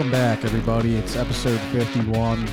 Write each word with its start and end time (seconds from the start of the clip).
Welcome 0.00 0.12
back, 0.12 0.46
everybody. 0.46 0.96
It's 0.96 1.14
episode 1.14 1.60
51 1.72 2.44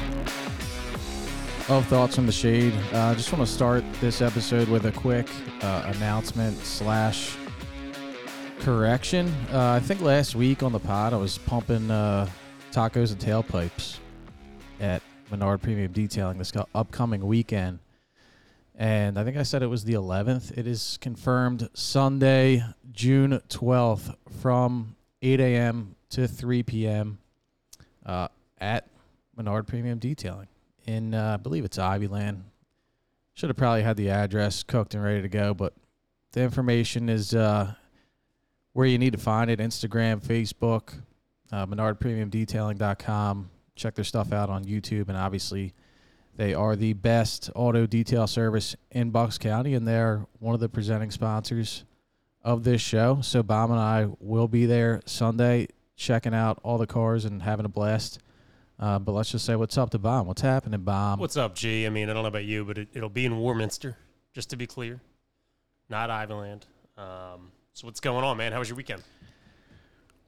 of 1.69 1.85
Thoughts 1.85 2.15
from 2.15 2.25
the 2.25 2.31
Shade. 2.33 2.73
Uh, 2.91 3.03
I 3.03 3.13
just 3.13 3.31
want 3.31 3.47
to 3.47 3.49
start 3.49 3.85
this 4.01 4.21
episode 4.21 4.67
with 4.67 4.85
a 4.85 4.91
quick 4.91 5.29
uh, 5.61 5.93
announcement 5.95 6.57
slash 6.57 7.37
correction. 8.59 9.33
Uh, 9.49 9.71
I 9.71 9.79
think 9.79 10.01
last 10.01 10.35
week 10.35 10.61
on 10.61 10.73
the 10.73 10.79
pod, 10.79 11.13
I 11.13 11.15
was 11.15 11.37
pumping 11.37 11.89
uh, 11.89 12.27
tacos 12.73 13.13
and 13.13 13.21
tailpipes 13.21 13.99
at 14.81 15.01
Menard 15.31 15.61
Premium 15.61 15.93
Detailing 15.93 16.39
this 16.39 16.51
upcoming 16.75 17.25
weekend. 17.25 17.79
And 18.75 19.17
I 19.17 19.23
think 19.23 19.37
I 19.37 19.43
said 19.43 19.63
it 19.63 19.67
was 19.67 19.85
the 19.85 19.93
11th. 19.93 20.57
It 20.57 20.67
is 20.67 20.97
confirmed 20.99 21.69
Sunday, 21.73 22.65
June 22.91 23.39
12th 23.47 24.15
from 24.41 24.97
8 25.21 25.39
a.m. 25.39 25.95
to 26.09 26.27
3 26.27 26.63
p.m. 26.63 27.19
Uh, 28.07 28.29
at 28.59 28.87
Menard 29.35 29.67
Premium 29.67 29.99
Detailing 29.99 30.47
in, 30.85 31.13
uh, 31.13 31.33
I 31.33 31.37
believe 31.37 31.65
it's 31.65 31.77
Ivyland. 31.77 32.43
Should 33.33 33.49
have 33.49 33.57
probably 33.57 33.83
had 33.83 33.97
the 33.97 34.09
address 34.09 34.63
cooked 34.63 34.95
and 34.95 35.03
ready 35.03 35.21
to 35.21 35.29
go, 35.29 35.53
but 35.53 35.73
the 36.31 36.41
information 36.41 37.09
is 37.09 37.35
uh, 37.35 37.73
where 38.73 38.87
you 38.87 38.97
need 38.97 39.11
to 39.13 39.19
find 39.19 39.51
it 39.51 39.59
Instagram, 39.59 40.23
Facebook, 40.23 40.93
uh, 41.51 41.65
MenardPremiumDetailing.com. 41.65 43.49
Check 43.75 43.95
their 43.95 44.05
stuff 44.05 44.33
out 44.33 44.49
on 44.49 44.65
YouTube, 44.65 45.09
and 45.09 45.17
obviously, 45.17 45.73
they 46.35 46.53
are 46.53 46.75
the 46.75 46.93
best 46.93 47.51
auto 47.55 47.85
detail 47.85 48.25
service 48.25 48.75
in 48.91 49.11
Bucks 49.11 49.37
County, 49.37 49.75
and 49.75 49.87
they're 49.87 50.25
one 50.39 50.55
of 50.55 50.59
the 50.59 50.69
presenting 50.69 51.11
sponsors 51.11 51.83
of 52.43 52.63
this 52.63 52.81
show. 52.81 53.19
So, 53.21 53.43
Bob 53.43 53.69
and 53.69 53.79
I 53.79 54.07
will 54.19 54.47
be 54.47 54.65
there 54.65 55.01
Sunday 55.05 55.67
checking 55.97 56.33
out 56.33 56.59
all 56.63 56.77
the 56.77 56.87
cars 56.87 57.25
and 57.25 57.41
having 57.41 57.65
a 57.65 57.69
blast. 57.69 58.19
Uh, 58.79 58.99
but 58.99 59.11
let's 59.11 59.31
just 59.31 59.43
say 59.43 59.55
what's 59.55 59.77
up 59.77 59.89
to 59.89 59.97
Bomb. 59.99 60.27
What's 60.27 60.41
happening, 60.41 60.79
Bomb? 60.81 61.19
What's 61.19 61.35
up, 61.35 61.55
G? 61.55 61.85
I 61.85 61.89
mean, 61.89 62.09
I 62.09 62.13
don't 62.13 62.21
know 62.21 62.29
about 62.29 62.45
you, 62.45 62.63
but 62.63 62.77
it, 62.77 62.87
it'll 62.93 63.09
be 63.09 63.25
in 63.25 63.37
Warminster, 63.37 63.97
just 64.33 64.51
to 64.51 64.55
be 64.55 64.67
clear, 64.67 65.01
not 65.89 66.11
Ivyland. 66.11 66.67
Um, 66.95 67.51
so 67.73 67.87
what's 67.87 67.99
going 67.99 68.23
on, 68.23 68.37
man? 68.37 68.51
How 68.53 68.59
was 68.59 68.69
your 68.69 68.77
weekend? 68.77 69.01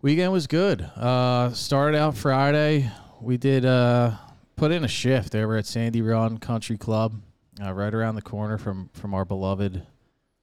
Weekend 0.02 0.32
was 0.32 0.48
good. 0.48 0.82
Uh, 0.82 1.54
started 1.54 1.98
out 1.98 2.18
Friday. 2.18 2.90
We 3.22 3.38
did 3.38 3.66
uh, 3.66 4.14
put 4.56 4.72
in 4.72 4.84
a 4.84 4.88
shift 4.88 5.36
over 5.36 5.58
at 5.58 5.66
Sandy 5.68 6.02
Run 6.02 6.38
Country 6.40 6.78
Club, 6.78 7.22
uh, 7.64 7.72
right 7.74 7.94
around 7.94 8.16
the 8.16 8.22
corner 8.22 8.58
from 8.58 8.90
from 8.94 9.14
our 9.14 9.26
beloved 9.26 9.86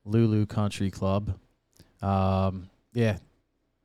Lulu 0.04 0.46
Country 0.46 0.90
Club. 0.90 1.38
Um, 2.02 2.68
yeah, 2.92 3.16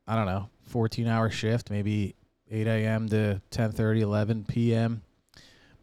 I 0.06 0.16
don't 0.16 0.26
know, 0.26 0.50
14 0.72 1.08
hour 1.08 1.30
shift, 1.30 1.70
maybe 1.70 2.16
8 2.50 2.68
a.m. 2.68 3.10
to 3.10 3.42
10:30, 3.52 4.02
11 4.02 4.46
p.m. 4.46 5.02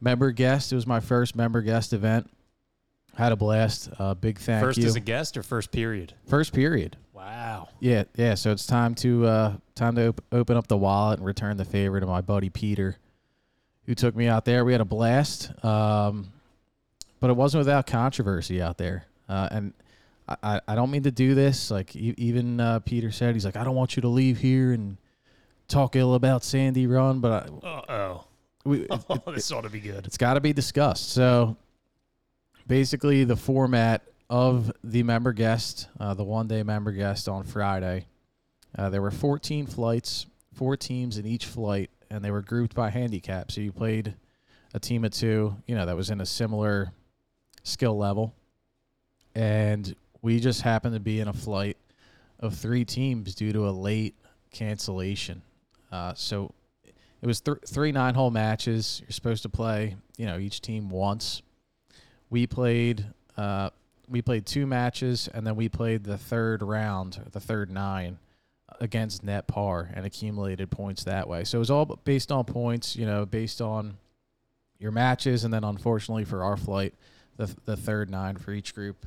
Member 0.00 0.30
guest. 0.32 0.72
It 0.72 0.76
was 0.76 0.86
my 0.86 1.00
first 1.00 1.36
member 1.36 1.60
guest 1.60 1.92
event. 1.92 2.30
Had 3.16 3.32
a 3.32 3.36
blast. 3.36 3.90
Uh, 3.98 4.14
big 4.14 4.38
thank 4.38 4.64
first 4.64 4.78
you. 4.78 4.86
as 4.86 4.96
a 4.96 5.00
guest 5.00 5.36
or 5.36 5.42
first 5.42 5.72
period? 5.72 6.14
first 6.26 6.52
period. 6.52 6.96
Wow. 7.12 7.68
Yeah, 7.80 8.04
yeah. 8.14 8.34
So 8.34 8.52
it's 8.52 8.66
time 8.66 8.94
to 8.96 9.26
uh, 9.26 9.56
time 9.74 9.96
to 9.96 10.08
op- 10.08 10.24
open 10.30 10.56
up 10.56 10.68
the 10.68 10.76
wallet 10.76 11.18
and 11.18 11.26
return 11.26 11.56
the 11.56 11.64
favor 11.64 11.98
to 11.98 12.06
my 12.06 12.20
buddy 12.20 12.48
Peter, 12.48 12.96
who 13.86 13.94
took 13.94 14.14
me 14.14 14.28
out 14.28 14.44
there. 14.44 14.64
We 14.64 14.72
had 14.72 14.80
a 14.80 14.86
blast, 14.86 15.52
um, 15.64 16.28
but 17.18 17.28
it 17.28 17.36
wasn't 17.36 17.62
without 17.62 17.86
controversy 17.86 18.62
out 18.62 18.78
there. 18.78 19.06
Uh, 19.28 19.48
and 19.50 19.74
I, 20.28 20.60
I, 20.68 20.74
don't 20.74 20.90
mean 20.90 21.04
to 21.04 21.10
do 21.10 21.34
this. 21.34 21.70
Like 21.70 21.94
even 21.96 22.60
uh, 22.60 22.80
Peter 22.80 23.10
said, 23.10 23.34
he's 23.34 23.44
like, 23.44 23.56
I 23.56 23.64
don't 23.64 23.74
want 23.74 23.96
you 23.96 24.02
to 24.02 24.08
leave 24.08 24.38
here 24.38 24.72
and 24.72 24.98
talk 25.68 25.96
ill 25.96 26.14
about 26.14 26.44
Sandy 26.44 26.86
Run, 26.86 27.20
but 27.20 27.50
I, 27.62 27.66
Uh 27.66 27.82
oh. 27.88 28.24
we, 28.64 28.80
it, 28.90 29.22
this 29.26 29.50
ought 29.52 29.62
to 29.62 29.70
be 29.70 29.80
good. 29.80 30.06
it's 30.06 30.18
got 30.18 30.34
to 30.34 30.40
be 30.40 30.52
discussed. 30.52 31.10
So 31.10 31.56
basically, 32.66 33.24
the 33.24 33.36
format 33.36 34.02
of 34.30 34.70
the 34.84 35.02
member 35.02 35.32
guest, 35.32 35.88
uh, 35.98 36.14
the 36.14 36.24
one 36.24 36.46
day 36.46 36.62
member 36.62 36.92
guest 36.92 37.28
on 37.28 37.44
Friday, 37.44 38.06
uh, 38.76 38.90
there 38.90 39.00
were 39.00 39.10
14 39.10 39.66
flights, 39.66 40.26
four 40.52 40.76
teams 40.76 41.16
in 41.16 41.26
each 41.26 41.46
flight, 41.46 41.90
and 42.10 42.24
they 42.24 42.30
were 42.30 42.42
grouped 42.42 42.74
by 42.74 42.90
handicap. 42.90 43.50
So 43.50 43.60
you 43.60 43.72
played 43.72 44.14
a 44.74 44.80
team 44.80 45.04
of 45.04 45.12
two, 45.12 45.56
you 45.66 45.74
know, 45.74 45.86
that 45.86 45.96
was 45.96 46.10
in 46.10 46.20
a 46.20 46.26
similar 46.26 46.92
skill 47.62 47.96
level. 47.96 48.34
And 49.34 49.94
we 50.22 50.40
just 50.40 50.62
happened 50.62 50.94
to 50.94 51.00
be 51.00 51.20
in 51.20 51.28
a 51.28 51.32
flight 51.32 51.76
of 52.40 52.54
three 52.54 52.84
teams 52.84 53.34
due 53.34 53.52
to 53.52 53.68
a 53.68 53.70
late 53.70 54.14
cancellation. 54.50 55.42
Uh, 55.90 56.14
so 56.14 56.52
it 57.20 57.26
was 57.26 57.40
th- 57.40 57.58
three 57.66 57.92
nine 57.92 58.14
hole 58.14 58.30
matches. 58.30 59.00
You're 59.02 59.12
supposed 59.12 59.42
to 59.42 59.48
play, 59.48 59.96
you 60.16 60.26
know, 60.26 60.38
each 60.38 60.60
team 60.60 60.90
once. 60.90 61.42
We 62.30 62.46
played, 62.46 63.06
uh, 63.36 63.70
we 64.08 64.22
played 64.22 64.46
two 64.46 64.66
matches, 64.66 65.28
and 65.32 65.46
then 65.46 65.56
we 65.56 65.68
played 65.68 66.04
the 66.04 66.18
third 66.18 66.62
round, 66.62 67.20
the 67.32 67.40
third 67.40 67.70
nine, 67.70 68.18
against 68.80 69.24
net 69.24 69.46
par 69.46 69.90
and 69.94 70.04
accumulated 70.04 70.70
points 70.70 71.04
that 71.04 71.28
way. 71.28 71.44
So 71.44 71.58
it 71.58 71.60
was 71.60 71.70
all 71.70 71.86
based 72.04 72.30
on 72.30 72.44
points, 72.44 72.96
you 72.96 73.06
know, 73.06 73.24
based 73.26 73.60
on 73.60 73.96
your 74.78 74.92
matches, 74.92 75.44
and 75.44 75.52
then 75.52 75.64
unfortunately 75.64 76.24
for 76.24 76.44
our 76.44 76.56
flight, 76.56 76.94
the 77.36 77.54
the 77.64 77.76
third 77.76 78.10
nine 78.10 78.36
for 78.36 78.52
each 78.52 78.74
group 78.74 79.06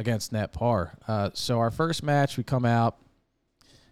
against 0.00 0.32
net 0.32 0.52
par. 0.52 0.94
Uh, 1.06 1.28
so 1.34 1.58
our 1.58 1.70
first 1.70 2.02
match, 2.02 2.38
we 2.38 2.42
come 2.42 2.64
out, 2.64 2.96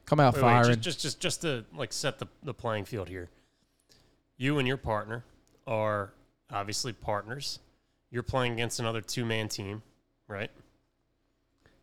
come 0.07 0.19
out 0.19 0.35
Wait, 0.35 0.43
wait, 0.43 0.49
firing. 0.49 0.81
just, 0.81 0.81
just 0.83 1.01
just 1.01 1.21
just 1.21 1.43
to 1.43 1.65
like 1.77 1.93
set 1.93 2.19
the, 2.19 2.27
the 2.43 2.55
playing 2.55 2.87
field 2.87 3.09
here. 3.09 3.29
You 4.39 4.59
and 4.59 4.67
your 4.67 4.79
partner 4.79 5.25
are 5.67 6.15
obviously 6.51 6.95
partners. 6.95 7.59
You're 8.11 8.23
playing 8.23 8.55
against 8.55 8.81
another 8.81 9.03
two 9.03 9.27
man 9.27 9.49
team, 9.49 9.83
right? 10.27 10.51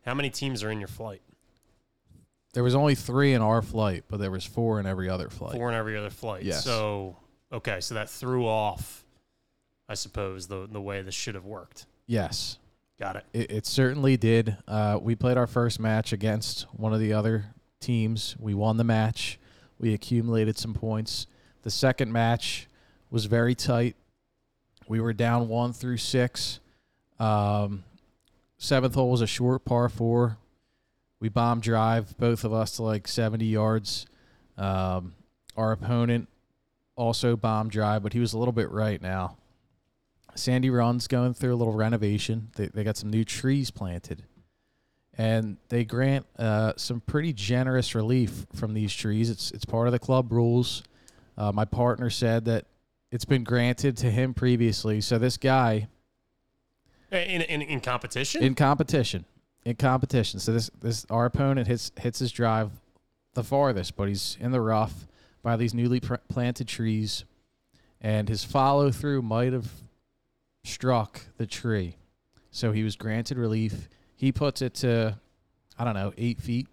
How 0.04 0.14
many 0.14 0.28
teams 0.28 0.64
are 0.64 0.70
in 0.70 0.80
your 0.80 0.88
flight? 0.88 1.22
There 2.52 2.64
was 2.64 2.74
only 2.74 2.96
three 2.96 3.32
in 3.32 3.42
our 3.42 3.62
flight, 3.62 4.04
but 4.08 4.18
there 4.18 4.30
was 4.30 4.44
four 4.44 4.80
in 4.80 4.86
every 4.86 5.08
other 5.08 5.28
flight. 5.28 5.52
Four 5.52 5.68
in 5.68 5.76
every 5.76 5.96
other 5.96 6.10
flight. 6.10 6.42
Yes. 6.42 6.64
So 6.64 7.16
okay, 7.52 7.80
so 7.80 7.94
that 7.94 8.10
threw 8.10 8.44
off, 8.48 9.04
I 9.88 9.94
suppose, 9.94 10.48
the 10.48 10.66
the 10.68 10.80
way 10.80 11.02
this 11.02 11.14
should 11.14 11.36
have 11.36 11.44
worked. 11.44 11.86
Yes, 12.08 12.58
Got 12.98 13.16
it. 13.16 13.24
it, 13.32 13.50
it 13.50 13.66
certainly 13.66 14.16
did. 14.16 14.56
Uh, 14.66 14.98
we 15.00 15.14
played 15.14 15.36
our 15.36 15.46
first 15.46 15.78
match 15.78 16.12
against 16.12 16.62
one 16.72 16.94
of 16.94 17.00
the 17.00 17.12
other 17.12 17.46
teams. 17.80 18.36
We 18.38 18.54
won 18.54 18.78
the 18.78 18.84
match. 18.84 19.38
We 19.78 19.92
accumulated 19.92 20.56
some 20.56 20.72
points. 20.72 21.26
The 21.62 21.70
second 21.70 22.12
match 22.12 22.68
was 23.10 23.26
very 23.26 23.54
tight. 23.54 23.96
We 24.88 25.00
were 25.00 25.12
down 25.12 25.48
one 25.48 25.72
through 25.72 25.98
six. 25.98 26.60
Um, 27.18 27.84
seventh 28.56 28.94
hole 28.94 29.10
was 29.10 29.20
a 29.20 29.26
short 29.26 29.64
par 29.64 29.88
four. 29.88 30.38
We 31.20 31.28
bomb 31.28 31.60
drive 31.60 32.16
both 32.18 32.44
of 32.44 32.52
us 32.52 32.76
to 32.76 32.82
like 32.82 33.08
70 33.08 33.44
yards. 33.44 34.06
Um, 34.56 35.14
our 35.56 35.72
opponent 35.72 36.28
also 36.94 37.36
bomb 37.36 37.68
drive, 37.68 38.02
but 38.02 38.12
he 38.12 38.20
was 38.20 38.32
a 38.32 38.38
little 38.38 38.52
bit 38.52 38.70
right 38.70 39.00
now. 39.00 39.36
Sandy 40.36 40.70
Run's 40.70 41.08
going 41.08 41.34
through 41.34 41.54
a 41.54 41.56
little 41.56 41.74
renovation. 41.74 42.48
They, 42.56 42.66
they 42.68 42.84
got 42.84 42.96
some 42.96 43.10
new 43.10 43.24
trees 43.24 43.70
planted. 43.70 44.24
And 45.18 45.56
they 45.70 45.84
grant 45.84 46.26
uh, 46.38 46.74
some 46.76 47.00
pretty 47.00 47.32
generous 47.32 47.94
relief 47.94 48.46
from 48.54 48.74
these 48.74 48.94
trees. 48.94 49.30
It's, 49.30 49.50
it's 49.50 49.64
part 49.64 49.88
of 49.88 49.92
the 49.92 49.98
club 49.98 50.30
rules. 50.30 50.82
Uh, 51.38 51.52
my 51.52 51.64
partner 51.64 52.10
said 52.10 52.44
that 52.46 52.66
it's 53.10 53.24
been 53.24 53.44
granted 53.44 53.96
to 53.98 54.10
him 54.10 54.34
previously. 54.34 55.00
So 55.00 55.16
this 55.18 55.36
guy 55.38 55.88
In 57.10 57.40
in, 57.42 57.62
in 57.62 57.80
competition. 57.80 58.42
in 58.42 58.54
competition, 58.54 59.24
in 59.64 59.76
competition. 59.76 60.40
So 60.40 60.52
this 60.52 60.70
this 60.80 61.06
our 61.08 61.24
opponent 61.24 61.66
hits 61.66 61.92
hits 61.98 62.18
his 62.18 62.32
drive 62.32 62.72
the 63.34 63.44
farthest, 63.44 63.96
but 63.96 64.08
he's 64.08 64.36
in 64.40 64.50
the 64.50 64.60
rough 64.60 65.06
by 65.42 65.56
these 65.56 65.72
newly 65.72 66.00
pr- 66.00 66.16
planted 66.28 66.66
trees, 66.68 67.24
and 68.00 68.28
his 68.28 68.44
follow 68.44 68.90
through 68.90 69.22
might 69.22 69.52
have 69.52 69.70
struck 70.66 71.20
the 71.36 71.46
tree. 71.46 71.96
So 72.50 72.72
he 72.72 72.82
was 72.82 72.96
granted 72.96 73.38
relief. 73.38 73.88
He 74.16 74.32
puts 74.32 74.62
it 74.62 74.74
to, 74.76 75.18
I 75.78 75.84
don't 75.84 75.94
know, 75.94 76.12
eight 76.16 76.40
feet. 76.40 76.68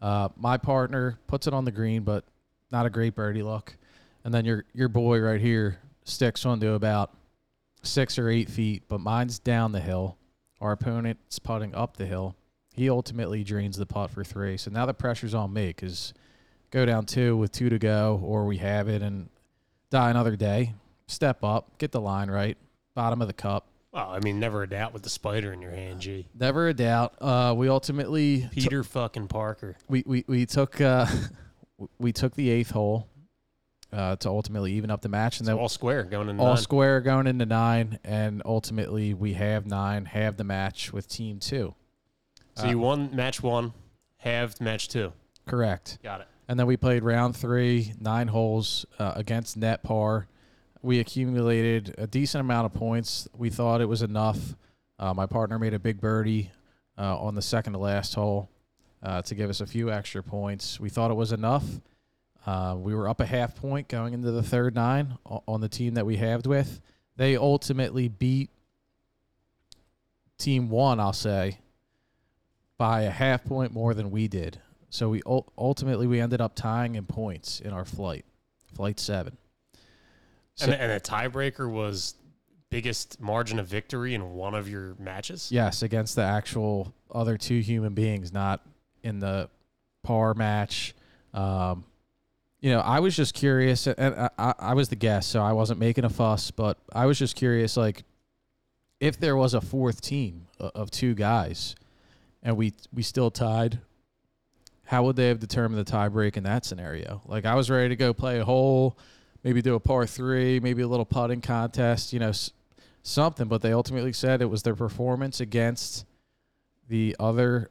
Uh, 0.00 0.28
my 0.36 0.56
partner 0.56 1.18
puts 1.26 1.46
it 1.46 1.54
on 1.54 1.64
the 1.64 1.72
green, 1.72 2.02
but 2.02 2.24
not 2.70 2.86
a 2.86 2.90
great 2.90 3.14
birdie 3.14 3.42
look. 3.42 3.76
And 4.24 4.32
then 4.32 4.44
your 4.44 4.64
your 4.72 4.88
boy 4.88 5.20
right 5.20 5.40
here 5.40 5.78
sticks 6.04 6.44
one 6.44 6.60
to 6.60 6.72
about 6.72 7.12
six 7.82 8.18
or 8.18 8.28
eight 8.28 8.50
feet, 8.50 8.84
but 8.88 9.00
mine's 9.00 9.38
down 9.38 9.72
the 9.72 9.80
hill. 9.80 10.16
Our 10.60 10.72
opponent's 10.72 11.38
putting 11.38 11.74
up 11.74 11.96
the 11.96 12.06
hill. 12.06 12.36
He 12.74 12.90
ultimately 12.90 13.42
drains 13.42 13.76
the 13.76 13.86
putt 13.86 14.10
for 14.10 14.22
three. 14.22 14.56
So 14.56 14.70
now 14.70 14.86
the 14.86 14.94
pressure's 14.94 15.34
on 15.34 15.52
me 15.52 15.68
because 15.68 16.14
go 16.70 16.86
down 16.86 17.06
two 17.06 17.36
with 17.36 17.50
two 17.52 17.68
to 17.70 17.78
go, 17.78 18.20
or 18.22 18.44
we 18.44 18.58
have 18.58 18.88
it 18.88 19.02
and 19.02 19.30
die 19.90 20.10
another 20.10 20.36
day. 20.36 20.74
Step 21.08 21.42
up, 21.42 21.78
get 21.78 21.90
the 21.90 22.00
line 22.00 22.30
right, 22.30 22.56
bottom 22.94 23.20
of 23.22 23.28
the 23.28 23.34
cup. 23.34 23.66
Well, 23.92 24.10
I 24.10 24.20
mean, 24.20 24.38
never 24.38 24.62
a 24.62 24.68
doubt 24.68 24.92
with 24.92 25.02
the 25.02 25.08
spider 25.08 25.52
in 25.54 25.62
your 25.62 25.70
hand, 25.70 26.00
G. 26.00 26.26
Never 26.38 26.68
a 26.68 26.74
doubt. 26.74 27.14
Uh, 27.20 27.54
we 27.56 27.68
ultimately 27.70 28.46
Peter 28.52 28.84
fucking 28.84 29.28
Parker. 29.28 29.76
we 29.88 30.02
we, 30.06 30.24
we 30.28 30.44
took 30.44 30.78
uh, 30.80 31.06
we 31.98 32.12
took 32.12 32.34
the 32.34 32.50
eighth 32.50 32.70
hole 32.70 33.08
uh, 33.90 34.16
to 34.16 34.28
ultimately 34.28 34.72
even 34.74 34.90
up 34.90 35.00
the 35.00 35.08
match, 35.08 35.38
and 35.40 35.46
So 35.46 35.52
then 35.52 35.58
all 35.58 35.70
square 35.70 36.02
going 36.04 36.28
in 36.28 36.38
all 36.38 36.48
nine. 36.48 36.56
square 36.58 37.00
going 37.00 37.26
into 37.26 37.46
nine, 37.46 37.98
and 38.04 38.42
ultimately 38.44 39.14
we 39.14 39.32
have 39.32 39.64
nine, 39.66 40.04
have 40.04 40.36
the 40.36 40.44
match 40.44 40.92
with 40.92 41.08
team 41.08 41.38
two. 41.38 41.74
So 42.56 42.66
Uh, 42.66 42.70
you 42.70 42.78
won 42.78 43.16
match 43.16 43.42
one, 43.42 43.72
halved 44.18 44.60
match 44.60 44.88
two. 44.88 45.14
correct. 45.46 45.98
Got 46.02 46.20
it. 46.20 46.28
And 46.46 46.60
then 46.60 46.66
we 46.66 46.76
played 46.76 47.02
round 47.02 47.34
three, 47.34 47.94
nine 47.98 48.28
holes 48.28 48.84
uh, 48.98 49.12
against 49.16 49.56
net 49.56 49.82
par. 49.82 50.26
We 50.82 51.00
accumulated 51.00 51.94
a 51.98 52.06
decent 52.06 52.40
amount 52.40 52.66
of 52.66 52.74
points. 52.74 53.28
We 53.36 53.50
thought 53.50 53.80
it 53.80 53.86
was 53.88 54.02
enough. 54.02 54.38
Uh, 54.98 55.12
my 55.12 55.26
partner 55.26 55.58
made 55.58 55.74
a 55.74 55.78
big 55.78 56.00
birdie 56.00 56.50
uh, 56.96 57.18
on 57.18 57.34
the 57.34 57.42
second 57.42 57.72
to 57.72 57.78
last 57.78 58.14
hole 58.14 58.48
uh, 59.02 59.22
to 59.22 59.34
give 59.34 59.50
us 59.50 59.60
a 59.60 59.66
few 59.66 59.90
extra 59.90 60.22
points. 60.22 60.78
We 60.78 60.88
thought 60.88 61.10
it 61.10 61.14
was 61.14 61.32
enough. 61.32 61.64
Uh, 62.46 62.76
we 62.78 62.94
were 62.94 63.08
up 63.08 63.20
a 63.20 63.26
half 63.26 63.56
point 63.56 63.88
going 63.88 64.14
into 64.14 64.30
the 64.30 64.42
third 64.42 64.74
nine 64.74 65.18
on 65.26 65.60
the 65.60 65.68
team 65.68 65.94
that 65.94 66.06
we 66.06 66.16
halved 66.16 66.46
with. 66.46 66.80
They 67.16 67.36
ultimately 67.36 68.08
beat 68.08 68.50
team 70.38 70.70
one, 70.70 71.00
I'll 71.00 71.12
say, 71.12 71.58
by 72.78 73.02
a 73.02 73.10
half 73.10 73.44
point 73.44 73.72
more 73.72 73.92
than 73.92 74.10
we 74.10 74.28
did. 74.28 74.60
So 74.88 75.10
we 75.10 75.22
ultimately 75.26 76.06
we 76.06 76.20
ended 76.20 76.40
up 76.40 76.54
tying 76.54 76.94
in 76.94 77.04
points 77.04 77.60
in 77.60 77.72
our 77.72 77.84
flight, 77.84 78.24
flight 78.74 78.98
seven. 78.98 79.36
So, 80.58 80.66
and, 80.72 80.74
and 80.74 80.92
a 80.92 80.98
tiebreaker 81.00 81.70
was 81.70 82.14
biggest 82.68 83.20
margin 83.20 83.58
of 83.58 83.66
victory 83.66 84.14
in 84.14 84.34
one 84.34 84.54
of 84.54 84.68
your 84.68 84.96
matches. 84.98 85.50
yes, 85.52 85.82
against 85.82 86.16
the 86.16 86.22
actual 86.22 86.92
other 87.10 87.36
two 87.36 87.60
human 87.60 87.94
beings, 87.94 88.32
not 88.32 88.60
in 89.02 89.20
the 89.20 89.48
par 90.02 90.34
match. 90.34 90.94
Um, 91.32 91.84
you 92.60 92.72
know, 92.72 92.80
I 92.80 92.98
was 92.98 93.14
just 93.14 93.34
curious, 93.34 93.86
and 93.86 94.14
I, 94.14 94.30
I, 94.36 94.54
I 94.58 94.74
was 94.74 94.88
the 94.88 94.96
guest, 94.96 95.30
so 95.30 95.40
I 95.40 95.52
wasn't 95.52 95.78
making 95.78 96.04
a 96.04 96.10
fuss, 96.10 96.50
but 96.50 96.76
I 96.92 97.06
was 97.06 97.18
just 97.18 97.36
curious, 97.36 97.76
like, 97.76 98.02
if 98.98 99.18
there 99.20 99.36
was 99.36 99.54
a 99.54 99.60
fourth 99.60 100.00
team 100.00 100.48
of 100.58 100.90
two 100.90 101.14
guys, 101.14 101.76
and 102.42 102.56
we 102.56 102.72
we 102.92 103.02
still 103.04 103.30
tied, 103.30 103.78
how 104.86 105.04
would 105.04 105.14
they 105.14 105.28
have 105.28 105.38
determined 105.38 105.78
the 105.78 105.88
tie 105.88 106.08
break 106.08 106.36
in 106.36 106.42
that 106.42 106.64
scenario? 106.64 107.22
Like, 107.26 107.44
I 107.44 107.54
was 107.54 107.70
ready 107.70 107.90
to 107.90 107.96
go 107.96 108.12
play 108.12 108.40
a 108.40 108.44
hole, 108.44 108.98
maybe 109.48 109.62
do 109.62 109.74
a 109.74 109.80
par 109.80 110.06
three, 110.06 110.60
maybe 110.60 110.82
a 110.82 110.86
little 110.86 111.06
putting 111.06 111.40
contest, 111.40 112.12
you 112.12 112.18
know, 112.18 112.28
s- 112.28 112.52
something. 113.02 113.48
But 113.48 113.62
they 113.62 113.72
ultimately 113.72 114.12
said 114.12 114.42
it 114.42 114.50
was 114.50 114.62
their 114.62 114.74
performance 114.74 115.40
against 115.40 116.04
the 116.86 117.16
other 117.18 117.70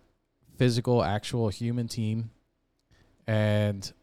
physical, 0.58 1.04
actual 1.04 1.50
human 1.50 1.88
team, 1.88 2.32
and 3.28 3.94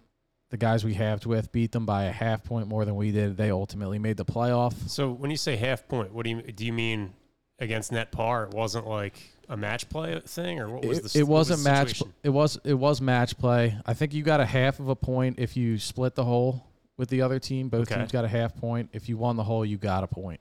the 0.50 0.56
guys 0.56 0.85
we 0.85 0.94
halved 0.94 1.26
with 1.26 1.50
beat 1.50 1.73
them 1.73 1.85
by 1.85 2.05
a 2.05 2.12
half 2.12 2.44
point 2.44 2.69
more 2.69 2.85
than 2.85 2.94
we 2.94 3.11
did. 3.11 3.37
They 3.37 3.50
ultimately 3.50 3.99
made 3.99 4.19
the 4.19 4.25
playoff. 4.25 4.88
So 4.88 5.11
when 5.11 5.32
you 5.32 5.37
say 5.37 5.56
half 5.56 5.88
point, 5.88 6.12
what 6.15 6.23
do 6.23 6.31
you 6.31 6.43
do? 6.43 6.67
You 6.67 6.73
mean 6.73 7.12
against 7.59 7.91
net 7.91 8.12
par? 8.12 8.44
It 8.44 8.55
wasn't 8.55 8.87
like 8.87 9.21
a 9.49 9.56
match 9.56 9.88
play 9.88 10.21
thing, 10.21 10.61
or 10.61 10.69
what 10.69 10.85
was 10.85 10.99
it, 10.99 11.12
the? 11.12 11.19
it 11.19 11.23
was 11.25 11.50
wasn't 11.50 11.65
the 11.65 11.71
match. 11.71 12.03
It 12.23 12.31
was 12.31 12.56
it 12.62 12.75
was 12.75 13.00
match 13.00 13.37
play. 13.37 13.76
I 13.85 13.94
think 13.94 14.15
you 14.15 14.23
got 14.23 14.38
a 14.38 14.47
half 14.47 14.79
of 14.79 14.88
a 14.88 14.94
point 14.94 15.41
if 15.41 15.56
you 15.56 15.76
split 15.81 16.15
the 16.15 16.23
hole 16.25 16.65
with 16.96 17.08
the 17.08 17.23
other 17.23 17.38
team. 17.38 17.69
Both 17.69 17.91
Okay. 17.91 17.96
teams 18.00 18.12
got 18.12 18.25
a 18.25 18.29
half 18.29 18.55
point. 18.56 18.91
If 18.93 19.08
you 19.08 19.17
won 19.17 19.37
the 19.37 19.44
hole, 19.44 19.64
you 19.64 19.76
got 19.76 20.05
a 20.05 20.06
point. 20.06 20.41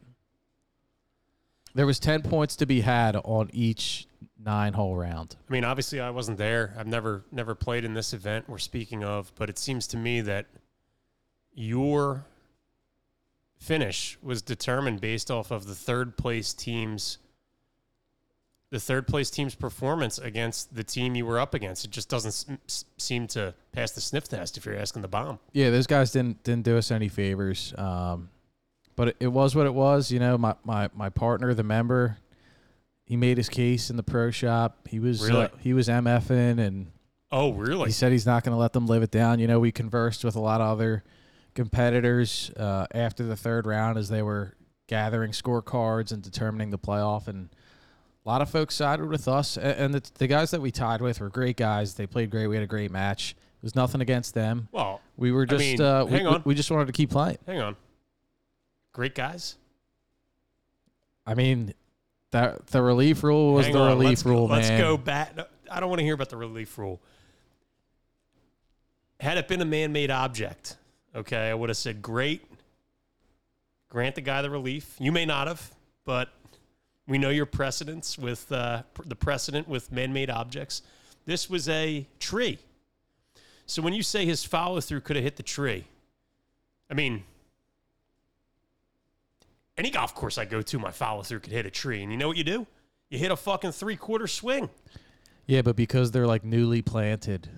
There 1.76 1.86
was 1.88 2.00
ten 2.00 2.22
points 2.22 2.56
to 2.58 2.66
be 2.66 2.82
had 2.82 3.16
on 3.16 3.50
each 3.54 4.08
nine 4.38 4.74
hole 4.74 4.96
round. 4.96 5.36
I 5.50 5.52
mean, 5.52 5.64
obviously, 5.64 6.00
I 6.00 6.12
wasn't 6.12 6.38
there. 6.38 6.76
I've 6.78 6.86
never 6.88 7.24
never 7.32 7.56
played 7.56 7.84
in 7.84 7.94
this 7.96 8.14
event 8.14 8.48
we're 8.48 8.58
speaking 8.60 9.04
of, 9.04 9.32
but 9.36 9.50
it 9.50 9.58
seems 9.58 9.88
to 9.88 9.98
me 9.98 10.22
that 10.22 10.46
your 11.54 12.26
finish 13.58 14.18
was 14.22 14.42
determined 14.42 15.00
based 15.02 15.32
off 15.32 15.50
of 15.52 15.66
the 15.66 15.76
third 15.76 16.18
place 16.18 16.54
team's 16.54 17.18
the 18.74 18.80
third 18.80 19.06
place 19.08 19.30
team's 19.30 19.54
performance 19.54 20.18
against 20.18 20.74
the 20.74 20.84
team 20.84 21.14
you 21.16 21.26
were 21.28 21.40
up 21.40 21.54
against. 21.54 21.86
It 21.86 21.92
just 21.92 22.10
doesn't 22.10 22.58
s- 22.68 22.86
seem 22.98 23.28
to 23.28 23.54
pass 23.72 23.92
the 23.92 24.02
sniff 24.02 24.28
test 24.28 24.58
if 24.58 24.66
you're 24.66 24.76
asking 24.76 25.04
the 25.04 25.08
bomb. 25.08 25.38
Yeah, 25.52 25.70
those 25.70 25.86
guys 25.86 26.12
didn't 26.12 26.44
didn't 26.44 26.64
do 26.66 26.76
us 26.78 26.90
any 26.90 27.08
favors. 27.08 27.72
Um, 27.78 28.30
but 28.96 29.10
it, 29.10 29.18
it 29.20 29.28
was 29.28 29.56
what 29.56 29.68
it 29.68 29.74
was. 29.76 30.12
You 30.12 30.20
know, 30.20 30.38
my, 30.38 30.56
my, 30.64 30.90
my 30.96 31.10
partner, 31.10 31.54
the 31.54 31.64
member, 31.64 32.18
he 33.06 33.16
made 33.16 33.38
his 33.38 33.48
case 33.50 33.90
in 33.92 33.96
the 33.96 34.04
pro 34.04 34.32
shop. 34.32 34.88
He 34.88 35.00
was 35.00 35.22
Really? 35.28 35.46
uh, 35.46 35.50
he 35.60 35.74
was 35.74 35.88
mfing 35.88 36.60
and 36.60 36.88
Oh, 37.32 37.52
really? 37.54 37.86
he 37.88 37.92
said 37.92 38.12
he's 38.12 38.26
not 38.26 38.44
going 38.44 38.54
to 38.56 38.60
let 38.60 38.74
them 38.74 38.86
live 38.88 39.02
it 39.04 39.12
down. 39.12 39.40
You 39.40 39.48
know, 39.48 39.60
we 39.60 39.72
conversed 39.72 40.24
with 40.24 40.36
a 40.36 40.40
lot 40.40 40.62
of 40.62 40.68
other 40.70 41.04
competitors 41.54 42.52
uh, 42.58 42.86
after 42.94 43.24
the 43.24 43.36
third 43.36 43.66
round 43.68 43.98
as 43.98 44.10
they 44.10 44.22
were 44.22 44.54
gathering 44.88 45.32
scorecards 45.32 46.12
and 46.12 46.22
determining 46.22 46.70
the 46.72 46.78
playoff. 46.80 47.28
And 47.28 47.50
a 48.26 48.30
lot 48.30 48.42
of 48.42 48.50
folks 48.50 48.76
sided 48.76 49.06
with 49.08 49.28
us. 49.28 49.58
And 49.58 49.94
the, 49.94 50.02
the 50.18 50.28
guys 50.28 50.52
that 50.52 50.62
we 50.62 50.72
tied 50.72 51.02
with 51.02 51.20
were 51.20 51.30
great 51.30 51.58
guys. 51.58 51.94
They 51.96 52.08
played 52.08 52.30
great. 52.30 52.48
We 52.48 52.56
had 52.56 52.64
a 52.64 52.68
great 52.68 52.92
match. 52.92 53.32
It 53.32 53.64
was 53.64 53.76
nothing 53.76 54.02
against 54.02 54.34
them. 54.34 54.68
Well, 54.72 55.02
We 55.18 55.32
were 55.32 55.44
I 55.44 55.46
just 55.46 55.60
mean, 55.60 55.82
uh, 55.82 56.06
we, 56.06 56.12
hang 56.12 56.28
on. 56.28 56.42
we 56.46 56.56
just 56.56 56.70
wanted 56.72 56.88
to 56.88 56.94
keep 56.94 57.10
playing. 57.10 57.38
hang 57.46 57.60
on. 57.62 57.76
Great 58.94 59.16
guys. 59.16 59.56
I 61.26 61.34
mean, 61.34 61.74
that 62.32 62.68
the 62.68 62.82
relief 62.82 63.24
rule 63.24 63.54
was 63.54 63.66
Hang 63.66 63.74
the 63.76 63.80
on, 63.82 63.88
relief 63.90 64.08
let's 64.10 64.26
rule, 64.26 64.48
Let's 64.48 64.68
man. 64.70 64.80
go 64.82 64.98
back. 64.98 65.36
no, 65.36 65.46
I 65.72 65.80
don't 65.80 65.90
want 65.90 66.00
to 66.00 66.04
hear 66.06 66.14
about 66.16 66.30
the 66.30 66.38
relief 66.38 66.78
rule. 66.78 67.02
Had 69.20 69.38
it 69.38 69.48
been 69.48 69.62
a 69.62 69.66
man-made 69.66 70.12
object, 70.12 70.76
okay, 71.16 71.50
I 71.50 71.54
would 71.54 71.70
have 71.70 71.78
said 71.78 72.02
great. 72.02 72.44
Grant 73.90 74.16
the 74.16 74.22
guy 74.22 74.42
the 74.42 74.50
relief. 74.50 74.96
You 75.00 75.12
may 75.12 75.26
not 75.26 75.48
have, 75.48 75.72
but 76.04 76.30
we 77.08 77.18
know 77.18 77.30
your 77.30 77.46
precedence 77.46 78.18
with 78.18 78.52
uh, 78.52 78.84
the 79.06 79.16
precedent 79.16 79.68
with 79.68 79.92
man-made 79.92 80.30
objects. 80.30 80.82
This 81.26 81.50
was 81.50 81.70
a 81.70 82.08
tree. 82.20 82.60
So 83.66 83.82
when 83.82 83.94
you 83.94 84.04
say 84.04 84.26
his 84.26 84.44
follow 84.44 84.80
through 84.82 85.02
could 85.02 85.16
have 85.16 85.24
hit 85.24 85.36
the 85.36 85.44
tree, 85.44 85.86
I 86.90 86.94
mean, 86.94 87.24
any 89.78 89.90
golf 89.90 90.14
course 90.14 90.38
I 90.38 90.46
go 90.46 90.62
to, 90.62 90.80
my 90.80 90.92
follow 90.92 91.24
through 91.24 91.40
could 91.40 91.54
hit 91.54 91.66
a 91.66 91.72
tree. 91.72 92.04
And 92.04 92.12
you 92.12 92.18
know 92.18 92.28
what 92.28 92.38
you 92.38 92.44
do? 92.44 92.68
You 93.10 93.20
hit 93.20 93.32
a 93.32 93.36
fucking 93.36 93.72
three 93.72 93.96
quarter 93.96 94.28
swing. 94.28 94.70
Yeah, 95.46 95.62
but 95.62 95.76
because 95.76 96.12
they're 96.12 96.28
like 96.28 96.44
newly 96.44 96.82
planted, 96.82 97.50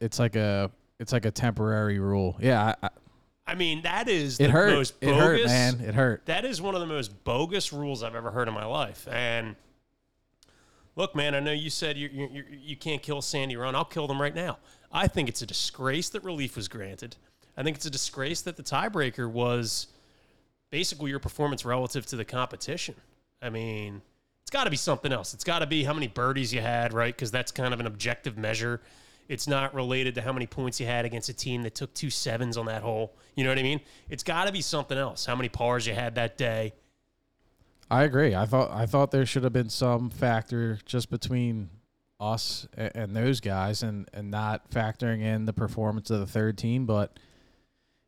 it's 0.00 0.18
like 0.18 0.36
a 0.36 0.70
it's 1.00 1.12
like 1.12 1.24
a 1.24 1.30
temporary 1.30 1.98
rule. 1.98 2.36
Yeah, 2.40 2.74
I, 2.82 2.86
I, 2.86 2.90
I 3.46 3.54
mean, 3.54 3.82
that 3.82 4.08
is 4.08 4.40
it 4.40 4.44
the 4.44 4.50
hurt. 4.50 4.72
most 4.72 4.94
It 5.00 5.14
hurt, 5.14 5.44
man. 5.44 5.80
It 5.80 5.94
hurt. 5.94 6.24
That 6.26 6.44
is 6.44 6.62
one 6.62 6.74
of 6.74 6.80
the 6.80 6.86
most 6.86 7.24
bogus 7.24 7.72
rules 7.72 8.02
I've 8.02 8.14
ever 8.14 8.30
heard 8.30 8.48
in 8.48 8.54
my 8.54 8.64
life. 8.64 9.06
And 9.10 9.56
look, 10.96 11.14
man, 11.14 11.34
I 11.34 11.40
know 11.40 11.52
you 11.52 11.70
said 11.70 11.98
you 11.98 12.08
you, 12.12 12.28
you, 12.32 12.44
you 12.50 12.76
can't 12.76 13.02
kill 13.02 13.20
Sandy 13.20 13.56
Run. 13.56 13.74
I'll 13.74 13.84
kill 13.84 14.06
them 14.06 14.20
right 14.20 14.34
now. 14.34 14.58
I 14.90 15.08
think 15.08 15.28
it's 15.28 15.42
a 15.42 15.46
disgrace 15.46 16.08
that 16.10 16.24
relief 16.24 16.56
was 16.56 16.68
granted. 16.68 17.16
I 17.56 17.62
think 17.62 17.76
it's 17.76 17.86
a 17.86 17.90
disgrace 17.90 18.40
that 18.42 18.56
the 18.56 18.62
tiebreaker 18.62 19.30
was 19.30 19.88
basically 20.70 21.10
your 21.10 21.20
performance 21.20 21.64
relative 21.64 22.06
to 22.06 22.16
the 22.16 22.24
competition. 22.24 22.94
I 23.42 23.50
mean, 23.50 24.02
it's 24.42 24.50
got 24.50 24.64
to 24.64 24.70
be 24.70 24.76
something 24.76 25.12
else. 25.12 25.34
It's 25.34 25.44
got 25.44 25.60
to 25.60 25.66
be 25.66 25.84
how 25.84 25.92
many 25.92 26.08
birdies 26.08 26.52
you 26.52 26.60
had, 26.60 26.92
right? 26.92 27.14
Because 27.14 27.30
that's 27.30 27.52
kind 27.52 27.74
of 27.74 27.80
an 27.80 27.86
objective 27.86 28.36
measure. 28.38 28.80
It's 29.28 29.46
not 29.46 29.74
related 29.74 30.14
to 30.16 30.22
how 30.22 30.32
many 30.32 30.46
points 30.46 30.80
you 30.80 30.86
had 30.86 31.04
against 31.04 31.28
a 31.28 31.34
team 31.34 31.62
that 31.62 31.74
took 31.74 31.94
two 31.94 32.10
sevens 32.10 32.56
on 32.56 32.66
that 32.66 32.82
hole. 32.82 33.14
You 33.34 33.44
know 33.44 33.50
what 33.50 33.58
I 33.58 33.62
mean? 33.62 33.80
It's 34.08 34.22
got 34.22 34.46
to 34.46 34.52
be 34.52 34.60
something 34.60 34.98
else. 34.98 35.24
How 35.24 35.34
many 35.34 35.48
pars 35.48 35.86
you 35.86 35.94
had 35.94 36.16
that 36.16 36.36
day? 36.36 36.74
I 37.90 38.04
agree. 38.04 38.34
I 38.34 38.46
thought 38.46 38.70
I 38.70 38.86
thought 38.86 39.10
there 39.10 39.26
should 39.26 39.44
have 39.44 39.52
been 39.52 39.70
some 39.70 40.10
factor 40.10 40.78
just 40.84 41.10
between 41.10 41.70
us 42.20 42.66
and, 42.76 42.92
and 42.94 43.16
those 43.16 43.40
guys, 43.40 43.82
and 43.82 44.08
and 44.12 44.30
not 44.30 44.70
factoring 44.70 45.20
in 45.20 45.46
the 45.46 45.52
performance 45.52 46.10
of 46.10 46.20
the 46.20 46.26
third 46.26 46.56
team. 46.56 46.86
But 46.86 47.18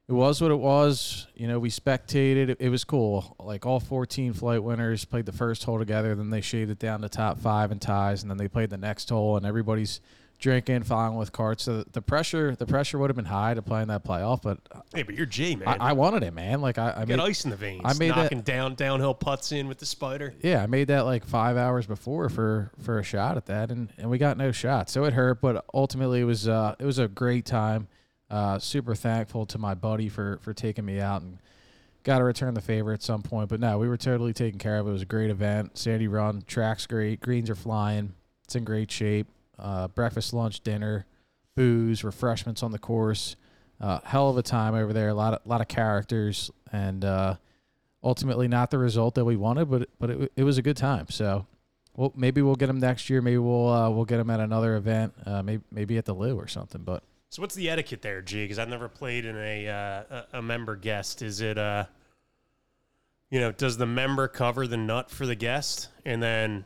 it 0.08 0.12
was 0.12 0.40
what 0.40 0.50
it 0.50 0.58
was. 0.58 1.26
You 1.34 1.46
know, 1.48 1.58
we 1.58 1.68
spectated. 1.68 2.48
It, 2.48 2.60
it 2.60 2.68
was 2.68 2.84
cool. 2.84 3.36
Like 3.38 3.66
all 3.66 3.80
14 3.80 4.32
flight 4.32 4.62
winners 4.62 5.04
played 5.04 5.26
the 5.26 5.32
first 5.32 5.64
hole 5.64 5.78
together. 5.78 6.14
Then 6.14 6.30
they 6.30 6.40
shaved 6.40 6.70
it 6.70 6.78
down 6.78 7.02
to 7.02 7.08
top 7.08 7.38
five 7.38 7.70
and 7.70 7.80
ties, 7.80 8.22
and 8.22 8.30
then 8.30 8.38
they 8.38 8.48
played 8.48 8.70
the 8.70 8.78
next 8.78 9.10
hole, 9.10 9.36
and 9.36 9.44
everybody's 9.44 10.00
drinking, 10.38 10.82
following 10.82 11.16
with 11.16 11.32
carts. 11.32 11.64
So 11.64 11.82
the 11.92 12.02
pressure, 12.02 12.54
the 12.54 12.66
pressure 12.66 12.98
would 12.98 13.08
have 13.10 13.16
been 13.16 13.24
high 13.24 13.54
to 13.54 13.62
play 13.62 13.82
in 13.82 13.88
that 13.88 14.04
playoff. 14.04 14.42
But 14.42 14.58
Hey, 14.94 15.02
but 15.02 15.14
you're 15.14 15.26
G, 15.26 15.56
man. 15.56 15.68
I, 15.68 15.90
I 15.90 15.92
wanted 15.92 16.22
it, 16.22 16.34
man. 16.34 16.60
Like 16.60 16.78
I, 16.78 16.92
I 16.96 17.04
Get 17.04 17.16
made, 17.18 17.20
ice 17.20 17.44
in 17.44 17.50
the 17.50 17.56
veins. 17.56 17.82
I 17.84 17.92
made 17.94 18.10
that- 18.10 18.16
knocking 18.16 18.42
down 18.42 18.74
downhill 18.74 19.14
putts 19.14 19.52
in 19.52 19.68
with 19.68 19.78
the 19.78 19.86
spider. 19.86 20.34
yeah, 20.42 20.62
I 20.62 20.66
made 20.66 20.88
that 20.88 21.04
like 21.06 21.24
five 21.24 21.56
hours 21.56 21.86
before 21.86 22.28
for 22.28 22.70
for 22.82 22.98
a 22.98 23.02
shot 23.02 23.36
at 23.36 23.46
that, 23.46 23.70
and 23.70 23.88
and 23.98 24.10
we 24.10 24.18
got 24.18 24.36
no 24.36 24.52
shot, 24.52 24.90
so 24.90 25.04
it 25.04 25.12
hurt. 25.14 25.40
But 25.40 25.64
ultimately, 25.72 26.20
it 26.20 26.24
was 26.24 26.46
uh 26.48 26.74
it 26.78 26.84
was 26.84 26.98
a 26.98 27.08
great 27.08 27.44
time. 27.46 27.88
Uh, 28.28 28.58
super 28.58 28.94
thankful 28.96 29.46
to 29.46 29.56
my 29.58 29.74
buddy 29.74 30.08
for 30.08 30.38
for 30.42 30.52
taking 30.52 30.84
me 30.84 30.98
out 31.00 31.22
and 31.22 31.38
got 32.02 32.18
to 32.18 32.24
return 32.24 32.54
the 32.54 32.60
favor 32.60 32.92
at 32.92 33.02
some 33.02 33.22
point. 33.22 33.48
But 33.48 33.60
no, 33.60 33.78
we 33.78 33.88
were 33.88 33.96
totally 33.96 34.32
taken 34.32 34.58
care 34.58 34.78
of. 34.78 34.86
It 34.88 34.90
was 34.92 35.02
a 35.02 35.06
great 35.06 35.30
event. 35.30 35.78
Sandy 35.78 36.08
Run 36.08 36.42
track's 36.46 36.86
great. 36.86 37.20
Greens 37.20 37.48
are 37.50 37.54
flying. 37.54 38.14
It's 38.44 38.54
in 38.56 38.64
great 38.64 38.90
shape. 38.90 39.26
Uh, 39.58 39.88
breakfast, 39.88 40.32
lunch, 40.32 40.60
dinner. 40.60 41.06
booze, 41.54 42.04
refreshments 42.04 42.62
on 42.62 42.70
the 42.70 42.78
course. 42.78 43.34
Uh, 43.80 44.00
hell 44.04 44.28
of 44.30 44.36
a 44.38 44.42
time 44.42 44.74
over 44.74 44.92
there. 44.92 45.08
A 45.08 45.14
lot 45.14 45.34
of 45.34 45.46
lot 45.46 45.60
of 45.60 45.68
characters, 45.68 46.50
and 46.72 47.04
uh, 47.04 47.36
ultimately 48.02 48.48
not 48.48 48.70
the 48.70 48.78
result 48.78 49.14
that 49.16 49.24
we 49.24 49.36
wanted, 49.36 49.70
but 49.70 49.88
but 49.98 50.10
it, 50.10 50.32
it 50.36 50.44
was 50.44 50.58
a 50.58 50.62
good 50.62 50.76
time. 50.76 51.06
So, 51.10 51.46
well, 51.94 52.12
maybe 52.16 52.40
we'll 52.42 52.56
get 52.56 52.66
them 52.66 52.78
next 52.78 53.10
year. 53.10 53.20
Maybe 53.20 53.38
we'll 53.38 53.68
uh, 53.68 53.90
we'll 53.90 54.04
get 54.04 54.18
them 54.18 54.30
at 54.30 54.40
another 54.40 54.76
event. 54.76 55.14
Uh, 55.24 55.42
maybe 55.42 55.62
maybe 55.70 55.98
at 55.98 56.04
the 56.04 56.14
Lou 56.14 56.36
or 56.36 56.46
something. 56.48 56.82
But 56.82 57.02
So 57.30 57.42
what's 57.42 57.54
the 57.54 57.68
etiquette 57.68 58.02
there, 58.02 58.22
G? 58.22 58.44
Because 58.44 58.58
I've 58.58 58.68
never 58.68 58.88
played 58.88 59.24
in 59.24 59.36
a, 59.36 59.68
uh, 59.68 60.24
a 60.32 60.38
a 60.38 60.42
member 60.42 60.76
guest. 60.76 61.20
Is 61.22 61.40
it 61.40 61.58
uh, 61.58 61.84
you 63.30 63.40
know, 63.40 63.52
does 63.52 63.76
the 63.76 63.86
member 63.86 64.28
cover 64.28 64.66
the 64.66 64.76
nut 64.76 65.10
for 65.10 65.26
the 65.26 65.34
guest, 65.34 65.88
and 66.04 66.22
then 66.22 66.64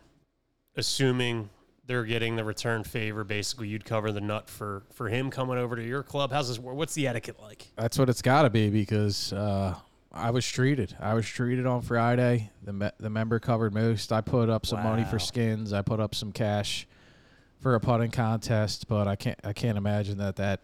assuming 0.77 1.51
they're 1.91 2.05
getting 2.05 2.37
the 2.37 2.45
return 2.45 2.85
favor, 2.85 3.25
basically 3.25 3.67
you'd 3.67 3.85
cover 3.85 4.13
the 4.13 4.21
nut 4.21 4.49
for 4.49 4.85
for 4.93 5.09
him 5.09 5.29
coming 5.29 5.59
over 5.59 5.75
to 5.75 5.83
your 5.83 6.05
club? 6.05 6.31
How's 6.31 6.47
this? 6.47 6.57
What's 6.57 6.95
the 6.95 7.09
etiquette 7.09 7.41
like? 7.43 7.67
that's 7.77 7.99
what 7.99 8.09
it's 8.09 8.23
got 8.23 8.43
to 8.43 8.51
be 8.51 8.71
because 8.71 9.33
uh, 9.33 9.75
I 10.13 10.31
was 10.31 10.47
treated. 10.47 10.97
I 11.01 11.15
was 11.15 11.27
treated 11.27 11.67
on 11.67 11.83
Friday. 11.83 12.53
The 12.63 12.73
me- 12.73 12.91
the 13.01 13.11
member 13.11 13.41
covered 13.41 13.75
most. 13.75 14.13
I 14.13 14.21
put 14.21 14.49
up 14.49 14.67
some 14.67 14.85
money 14.85 15.03
for 15.03 15.19
skins. 15.19 15.73
I 15.73 15.83
put 15.83 15.99
up 15.99 16.15
some 16.15 16.31
cash 16.31 16.87
for 17.59 17.75
a 17.75 17.81
putting 17.81 18.13
contest, 18.13 18.87
but 18.87 19.09
I 19.09 19.17
can't 19.17 19.41
I 19.43 19.53
can't 19.53 19.77
imagine 19.77 20.19
that 20.19 20.37
that 20.37 20.61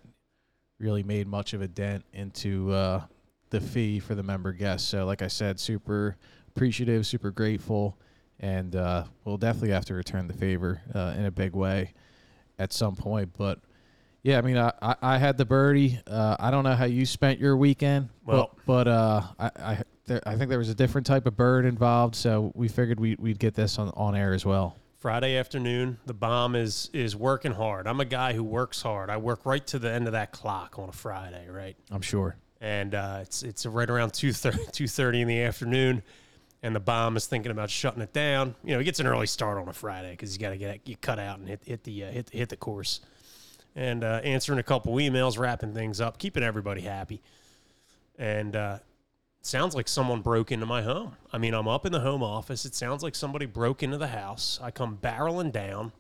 really 0.79 1.03
made 1.03 1.27
much 1.27 1.55
of 1.55 1.61
a 1.61 1.67
dent 1.67 2.05
into 2.13 2.71
uh, 2.71 3.03
the 3.51 3.61
fee 3.61 3.99
for 3.99 4.15
the 4.15 4.23
member 4.23 4.53
guests. 4.53 4.89
So, 4.89 5.05
like 5.05 5.23
I 5.23 5.29
said, 5.29 5.59
super 5.59 6.17
appreciative, 6.47 7.05
super 7.05 7.33
grateful, 7.33 7.99
and 8.41 8.77
uh, 8.77 9.05
we'll 9.25 9.37
definitely 9.39 9.71
have 9.71 9.85
to 9.87 9.95
return 9.95 10.27
the 10.29 10.35
favor 10.35 10.81
uh, 10.95 11.15
in 11.17 11.25
a 11.25 11.31
big 11.31 11.55
way 11.55 11.93
at 12.59 12.73
some 12.73 12.95
point. 12.97 13.31
But 13.37 13.61
yeah, 14.23 14.39
I 14.39 14.41
mean, 14.43 14.57
I, 14.59 14.73
I, 14.83 14.95
I 15.03 15.19
had 15.19 15.39
the 15.39 15.45
birdie. 15.45 16.01
Uh, 16.07 16.37
I 16.39 16.51
don't 16.51 16.65
know 16.65 16.75
how 16.75 16.85
you 16.85 17.07
spent 17.07 17.39
your 17.39 17.57
weekend, 17.57 18.09
Well- 18.25 18.51
but, 18.67 18.87
but 18.87 18.89
uh, 18.89 19.23
I 19.39 19.51
I, 19.57 19.83
there, 20.07 20.21
I 20.27 20.37
think 20.37 20.51
there 20.51 20.59
was 20.59 20.69
a 20.69 20.75
different 20.75 21.07
type 21.07 21.27
of 21.27 21.37
bird 21.37 21.65
involved, 21.65 22.15
so 22.15 22.53
we 22.55 22.69
figured 22.69 23.01
we, 23.01 23.17
we'd 23.19 23.39
get 23.41 23.55
this 23.55 23.77
on, 23.79 23.89
on 23.97 24.15
air 24.15 24.35
as 24.35 24.45
well. 24.47 24.77
Friday 24.99 25.37
afternoon, 25.37 25.99
the 26.07 26.15
bomb 26.15 26.55
is 26.57 26.91
is 26.93 27.15
working 27.17 27.53
hard. 27.53 27.87
I'm 27.87 28.01
a 28.01 28.05
guy 28.05 28.33
who 28.33 28.43
works 28.45 28.83
hard. 28.83 29.11
I 29.11 29.17
work 29.19 29.45
right 29.45 29.65
to 29.69 29.79
the 29.79 29.91
end 29.93 30.07
of 30.07 30.13
that 30.13 30.33
clock 30.33 30.79
on 30.79 30.89
a 30.89 30.93
Friday, 30.93 31.47
right? 31.49 31.77
I'm 31.91 32.03
sure. 32.03 32.37
and 32.61 32.95
uh, 32.95 33.19
it's 33.23 33.43
it's 33.43 33.67
right 33.67 33.89
around 33.91 34.13
2.30 34.13 35.21
in 35.23 35.29
the 35.29 35.43
afternoon 35.43 36.03
and 36.67 36.75
the 36.75 36.81
bomb 36.81 37.17
is 37.17 37.27
thinking 37.29 37.53
about 37.53 37.71
shutting 37.71 38.03
it 38.03 38.13
down. 38.13 38.57
You 38.65 38.73
know 38.73 38.81
he 38.81 38.85
gets 38.85 38.99
an 38.99 39.07
early 39.07 39.29
start 39.29 39.57
on 39.57 39.69
a 39.69 39.73
friday 39.73 40.11
because 40.11 40.31
he's 40.31 40.39
got 40.39 40.51
to 40.51 40.57
get 40.57 40.81
you 40.85 40.97
cut 40.97 41.21
out 41.21 41.39
and 41.39 41.49
hit, 41.49 41.63
hit 41.65 41.85
the 41.85 42.05
uh, 42.05 42.11
hit, 42.11 42.29
hit 42.31 42.49
the 42.49 42.57
course. 42.57 43.01
And 43.77 44.03
uh, 44.03 44.21
answering 44.25 44.59
a 44.59 44.65
couple 44.65 44.93
emails 44.97 45.39
wrapping 45.39 45.75
things 45.75 46.01
up 46.01 46.19
keeping 46.19 46.43
everybody 46.43 46.81
happy. 46.81 47.23
And 48.19 48.57
uh, 48.57 48.79
sounds 49.43 49.77
like 49.77 49.87
someone 49.87 50.23
broke 50.23 50.51
into 50.51 50.67
my 50.67 50.83
home. 50.83 51.17
I 51.33 51.39
mean 51.39 51.55
i'm 51.55 51.69
up 51.69 51.87
in 51.87 51.93
the 51.93 52.01
home 52.01 52.25
office. 52.25 52.65
It 52.65 52.75
sounds 52.75 53.01
like 53.05 53.15
somebody 53.15 53.47
broke 53.47 53.85
into 53.85 53.97
the 53.97 54.09
house. 54.09 54.59
I 54.61 54.73
come 54.73 54.99
barreling 55.01 55.53
down 55.53 55.93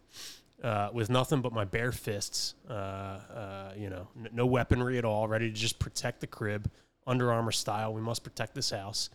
uh, 0.64 0.88
with 0.92 1.08
nothing 1.10 1.42
but 1.42 1.52
my 1.52 1.64
bare 1.64 1.92
fists, 1.92 2.54
uh, 2.68 2.72
uh, 2.72 3.72
you 3.76 3.88
know, 3.88 4.08
n- 4.18 4.30
no 4.32 4.46
weaponry 4.46 4.98
at 4.98 5.04
all, 5.04 5.28
ready 5.28 5.48
to 5.48 5.54
just 5.54 5.78
protect 5.78 6.22
the 6.22 6.26
crib, 6.26 6.68
Under 7.06 7.30
Armour 7.30 7.52
style. 7.52 7.94
We 7.94 8.00
must 8.00 8.24
protect 8.24 8.56
this 8.56 8.70
house. 8.70 9.10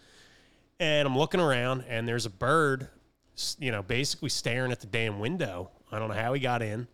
And 0.82 1.08
I'm 1.08 1.16
looking 1.16 1.40
around, 1.40 1.86
and 1.88 2.08
there's 2.08 2.26
a 2.26 2.30
bird, 2.32 2.88
you 3.60 3.72
know, 3.72 3.84
basically 3.84 4.30
staring 4.30 4.72
at 4.72 4.80
the 4.80 4.88
damn 4.88 5.20
window. 5.20 5.70
I 5.92 6.00
don't 6.00 6.08
know 6.10 6.16
how 6.16 6.34
he 6.34 6.40
got 6.40 6.64
in. 6.64 6.88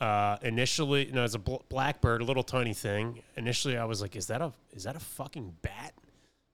Uh, 0.00 0.36
initially, 0.42 1.06
you 1.06 1.12
know, 1.12 1.22
it's 1.24 1.36
a 1.36 1.38
bl- 1.38 1.62
blackbird, 1.68 2.22
a 2.22 2.24
little 2.24 2.42
tiny 2.42 2.74
thing. 2.74 3.22
Initially, 3.36 3.76
I 3.78 3.84
was 3.84 4.02
like, 4.02 4.16
"Is 4.16 4.26
that 4.26 4.40
a 4.42 4.52
is 4.72 4.82
that 4.82 4.96
a 4.96 4.98
fucking 5.00 5.54
bat?" 5.62 5.94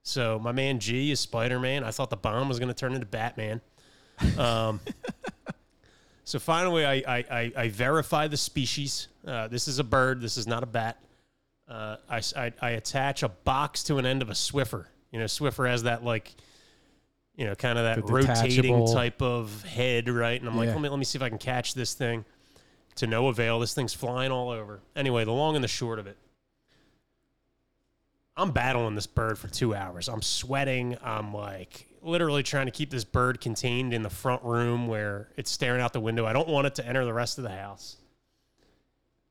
So 0.03 0.39
my 0.39 0.53
man 0.53 0.81
G 0.81 1.11
is 1.11 1.19
Spider 1.21 1.59
Man. 1.59 1.83
I 1.83 1.91
thought 1.93 2.11
the 2.11 2.17
bomb 2.19 2.47
was 2.49 2.59
going 2.59 2.69
to 2.69 2.75
turn 2.75 2.93
into 2.93 3.07
Batman. 3.07 3.63
Um, 4.37 4.81
so 6.25 6.39
finally, 6.39 6.85
I, 6.85 6.95
I, 6.97 7.25
I, 7.31 7.53
I 7.57 7.69
verify 7.71 8.29
the 8.29 8.37
species. 8.37 9.09
Uh, 9.27 9.49
this 9.49 9.67
is 9.67 9.79
a 9.79 9.85
bird. 9.85 10.21
This 10.21 10.37
is 10.37 10.47
not 10.47 10.63
a 10.63 10.67
bat. 10.67 10.99
Uh, 11.67 11.97
I, 12.09 12.21
I- 12.37 12.53
I 12.61 12.71
attach 12.73 13.23
a 13.23 13.29
box 13.31 13.83
to 13.85 13.97
an 13.97 14.05
end 14.05 14.21
of 14.21 14.29
a 14.29 14.35
Swiffer. 14.35 14.87
You 15.11 15.19
know, 15.21 15.25
Swiffer 15.27 15.67
has 15.69 15.85
that 15.85 16.05
like, 16.05 16.35
you 17.41 17.47
know, 17.47 17.55
kind 17.55 17.79
of 17.79 17.85
that 17.85 18.07
rotating 18.07 18.87
type 18.93 19.23
of 19.23 19.63
head, 19.63 20.11
right? 20.11 20.39
And 20.39 20.47
I'm 20.47 20.59
like, 20.59 20.67
Yeah. 20.67 20.75
let 20.75 20.83
me 20.83 20.89
let 20.91 20.99
me 20.99 21.07
see 21.07 21.17
if 21.17 21.23
I 21.23 21.31
can 21.31 21.39
catch 21.39 21.73
this 21.73 21.95
thing. 21.95 22.27
To 22.97 23.07
no 23.07 23.29
avail. 23.29 23.59
This 23.59 23.73
thing's 23.73 23.95
flying 23.95 24.31
all 24.31 24.51
over. 24.51 24.81
Anyway, 24.95 25.25
the 25.25 25.33
long 25.33 25.55
and 25.55 25.65
the 25.65 25.69
short 25.69 25.99
of 25.99 26.07
it. 26.07 26.19
I'm 28.37 28.51
battling 28.51 28.95
this 28.95 29.07
bird 29.07 29.39
for 29.39 29.49
two 29.49 29.75
hours. 29.75 30.07
I'm 30.07 30.21
sweating. 30.21 30.99
I'm 31.03 31.33
like 31.33 31.87
literally 32.03 32.43
trying 32.43 32.67
to 32.67 32.73
keep 32.73 32.91
this 32.91 33.05
bird 33.05 33.41
contained 33.41 33.95
in 33.95 34.03
the 34.03 34.11
front 34.11 34.43
room 34.43 34.87
where 34.87 35.29
it's 35.39 35.51
staring 35.51 35.81
out 35.81 35.95
the 35.95 36.01
window. 36.01 36.27
I 36.27 36.35
don't 36.35 36.49
want 36.49 36.67
it 36.67 36.75
to 36.75 36.87
enter 36.87 37.07
the 37.07 37.15
rest 37.15 37.39
of 37.39 37.45
the 37.45 37.51
house. 37.51 37.97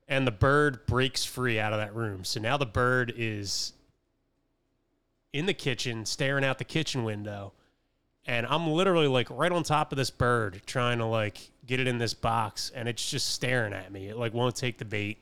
And 0.07 0.25
the 0.25 0.31
bird 0.31 0.87
breaks 0.87 1.23
free 1.25 1.59
out 1.59 1.73
of 1.73 1.79
that 1.79 1.93
room. 1.93 2.23
So 2.23 2.39
now 2.39 2.57
the 2.57 2.65
bird 2.65 3.13
is 3.15 3.73
in 5.31 5.45
the 5.45 5.53
kitchen, 5.53 6.05
staring 6.07 6.43
out 6.43 6.57
the 6.57 6.63
kitchen 6.63 7.03
window. 7.03 7.53
And 8.29 8.45
I'm 8.45 8.67
literally 8.67 9.07
like 9.07 9.27
right 9.31 9.51
on 9.51 9.63
top 9.63 9.91
of 9.91 9.97
this 9.97 10.11
bird, 10.11 10.61
trying 10.67 10.99
to 10.99 11.05
like 11.05 11.49
get 11.65 11.79
it 11.79 11.87
in 11.87 11.97
this 11.97 12.13
box, 12.13 12.71
and 12.75 12.87
it's 12.87 13.09
just 13.09 13.29
staring 13.29 13.73
at 13.73 13.91
me. 13.91 14.07
It 14.07 14.17
like 14.17 14.35
won't 14.35 14.55
take 14.55 14.77
the 14.77 14.85
bait. 14.85 15.17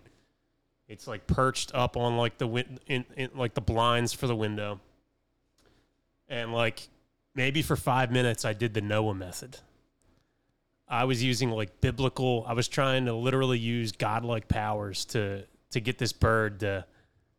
It's 0.90 1.08
like 1.08 1.26
perched 1.26 1.74
up 1.74 1.96
on 1.96 2.18
like 2.18 2.38
the 2.38 2.48
win- 2.48 2.80
in, 2.86 3.06
in 3.16 3.30
like 3.34 3.54
the 3.54 3.62
blinds 3.62 4.12
for 4.12 4.28
the 4.28 4.36
window. 4.36 4.82
And 6.28 6.52
like 6.52 6.90
maybe 7.34 7.62
for 7.62 7.78
5 7.78 8.12
minutes 8.12 8.44
I 8.44 8.52
did 8.52 8.74
the 8.74 8.82
Noah 8.82 9.16
method. 9.16 9.58
I 10.86 11.06
was 11.06 11.24
using 11.24 11.50
like 11.50 11.80
biblical 11.80 12.44
I 12.46 12.52
was 12.52 12.68
trying 12.68 13.06
to 13.06 13.14
literally 13.14 13.58
use 13.58 13.94
godlike 13.94 14.50
powers 14.50 15.06
to 15.06 15.46
to 15.72 15.80
get 15.80 15.98
this 15.98 16.12
bird 16.12 16.60
to 16.60 16.84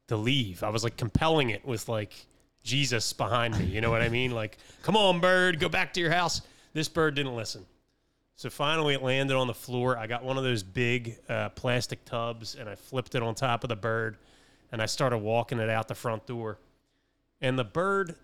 to 0.06 0.16
leave. 0.16 0.62
I 0.62 0.70
was 0.70 0.82
like 0.82 0.96
compelling 0.96 1.50
it 1.50 1.66
with 1.66 1.90
like 1.90 2.14
Jesus 2.62 3.12
behind 3.12 3.58
me, 3.58 3.64
you 3.66 3.80
know 3.80 3.90
what 3.90 4.02
I 4.02 4.08
mean? 4.08 4.32
Like, 4.32 4.58
"Come 4.82 4.96
on 4.96 5.20
bird, 5.20 5.58
go 5.60 5.68
back 5.68 5.92
to 5.94 6.00
your 6.00 6.10
house." 6.10 6.42
This 6.74 6.88
bird 6.88 7.14
didn't 7.14 7.34
listen. 7.34 7.64
So 8.36 8.50
finally, 8.50 8.94
it 8.94 9.02
landed 9.02 9.36
on 9.36 9.48
the 9.48 9.54
floor. 9.54 9.98
I 9.98 10.06
got 10.06 10.22
one 10.22 10.38
of 10.38 10.44
those 10.44 10.62
big 10.62 11.18
uh, 11.28 11.48
plastic 11.48 12.04
tubs 12.04 12.54
and 12.54 12.68
I 12.68 12.76
flipped 12.76 13.16
it 13.16 13.22
on 13.22 13.34
top 13.34 13.64
of 13.64 13.68
the 13.68 13.74
bird 13.74 14.16
and 14.70 14.80
I 14.80 14.86
started 14.86 15.18
walking 15.18 15.58
it 15.58 15.68
out 15.68 15.88
the 15.88 15.96
front 15.96 16.26
door. 16.26 16.58
And 17.40 17.58
the 17.58 17.64
bird 17.64 18.14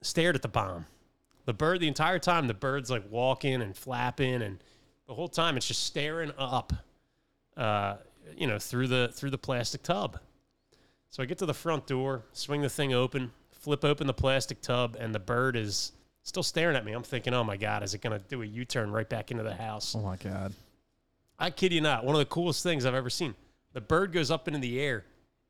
stared 0.00 0.34
at 0.34 0.42
the 0.42 0.48
bomb. 0.48 0.86
The 1.44 1.52
bird, 1.52 1.80
the 1.80 1.88
entire 1.88 2.18
time, 2.18 2.46
the 2.46 2.54
bird's 2.54 2.90
like 2.90 3.04
walking 3.10 3.62
and 3.62 3.76
flapping, 3.76 4.42
and 4.42 4.62
the 5.08 5.14
whole 5.14 5.28
time 5.28 5.56
it's 5.56 5.66
just 5.66 5.84
staring 5.84 6.32
up, 6.38 6.72
uh, 7.56 7.96
you 8.36 8.46
know, 8.46 8.58
through 8.58 8.86
the 8.86 9.10
through 9.12 9.30
the 9.30 9.38
plastic 9.38 9.82
tub. 9.82 10.20
So 11.10 11.22
I 11.22 11.26
get 11.26 11.38
to 11.38 11.46
the 11.46 11.54
front 11.54 11.86
door, 11.86 12.24
swing 12.32 12.62
the 12.62 12.68
thing 12.68 12.94
open, 12.94 13.32
flip 13.62 13.84
open 13.84 14.06
the 14.06 14.14
plastic 14.14 14.60
tub, 14.60 14.96
and 14.98 15.14
the 15.14 15.20
bird 15.20 15.56
is 15.56 15.92
still 16.22 16.42
staring 16.42 16.76
at 16.76 16.84
me. 16.84 16.92
I'm 16.92 17.02
thinking, 17.02 17.32
oh 17.32 17.44
my 17.44 17.56
God, 17.56 17.82
is 17.82 17.94
it 17.94 18.02
going 18.02 18.18
to 18.18 18.24
do 18.28 18.42
a 18.42 18.44
U 18.44 18.64
turn 18.64 18.90
right 18.90 19.08
back 19.08 19.30
into 19.30 19.42
the 19.42 19.54
house? 19.54 19.94
Oh 19.96 20.00
my 20.00 20.16
god. 20.16 20.52
I 21.38 21.50
kid 21.50 21.72
you 21.72 21.80
not. 21.80 22.04
One 22.04 22.14
of 22.14 22.18
the 22.18 22.26
coolest 22.26 22.62
things 22.62 22.84
I've 22.84 22.94
ever 22.94 23.10
seen. 23.10 23.34
The 23.72 23.80
bird 23.80 24.12
goes 24.12 24.30
up 24.30 24.46
into 24.48 24.60
the 24.60 24.80
air. 24.80 25.04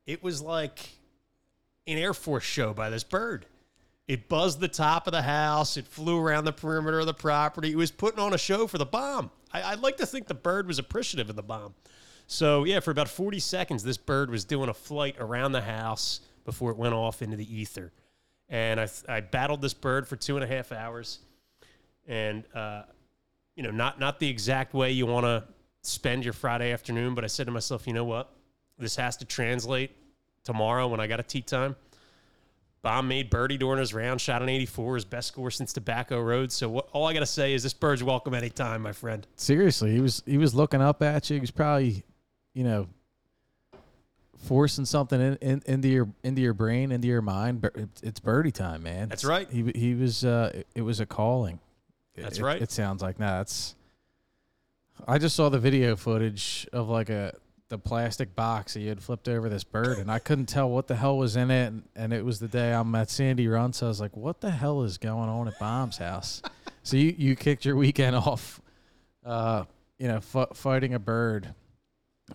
It 0.05 0.23
was 0.23 0.41
like 0.41 0.79
an 1.87 1.97
Air 1.97 2.13
Force 2.13 2.43
show 2.43 2.73
by 2.73 2.89
this 2.89 3.03
bird. 3.03 3.45
It 4.07 4.27
buzzed 4.27 4.59
the 4.59 4.67
top 4.67 5.07
of 5.07 5.13
the 5.13 5.21
house. 5.21 5.77
It 5.77 5.87
flew 5.87 6.19
around 6.19 6.45
the 6.45 6.53
perimeter 6.53 6.99
of 6.99 7.05
the 7.05 7.13
property. 7.13 7.71
It 7.71 7.77
was 7.77 7.91
putting 7.91 8.19
on 8.19 8.33
a 8.33 8.37
show 8.37 8.67
for 8.67 8.77
the 8.77 8.85
bomb. 8.85 9.31
I, 9.51 9.63
I'd 9.63 9.79
like 9.79 9.97
to 9.97 10.05
think 10.05 10.27
the 10.27 10.33
bird 10.33 10.67
was 10.67 10.79
appreciative 10.79 11.29
of 11.29 11.35
the 11.35 11.43
bomb. 11.43 11.73
So, 12.27 12.63
yeah, 12.63 12.79
for 12.79 12.91
about 12.91 13.09
40 13.09 13.39
seconds, 13.39 13.83
this 13.83 13.97
bird 13.97 14.29
was 14.29 14.45
doing 14.45 14.69
a 14.69 14.73
flight 14.73 15.15
around 15.19 15.51
the 15.51 15.61
house 15.61 16.21
before 16.45 16.71
it 16.71 16.77
went 16.77 16.93
off 16.93 17.21
into 17.21 17.37
the 17.37 17.55
ether. 17.55 17.91
And 18.49 18.79
I, 18.79 18.87
I 19.07 19.21
battled 19.21 19.61
this 19.61 19.73
bird 19.73 20.07
for 20.07 20.15
two 20.15 20.35
and 20.35 20.43
a 20.43 20.47
half 20.47 20.71
hours. 20.71 21.19
And, 22.07 22.43
uh, 22.53 22.83
you 23.55 23.63
know, 23.63 23.71
not, 23.71 23.99
not 23.99 24.19
the 24.19 24.29
exact 24.29 24.73
way 24.73 24.91
you 24.91 25.05
want 25.05 25.25
to 25.25 25.43
spend 25.81 26.23
your 26.23 26.33
Friday 26.33 26.71
afternoon, 26.71 27.15
but 27.15 27.23
I 27.23 27.27
said 27.27 27.45
to 27.45 27.51
myself, 27.51 27.87
you 27.87 27.93
know 27.93 28.05
what? 28.05 28.31
This 28.77 28.95
has 28.95 29.17
to 29.17 29.25
translate 29.25 29.91
tomorrow 30.43 30.87
when 30.87 30.99
I 30.99 31.07
got 31.07 31.19
a 31.19 31.23
tee 31.23 31.41
time. 31.41 31.75
Bomb 32.81 33.07
made 33.07 33.29
birdie 33.29 33.57
during 33.57 33.79
his 33.79 33.93
round, 33.93 34.19
shot 34.19 34.41
an 34.41 34.49
84, 34.49 34.95
his 34.95 35.05
best 35.05 35.29
score 35.29 35.49
since 35.49 35.71
Tobacco 35.71 36.19
Road. 36.19 36.51
So 36.51 36.67
what, 36.67 36.89
all 36.91 37.07
I 37.07 37.13
got 37.13 37.21
to 37.21 37.25
say 37.25 37.53
is 37.53 37.63
this 37.63 37.73
bird's 37.73 38.03
welcome 38.03 38.33
anytime, 38.33 38.81
my 38.81 38.91
friend. 38.91 39.25
Seriously, 39.37 39.93
he 39.93 40.01
was 40.01 40.21
he 40.25 40.37
was 40.37 40.53
looking 40.53 40.81
up 40.81 41.01
at 41.01 41.29
you. 41.29 41.35
He 41.35 41.39
was 41.39 41.51
probably, 41.51 42.03
you 42.53 42.65
know, 42.65 42.89
forcing 44.43 44.85
something 44.85 45.19
in, 45.19 45.35
in, 45.37 45.63
into 45.65 45.87
your 45.87 46.09
into 46.23 46.41
your 46.41 46.53
brain, 46.53 46.91
into 46.91 47.07
your 47.07 47.21
mind. 47.21 47.67
It's, 48.03 48.19
birdie 48.19 48.51
time, 48.51 48.83
man. 48.83 49.09
That's 49.09 49.25
right. 49.25 49.49
He 49.49 49.71
he 49.75 49.95
was. 49.95 50.23
Uh, 50.23 50.51
it, 50.53 50.67
it 50.75 50.81
was 50.81 50.99
a 50.99 51.05
calling. 51.05 51.59
That's 52.15 52.37
it- 52.37 52.43
right. 52.43 52.61
It 52.61 52.71
sounds 52.71 53.01
like 53.01 53.19
nah, 53.19 53.37
that's. 53.37 53.75
I 55.07 55.17
just 55.17 55.35
saw 55.35 55.49
the 55.49 55.59
video 55.59 55.95
footage 55.95 56.67
of 56.71 56.87
like 56.89 57.09
a 57.09 57.33
the 57.69 57.77
plastic 57.79 58.35
box 58.35 58.75
that 58.75 58.81
you 58.81 58.89
had 58.89 59.01
flipped 59.01 59.27
over 59.27 59.49
this 59.49 59.63
bird, 59.63 59.97
and 59.97 60.11
I 60.11 60.19
couldn't 60.19 60.45
tell 60.45 60.69
what 60.69 60.87
the 60.87 60.95
hell 60.95 61.17
was 61.17 61.35
in 61.35 61.49
it. 61.49 61.67
And, 61.67 61.83
and 61.95 62.13
it 62.13 62.23
was 62.23 62.39
the 62.39 62.47
day 62.47 62.71
I'm 62.71 62.93
at 62.93 63.09
Sandy 63.09 63.47
Run, 63.47 63.73
so 63.73 63.87
I 63.87 63.89
was 63.89 63.99
like, 63.99 64.15
"What 64.15 64.41
the 64.41 64.51
hell 64.51 64.83
is 64.83 64.97
going 64.99 65.29
on 65.29 65.47
at 65.47 65.57
Bomb's 65.59 65.97
house?" 65.97 66.41
so 66.83 66.97
you 66.97 67.15
you 67.17 67.35
kicked 67.35 67.65
your 67.65 67.75
weekend 67.75 68.15
off, 68.17 68.61
uh, 69.25 69.63
you 69.97 70.07
know, 70.07 70.17
f- 70.17 70.49
fighting 70.53 70.93
a 70.93 70.99
bird 70.99 71.55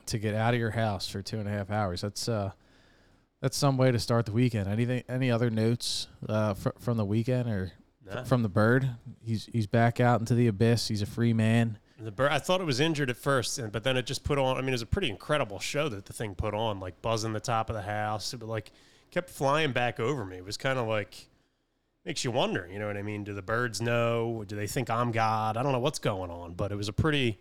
to 0.07 0.19
get 0.19 0.35
out 0.35 0.55
of 0.55 0.61
your 0.61 0.71
house 0.71 1.09
for 1.09 1.23
two 1.23 1.39
and 1.39 1.49
a 1.49 1.51
half 1.51 1.71
hours. 1.71 2.01
That's 2.03 2.29
uh, 2.29 2.53
that's 3.41 3.57
some 3.57 3.77
way 3.77 3.91
to 3.93 3.99
start 3.99 4.27
the 4.27 4.33
weekend. 4.33 4.69
Anything? 4.69 5.03
Any 5.09 5.31
other 5.31 5.51
notes 5.51 6.09
uh, 6.29 6.55
fr- 6.55 6.71
from 6.79 6.97
the 6.97 7.05
weekend 7.05 7.49
or 7.49 7.73
Nah. 8.07 8.25
from 8.25 8.43
the 8.43 8.49
bird? 8.49 8.89
He's 9.23 9.47
he's 9.53 9.67
back 9.67 10.01
out 10.01 10.21
into 10.21 10.35
the 10.35 10.47
abyss. 10.47 10.89
He's 10.89 11.03
a 11.03 11.07
free 11.07 11.33
man. 11.35 11.79
The 12.01 12.13
bird, 12.13 12.31
I 12.31 12.39
thought 12.39 12.61
it 12.61 12.65
was 12.65 12.81
injured 12.81 13.11
at 13.11 13.17
first, 13.17 13.59
and 13.59 13.71
but 13.73 13.83
then 13.85 13.97
it 13.97 14.07
just 14.07 14.25
put 14.25 14.39
on. 14.39 14.57
I 14.57 14.61
mean, 14.61 14.69
it 14.71 14.73
was 14.73 14.83
a 14.83 14.87
pretty 14.87 15.11
incredible 15.11 15.59
show 15.59 15.89
that 15.91 16.07
the 16.07 16.13
thing 16.13 16.35
put 16.35 16.55
on, 16.55 16.81
like 16.81 17.03
buzzing 17.03 17.33
the 17.33 17.41
top 17.41 17.69
of 17.71 17.77
the 17.77 17.83
house. 17.83 18.33
It 18.33 18.43
like 18.43 18.71
kept 19.11 19.29
flying 19.31 19.73
back 19.73 19.99
over 20.01 20.25
me. 20.25 20.37
It 20.37 20.45
was 20.45 20.57
kind 20.57 20.79
of 20.79 20.87
like 20.87 21.27
makes 22.07 22.25
you 22.25 22.31
wonder. 22.31 22.67
You 22.73 22.79
know 22.79 22.87
what 22.87 22.97
I 22.97 23.03
mean? 23.03 23.25
Do 23.25 23.35
the 23.35 23.43
birds 23.43 23.83
know? 23.83 24.43
Do 24.47 24.57
they 24.57 24.67
think 24.67 24.89
I'm 24.91 25.11
God? 25.13 25.57
I 25.57 25.63
don't 25.63 25.73
know 25.73 25.81
what's 25.81 25.99
going 25.99 26.31
on, 26.31 26.55
but 26.55 26.73
it 26.73 26.77
was 26.77 26.89
a 26.89 26.93
pretty 26.95 27.39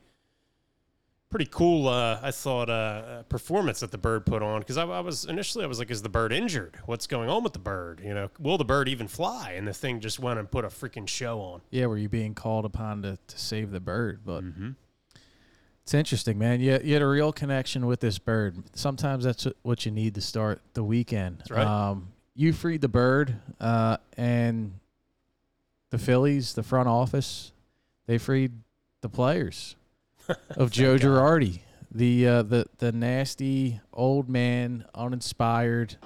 pretty 1.29 1.47
cool. 1.51 1.87
Uh, 1.87 2.19
I 2.21 2.31
thought 2.31 2.69
uh, 2.69 3.23
performance 3.23 3.79
that 3.81 3.91
the 3.91 3.97
bird 3.97 4.25
put 4.25 4.41
on 4.41 4.59
because 4.59 4.77
I, 4.77 4.83
I 4.85 4.99
was 5.01 5.25
initially 5.25 5.63
I 5.63 5.67
was 5.67 5.79
like, 5.79 5.91
is 5.91 6.01
the 6.01 6.09
bird 6.09 6.31
injured? 6.31 6.77
What's 6.85 7.07
going 7.07 7.29
on 7.29 7.43
with 7.43 7.53
the 7.53 7.59
bird? 7.59 8.01
You 8.03 8.13
know, 8.13 8.29
will 8.39 8.57
the 8.57 8.65
bird 8.65 8.87
even 8.87 9.07
fly? 9.07 9.53
And 9.57 9.67
the 9.67 9.73
thing 9.73 9.99
just 9.99 10.19
went 10.19 10.39
and 10.39 10.49
put 10.49 10.65
a 10.65 10.69
freaking 10.69 11.07
show 11.07 11.39
on. 11.41 11.61
Yeah, 11.69 11.87
were 11.87 11.97
you 11.97 12.09
being 12.09 12.33
called 12.33 12.65
upon 12.65 13.01
to, 13.03 13.17
to 13.27 13.39
save 13.39 13.71
the 13.71 13.79
bird? 13.79 14.21
But 14.25 14.43
Mm-hmm. 14.43 14.71
it's 15.83 15.93
interesting, 15.93 16.37
man. 16.37 16.59
You, 16.61 16.79
you 16.83 16.93
had 16.93 17.01
a 17.01 17.07
real 17.07 17.31
connection 17.33 17.85
with 17.85 17.99
this 17.99 18.19
bird. 18.19 18.55
Sometimes 18.73 19.23
that's 19.23 19.47
what- 19.63 19.85
you 19.85 19.91
need 19.91 20.15
to 20.15 20.21
start 20.21 20.61
the 20.73 20.83
weekend. 20.83 21.39
That's 21.39 21.51
right. 21.51 21.65
Um, 21.67 22.09
you 22.35 22.53
freed 22.53 22.81
the 22.81 22.87
bird, 22.87 23.35
uh, 23.59 23.97
and 24.15 24.73
the 25.89 25.97
Phillies, 25.97 26.53
the 26.53 26.61
front 26.63 26.87
office, 26.89 27.51
they 28.05 28.17
freed 28.17 28.51
the 29.01 29.09
players 29.09 29.75
of 30.51 30.71
Joe 30.71 30.97
Girardi, 30.97 31.61
the 31.91 32.27
uh, 32.27 32.43
the 32.43 32.65
the 32.77 32.91
nasty 32.91 33.79
old 33.93 34.29
man, 34.29 34.85
uninspired, 34.93 35.97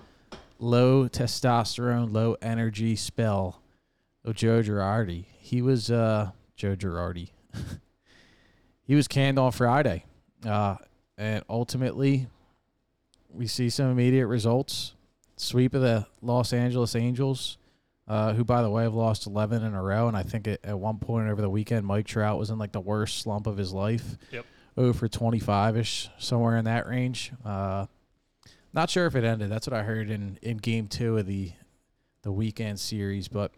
low 0.60 1.08
testosterone, 1.08 2.14
low 2.14 2.36
energy 2.42 2.96
spell 2.96 3.62
of 4.24 4.36
Joe 4.36 4.62
Girardi. 4.62 5.26
He 5.40 5.62
was 5.62 5.90
uh, 5.90 6.32
Joe 6.56 6.76
Girardi. 6.76 7.32
he 8.84 8.96
was 8.96 9.08
canned 9.08 9.40
on 9.40 9.52
Friday, 9.52 10.06
uh, 10.46 10.76
and 11.18 11.44
ultimately, 11.50 12.28
we 13.30 13.48
see 13.48 13.70
some 13.70 13.92
immediate 13.92 14.28
results. 14.28 14.94
Sweep 15.38 15.74
of 15.74 15.82
the 15.82 16.06
Los 16.22 16.54
Angeles 16.54 16.96
Angels, 16.96 17.58
uh, 18.12 18.34
who, 18.34 18.44
by 18.44 18.62
the 18.62 18.70
way, 18.70 18.84
have 18.84 18.94
lost 18.94 19.26
11 19.26 19.64
in 19.64 19.74
a 19.74 19.82
row. 19.82 20.10
And 20.10 20.18
I 20.18 20.24
think 20.24 20.46
at, 20.46 20.60
at 20.66 20.78
one 20.78 20.98
point 20.98 21.30
over 21.30 21.42
the 21.42 21.50
weekend, 21.50 21.86
Mike 21.86 22.06
Trout 22.06 22.38
was 22.38 22.50
in 22.50 22.58
like 22.58 22.74
the 22.74 22.82
worst 22.82 23.20
slump 23.20 23.48
of 23.48 23.56
his 23.56 23.72
life. 23.72 24.18
Yep. 24.34 24.46
0 24.78 24.92
for 24.92 25.08
25 25.08 25.78
ish, 25.78 26.10
somewhere 26.18 26.58
in 26.58 26.66
that 26.66 26.88
range. 26.90 27.32
Uh, 27.46 27.86
not 28.74 28.90
sure 28.90 29.06
if 29.06 29.16
it 29.16 29.24
ended. 29.24 29.50
That's 29.50 29.66
what 29.66 29.74
I 29.74 29.84
heard 29.84 30.10
in, 30.10 30.38
in 30.42 30.58
game 30.58 30.90
two 30.90 31.18
of 31.18 31.26
the 31.26 31.54
the 32.24 32.34
weekend 32.34 32.82
series. 32.82 33.30
But 33.30 33.54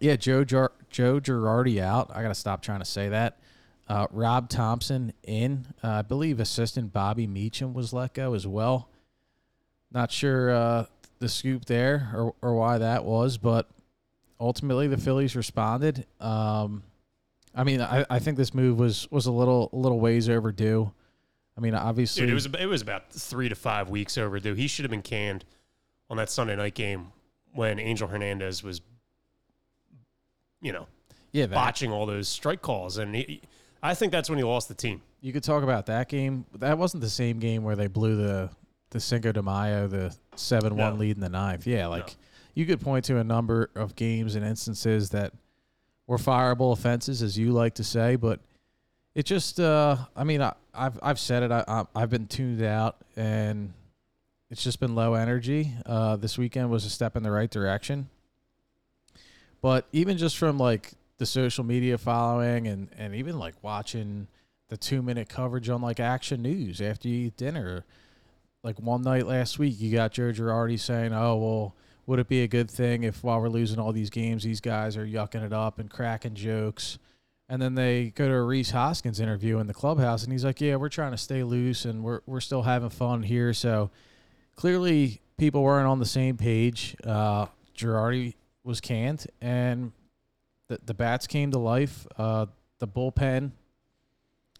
yeah, 0.00 0.16
Joe 0.16 0.44
Jar- 0.44 0.72
Joe 0.88 1.20
Girardi 1.20 1.78
out. 1.78 2.10
I 2.14 2.22
got 2.22 2.28
to 2.28 2.34
stop 2.34 2.62
trying 2.62 2.78
to 2.78 2.86
say 2.86 3.10
that. 3.10 3.38
Uh, 3.86 4.06
Rob 4.10 4.48
Thompson 4.48 5.12
in. 5.24 5.66
Uh, 5.84 5.88
I 5.88 6.02
believe 6.02 6.40
assistant 6.40 6.94
Bobby 6.94 7.26
Meacham 7.26 7.74
was 7.74 7.92
let 7.92 8.14
go 8.14 8.32
as 8.32 8.46
well. 8.46 8.88
Not 9.92 10.10
sure 10.10 10.50
uh, 10.50 10.86
the 11.18 11.28
scoop 11.28 11.64
there 11.64 12.10
or, 12.14 12.34
or 12.42 12.54
why 12.54 12.78
that 12.78 13.04
was, 13.04 13.38
but 13.38 13.68
ultimately 14.40 14.86
the 14.86 14.96
Phillies 14.96 15.34
responded. 15.34 16.06
Um, 16.20 16.82
I 17.54 17.64
mean, 17.64 17.80
I, 17.80 18.04
I 18.08 18.18
think 18.18 18.36
this 18.36 18.54
move 18.54 18.78
was 18.78 19.10
was 19.10 19.26
a 19.26 19.32
little 19.32 19.70
a 19.72 19.76
little 19.76 19.98
ways 20.00 20.28
overdue. 20.28 20.92
I 21.56 21.60
mean, 21.60 21.74
obviously, 21.74 22.22
Dude, 22.22 22.30
it 22.30 22.34
was 22.34 22.46
it 22.46 22.66
was 22.66 22.82
about 22.82 23.10
three 23.10 23.48
to 23.48 23.54
five 23.56 23.90
weeks 23.90 24.16
overdue. 24.16 24.54
He 24.54 24.68
should 24.68 24.84
have 24.84 24.90
been 24.90 25.02
canned 25.02 25.44
on 26.08 26.16
that 26.18 26.30
Sunday 26.30 26.54
night 26.54 26.74
game 26.74 27.12
when 27.52 27.78
Angel 27.80 28.06
Hernandez 28.06 28.62
was, 28.62 28.80
you 30.60 30.72
know, 30.72 30.86
yeah, 31.32 31.46
that, 31.46 31.54
botching 31.54 31.90
all 31.90 32.06
those 32.06 32.28
strike 32.28 32.62
calls, 32.62 32.98
and 32.98 33.16
he, 33.16 33.40
I 33.82 33.94
think 33.94 34.12
that's 34.12 34.28
when 34.30 34.38
he 34.38 34.44
lost 34.44 34.68
the 34.68 34.74
team. 34.74 35.02
you 35.20 35.32
could 35.32 35.42
talk 35.42 35.64
about 35.64 35.86
that 35.86 36.08
game. 36.08 36.44
That 36.58 36.78
wasn't 36.78 37.02
the 37.02 37.10
same 37.10 37.40
game 37.40 37.64
where 37.64 37.74
they 37.74 37.88
blew 37.88 38.16
the 38.16 38.50
the 38.90 39.00
Cinco 39.00 39.32
de 39.32 39.42
Mayo, 39.42 39.86
the 39.86 40.14
seven 40.36 40.76
one 40.76 40.94
No. 40.94 41.00
lead 41.00 41.16
in 41.16 41.20
the 41.20 41.28
ninth. 41.28 41.66
Yeah, 41.66 41.86
like 41.88 42.08
No. 42.08 42.14
you 42.54 42.66
could 42.66 42.80
point 42.80 43.04
to 43.06 43.18
a 43.18 43.24
number 43.24 43.70
of 43.74 43.94
games 43.96 44.34
and 44.34 44.44
instances 44.44 45.10
that 45.10 45.32
were 46.06 46.16
fireable 46.18 46.72
offenses, 46.72 47.22
as 47.22 47.36
you 47.38 47.52
like 47.52 47.74
to 47.74 47.84
say, 47.84 48.16
but 48.16 48.40
it 49.14 49.26
just, 49.26 49.58
uh, 49.60 49.96
I 50.16 50.24
mean, 50.24 50.40
I, 50.40 50.54
I've 50.72 50.98
I've 51.02 51.18
said 51.18 51.42
it. 51.42 51.50
I, 51.50 51.64
I 51.68 51.84
I've 51.94 52.08
been 52.10 52.26
tuned 52.26 52.62
out, 52.62 52.96
and 53.16 53.72
it's 54.48 54.62
just 54.62 54.80
been 54.80 54.94
low 54.94 55.14
energy. 55.14 55.72
Uh, 55.84 56.16
this 56.16 56.38
weekend 56.38 56.70
was 56.70 56.84
a 56.84 56.90
step 56.90 57.16
in 57.16 57.22
the 57.22 57.30
right 57.30 57.50
direction, 57.50 58.08
but 59.60 59.86
even 59.92 60.16
just 60.18 60.36
from 60.38 60.56
like 60.58 60.92
the 61.18 61.26
social 61.26 61.64
media 61.64 61.98
following 61.98 62.68
and 62.68 62.88
and 62.96 63.14
even 63.14 63.38
like 63.38 63.54
watching 63.62 64.28
the 64.68 64.76
two 64.76 65.02
minute 65.02 65.28
coverage 65.28 65.68
on 65.68 65.82
like 65.82 65.98
Action 66.00 66.42
News 66.42 66.80
after 66.80 67.08
you 67.08 67.26
eat 67.26 67.36
dinner. 67.36 67.84
Like 68.68 68.80
one 68.80 69.00
night 69.00 69.26
last 69.26 69.58
week, 69.58 69.80
you 69.80 69.90
got 69.90 70.12
Girardi 70.12 70.78
saying, 70.78 71.14
"Oh 71.14 71.36
well, 71.36 71.74
would 72.04 72.18
it 72.18 72.28
be 72.28 72.42
a 72.42 72.46
good 72.46 72.70
thing 72.70 73.02
if 73.02 73.24
while 73.24 73.40
we're 73.40 73.48
losing 73.48 73.78
all 73.78 73.92
these 73.92 74.10
games, 74.10 74.44
these 74.44 74.60
guys 74.60 74.94
are 74.94 75.06
yucking 75.06 75.42
it 75.42 75.54
up 75.54 75.78
and 75.78 75.88
cracking 75.88 76.34
jokes?" 76.34 76.98
And 77.48 77.62
then 77.62 77.76
they 77.76 78.10
go 78.10 78.28
to 78.28 78.34
a 78.34 78.42
Rhys 78.42 78.72
Hoskins 78.72 79.20
interview 79.20 79.58
in 79.58 79.68
the 79.68 79.72
clubhouse, 79.72 80.22
and 80.22 80.32
he's 80.32 80.44
like, 80.44 80.60
"Yeah, 80.60 80.76
we're 80.76 80.90
trying 80.90 81.12
to 81.12 81.16
stay 81.16 81.42
loose 81.44 81.86
and 81.86 82.04
we're 82.04 82.20
we're 82.26 82.42
still 82.42 82.60
having 82.60 82.90
fun 82.90 83.22
here." 83.22 83.54
So 83.54 83.90
clearly, 84.54 85.22
people 85.38 85.62
weren't 85.62 85.88
on 85.88 85.98
the 85.98 86.04
same 86.04 86.36
page. 86.36 86.94
Uh, 87.02 87.46
Girardi 87.74 88.34
was 88.64 88.82
canned, 88.82 89.26
and 89.40 89.92
the 90.66 90.78
the 90.84 90.92
bats 90.92 91.26
came 91.26 91.52
to 91.52 91.58
life. 91.58 92.06
Uh, 92.18 92.44
the 92.80 92.86
bullpen 92.86 93.52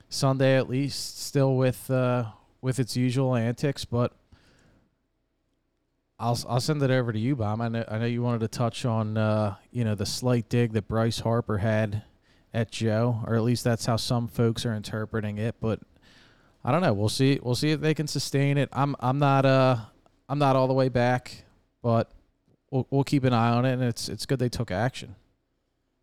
Sunday 0.08 0.56
at 0.56 0.70
least 0.70 1.20
still 1.20 1.56
with 1.56 1.90
uh, 1.90 2.24
with 2.60 2.78
its 2.78 2.96
usual 2.96 3.34
antics, 3.34 3.84
but 3.84 4.12
I'll 6.18 6.38
I'll 6.48 6.60
send 6.60 6.82
it 6.82 6.90
over 6.90 7.12
to 7.12 7.18
you, 7.18 7.36
Bob. 7.36 7.60
I 7.60 7.68
know 7.68 7.84
I 7.88 7.98
know 7.98 8.06
you 8.06 8.22
wanted 8.22 8.40
to 8.40 8.48
touch 8.48 8.84
on 8.84 9.16
uh, 9.16 9.54
you 9.70 9.84
know 9.84 9.94
the 9.94 10.06
slight 10.06 10.48
dig 10.48 10.72
that 10.72 10.88
Bryce 10.88 11.20
Harper 11.20 11.58
had 11.58 12.02
at 12.52 12.72
Joe, 12.72 13.22
or 13.26 13.36
at 13.36 13.42
least 13.42 13.62
that's 13.64 13.86
how 13.86 13.96
some 13.96 14.26
folks 14.26 14.66
are 14.66 14.74
interpreting 14.74 15.38
it. 15.38 15.54
But 15.60 15.80
I 16.64 16.72
don't 16.72 16.82
know. 16.82 16.92
We'll 16.92 17.08
see. 17.08 17.38
We'll 17.40 17.54
see 17.54 17.70
if 17.70 17.80
they 17.80 17.94
can 17.94 18.08
sustain 18.08 18.58
it. 18.58 18.68
I'm 18.72 18.96
I'm 18.98 19.18
not 19.18 19.46
uh 19.46 19.76
I'm 20.28 20.38
not 20.38 20.56
all 20.56 20.66
the 20.66 20.74
way 20.74 20.88
back, 20.88 21.44
but 21.82 22.10
we'll 22.70 22.86
we'll 22.90 23.04
keep 23.04 23.22
an 23.22 23.32
eye 23.32 23.50
on 23.50 23.64
it, 23.64 23.74
and 23.74 23.82
it's 23.82 24.08
it's 24.08 24.26
good 24.26 24.40
they 24.40 24.48
took 24.48 24.70
action. 24.72 25.14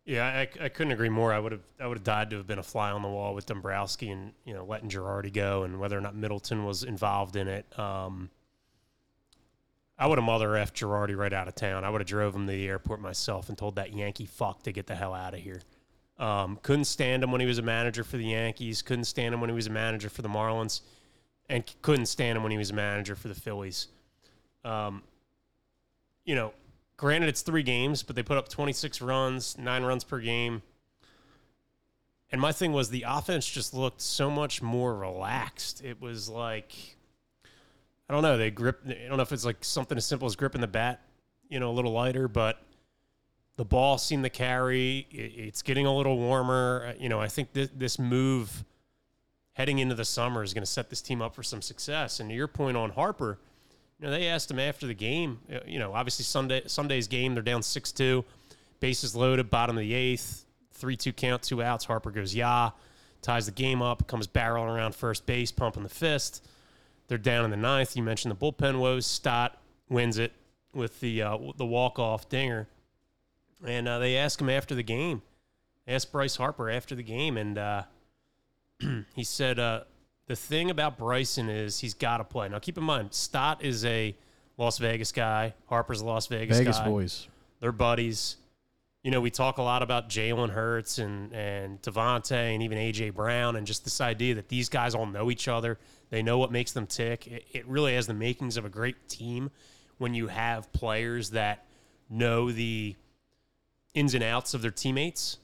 Yeah, 0.06 0.24
I, 0.24 0.64
I 0.64 0.68
couldn't 0.68 0.92
agree 0.92 1.08
more. 1.08 1.32
I 1.32 1.38
would 1.40 1.50
have 1.50 1.62
I 1.80 1.86
would 1.88 1.98
have 1.98 2.04
died 2.04 2.30
to 2.30 2.36
have 2.36 2.46
been 2.46 2.60
a 2.60 2.62
fly 2.62 2.92
on 2.92 3.02
the 3.02 3.08
wall 3.08 3.34
with 3.34 3.46
Dombrowski 3.46 4.10
and 4.10 4.32
you 4.44 4.54
know 4.54 4.64
letting 4.64 4.88
Girardi 4.88 5.32
go 5.32 5.64
and 5.64 5.80
whether 5.80 5.98
or 5.98 6.00
not 6.00 6.14
Middleton 6.14 6.64
was 6.64 6.84
involved 6.84 7.34
in 7.34 7.48
it. 7.48 7.66
Um, 7.76 8.30
I 9.98 10.06
would 10.06 10.18
have 10.18 10.24
mother 10.24 10.56
f 10.56 10.72
Girardi 10.72 11.16
right 11.16 11.32
out 11.32 11.48
of 11.48 11.56
town. 11.56 11.82
I 11.84 11.90
would 11.90 12.00
have 12.00 12.06
drove 12.06 12.36
him 12.36 12.46
to 12.46 12.52
the 12.52 12.68
airport 12.68 13.00
myself 13.00 13.48
and 13.48 13.58
told 13.58 13.76
that 13.76 13.94
Yankee 13.94 14.26
fuck 14.26 14.62
to 14.62 14.72
get 14.72 14.86
the 14.86 14.94
hell 14.94 15.12
out 15.12 15.34
of 15.34 15.40
here. 15.40 15.60
Um, 16.18 16.60
couldn't 16.62 16.84
stand 16.84 17.24
him 17.24 17.32
when 17.32 17.40
he 17.40 17.46
was 17.46 17.58
a 17.58 17.62
manager 17.62 18.04
for 18.04 18.16
the 18.16 18.26
Yankees. 18.26 18.82
Couldn't 18.82 19.04
stand 19.06 19.34
him 19.34 19.40
when 19.40 19.50
he 19.50 19.56
was 19.56 19.66
a 19.66 19.70
manager 19.70 20.08
for 20.08 20.22
the 20.22 20.28
Marlins, 20.28 20.82
and 21.48 21.64
couldn't 21.82 22.06
stand 22.06 22.36
him 22.36 22.44
when 22.44 22.52
he 22.52 22.58
was 22.58 22.70
a 22.70 22.74
manager 22.74 23.16
for 23.16 23.26
the 23.26 23.34
Phillies. 23.34 23.88
Um, 24.64 25.02
you 26.24 26.36
know, 26.36 26.52
granted 26.96 27.28
it's 27.28 27.42
three 27.42 27.62
games, 27.62 28.02
but 28.02 28.16
they 28.16 28.22
put 28.22 28.36
up 28.36 28.48
26 28.48 29.00
runs, 29.00 29.56
nine 29.58 29.82
runs 29.82 30.04
per 30.04 30.20
game. 30.20 30.62
And 32.30 32.40
my 32.40 32.52
thing 32.52 32.72
was 32.72 32.90
the 32.90 33.04
offense 33.06 33.46
just 33.46 33.72
looked 33.72 34.00
so 34.00 34.30
much 34.30 34.60
more 34.60 34.96
relaxed. 34.96 35.84
It 35.84 36.00
was 36.00 36.28
like, 36.28 36.74
I 38.08 38.12
don't 38.12 38.22
know, 38.22 38.36
they 38.36 38.50
grip. 38.50 38.80
I 38.86 39.06
don't 39.08 39.16
know 39.16 39.22
if 39.22 39.32
it's 39.32 39.44
like 39.44 39.64
something 39.64 39.96
as 39.96 40.06
simple 40.06 40.26
as 40.26 40.34
gripping 40.34 40.60
the 40.60 40.66
bat, 40.66 41.02
you 41.48 41.60
know, 41.60 41.70
a 41.70 41.72
little 41.72 41.92
lighter, 41.92 42.26
but 42.26 42.60
the 43.56 43.64
ball 43.64 43.96
seemed 43.96 44.24
to 44.24 44.30
carry. 44.30 45.06
It, 45.10 45.32
it's 45.36 45.62
getting 45.62 45.86
a 45.86 45.94
little 45.94 46.18
warmer. 46.18 46.88
Uh, 46.90 46.98
You 46.98 47.08
know, 47.08 47.20
I 47.20 47.28
think 47.28 47.52
this, 47.52 47.70
this 47.74 47.98
move 47.98 48.64
heading 49.52 49.78
into 49.78 49.94
the 49.94 50.04
summer 50.04 50.42
is 50.42 50.52
going 50.52 50.62
to 50.64 50.70
set 50.70 50.90
this 50.90 51.00
team 51.00 51.22
up 51.22 51.34
for 51.34 51.42
some 51.42 51.62
success. 51.62 52.20
And 52.20 52.28
to 52.28 52.34
your 52.34 52.48
point 52.48 52.76
on 52.76 52.90
Harper, 52.90 53.38
you 53.98 54.06
know, 54.06 54.10
they 54.10 54.26
asked 54.28 54.50
him 54.50 54.58
after 54.58 54.86
the 54.86 54.94
game. 54.94 55.38
uh, 55.52 55.60
You 55.66 55.78
know, 55.78 55.92
obviously 55.94 56.24
Sunday 56.24 56.62
Sunday's 56.66 57.08
game, 57.08 57.34
they're 57.34 57.42
down 57.42 57.62
six 57.62 57.92
two, 57.92 58.24
bases 58.80 59.14
loaded, 59.16 59.50
bottom 59.50 59.76
of 59.76 59.80
the 59.80 59.94
eighth, 59.94 60.44
three 60.72 60.96
two 60.96 61.12
count, 61.12 61.42
two 61.42 61.62
outs. 61.62 61.84
Harper 61.84 62.10
goes 62.10 62.34
yeah, 62.34 62.70
ties 63.22 63.46
the 63.46 63.52
game 63.52 63.82
up, 63.82 64.06
comes 64.06 64.26
barreling 64.26 64.74
around 64.74 64.94
first 64.94 65.26
base, 65.26 65.50
pumping 65.52 65.82
the 65.82 65.88
fist. 65.88 66.46
They're 67.08 67.18
down 67.18 67.44
in 67.44 67.50
the 67.50 67.56
ninth. 67.56 67.96
You 67.96 68.02
mentioned 68.02 68.34
the 68.34 68.36
bullpen 68.36 68.78
woes. 68.80 69.06
Stott 69.06 69.58
wins 69.88 70.18
it 70.18 70.32
with 70.74 71.00
the 71.00 71.22
uh, 71.22 71.38
the 71.56 71.64
walk 71.66 71.98
off 71.98 72.28
dinger, 72.28 72.68
and 73.64 73.88
uh, 73.88 73.98
they 73.98 74.16
ask 74.16 74.40
him 74.40 74.50
after 74.50 74.74
the 74.74 74.82
game. 74.82 75.22
Asked 75.88 76.10
Bryce 76.10 76.34
Harper 76.36 76.68
after 76.68 76.96
the 76.96 77.04
game, 77.04 77.36
and 77.36 77.56
uh, 77.56 77.82
he 79.14 79.22
said 79.22 79.58
uh, 79.60 79.82
the 80.26 80.36
thing 80.36 80.70
about 80.70 80.98
Bryson 80.98 81.48
is 81.48 81.80
he's 81.80 81.94
got 81.94 82.18
to 82.18 82.24
play. 82.24 82.48
Now 82.48 82.58
keep 82.58 82.78
in 82.78 82.84
mind, 82.84 83.12
Stott 83.12 83.64
is 83.64 83.84
a 83.84 84.14
Las 84.58 84.78
Vegas 84.78 85.12
guy. 85.12 85.54
Harper's 85.66 86.00
a 86.00 86.04
Las 86.04 86.26
Vegas, 86.26 86.58
Vegas 86.58 86.78
guy. 86.78 86.88
boys. 86.88 87.28
They're 87.60 87.72
buddies. 87.72 88.36
You 89.02 89.12
know, 89.12 89.20
we 89.20 89.30
talk 89.30 89.58
a 89.58 89.62
lot 89.62 89.82
about 89.82 90.08
Jalen 90.08 90.50
Hurts 90.50 90.98
and 90.98 91.32
and 91.32 91.80
DeVonta 91.82 92.54
and 92.54 92.62
even 92.62 92.76
AJ 92.76 93.14
Brown 93.14 93.56
and 93.56 93.66
just 93.66 93.84
this 93.84 94.00
idea 94.00 94.34
that 94.34 94.48
these 94.48 94.68
guys 94.68 94.94
all 94.94 95.06
know 95.06 95.30
each 95.30 95.46
other. 95.46 95.78
They 96.10 96.22
know 96.22 96.38
what 96.38 96.50
makes 96.50 96.72
them 96.72 96.86
tick. 96.86 97.26
It, 97.26 97.44
it 97.52 97.66
really 97.66 97.94
has 97.94 98.06
the 98.06 98.14
makings 98.14 98.56
of 98.56 98.64
a 98.64 98.68
great 98.68 99.08
team 99.08 99.50
when 99.98 100.14
you 100.14 100.26
have 100.26 100.72
players 100.72 101.30
that 101.30 101.66
know 102.10 102.50
the 102.50 102.96
ins 103.94 104.14
and 104.14 104.24
outs 104.24 104.54
of 104.54 104.62
their 104.62 104.70
teammates. 104.70 105.38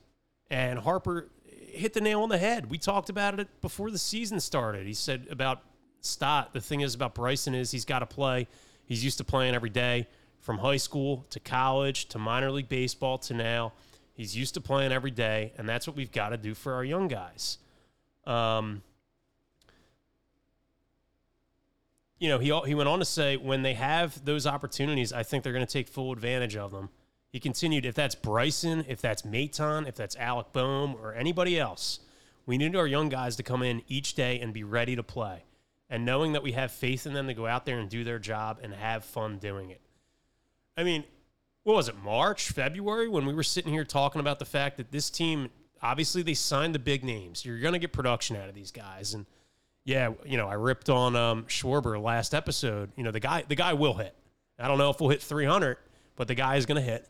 And 0.50 0.78
Harper 0.78 1.28
hit 1.72 1.92
the 1.92 2.00
nail 2.00 2.22
on 2.22 2.28
the 2.28 2.38
head. 2.38 2.70
We 2.70 2.78
talked 2.78 3.08
about 3.08 3.38
it 3.40 3.48
before 3.60 3.90
the 3.90 3.98
season 3.98 4.40
started. 4.40 4.86
He 4.86 4.94
said 4.94 5.26
about 5.30 5.62
Stott, 6.00 6.52
the 6.52 6.60
thing 6.60 6.80
is 6.80 6.94
about 6.94 7.14
Bryson 7.14 7.54
is 7.54 7.70
he's 7.70 7.84
got 7.84 8.00
to 8.00 8.06
play. 8.06 8.48
He's 8.84 9.04
used 9.04 9.18
to 9.18 9.24
playing 9.24 9.54
every 9.54 9.70
day 9.70 10.08
from 10.40 10.58
high 10.58 10.76
school 10.76 11.24
to 11.30 11.40
college 11.40 12.06
to 12.06 12.18
minor 12.18 12.50
league 12.50 12.68
baseball 12.68 13.18
to 13.18 13.34
now. 13.34 13.72
He's 14.14 14.36
used 14.36 14.54
to 14.54 14.60
playing 14.60 14.92
every 14.92 15.10
day, 15.10 15.52
and 15.56 15.68
that's 15.68 15.86
what 15.86 15.96
we've 15.96 16.12
got 16.12 16.30
to 16.30 16.36
do 16.36 16.54
for 16.54 16.74
our 16.74 16.84
young 16.84 17.08
guys. 17.08 17.58
Um, 18.26 18.82
you 22.18 22.28
know, 22.28 22.38
he 22.38 22.52
he 22.66 22.74
went 22.74 22.88
on 22.88 22.98
to 22.98 23.04
say 23.04 23.36
when 23.36 23.62
they 23.62 23.74
have 23.74 24.24
those 24.24 24.46
opportunities, 24.46 25.12
I 25.12 25.22
think 25.22 25.44
they're 25.44 25.52
going 25.52 25.66
to 25.66 25.72
take 25.72 25.88
full 25.88 26.12
advantage 26.12 26.56
of 26.56 26.70
them. 26.72 26.90
He 27.32 27.40
continued, 27.40 27.86
if 27.86 27.94
that's 27.94 28.14
Bryson, 28.14 28.84
if 28.86 29.00
that's 29.00 29.22
Maton, 29.22 29.88
if 29.88 29.94
that's 29.94 30.16
Alec 30.16 30.52
Bohm, 30.52 30.94
or 30.94 31.14
anybody 31.14 31.58
else, 31.58 32.00
we 32.44 32.58
need 32.58 32.76
our 32.76 32.86
young 32.86 33.08
guys 33.08 33.36
to 33.36 33.42
come 33.42 33.62
in 33.62 33.82
each 33.88 34.14
day 34.14 34.38
and 34.38 34.52
be 34.52 34.64
ready 34.64 34.94
to 34.96 35.02
play. 35.02 35.44
And 35.88 36.04
knowing 36.04 36.32
that 36.32 36.42
we 36.42 36.52
have 36.52 36.70
faith 36.70 37.06
in 37.06 37.14
them 37.14 37.28
to 37.28 37.34
go 37.34 37.46
out 37.46 37.64
there 37.64 37.78
and 37.78 37.88
do 37.88 38.04
their 38.04 38.18
job 38.18 38.60
and 38.62 38.74
have 38.74 39.04
fun 39.04 39.38
doing 39.38 39.70
it. 39.70 39.80
I 40.76 40.84
mean, 40.84 41.04
what 41.64 41.74
was 41.74 41.88
it, 41.88 41.96
March, 42.02 42.50
February, 42.50 43.08
when 43.08 43.24
we 43.24 43.32
were 43.32 43.42
sitting 43.42 43.72
here 43.72 43.84
talking 43.84 44.20
about 44.20 44.38
the 44.38 44.44
fact 44.44 44.76
that 44.76 44.90
this 44.90 45.08
team, 45.08 45.48
obviously, 45.80 46.22
they 46.22 46.34
signed 46.34 46.74
the 46.74 46.78
big 46.78 47.02
names. 47.02 47.44
You're 47.46 47.60
going 47.60 47.74
to 47.74 47.78
get 47.78 47.92
production 47.92 48.36
out 48.36 48.48
of 48.48 48.54
these 48.54 48.72
guys. 48.72 49.14
And 49.14 49.24
yeah, 49.84 50.12
you 50.24 50.36
know, 50.36 50.48
I 50.48 50.54
ripped 50.54 50.90
on 50.90 51.16
um, 51.16 51.44
Schwarber 51.44 52.02
last 52.02 52.34
episode. 52.34 52.90
You 52.96 53.04
know, 53.04 53.10
the 53.10 53.20
guy, 53.20 53.44
the 53.48 53.54
guy 53.54 53.72
will 53.72 53.94
hit. 53.94 54.14
I 54.58 54.68
don't 54.68 54.78
know 54.78 54.90
if 54.90 55.00
we'll 55.00 55.10
hit 55.10 55.22
300, 55.22 55.78
but 56.16 56.28
the 56.28 56.34
guy 56.34 56.56
is 56.56 56.66
going 56.66 56.76
to 56.76 56.82
hit. 56.82 57.08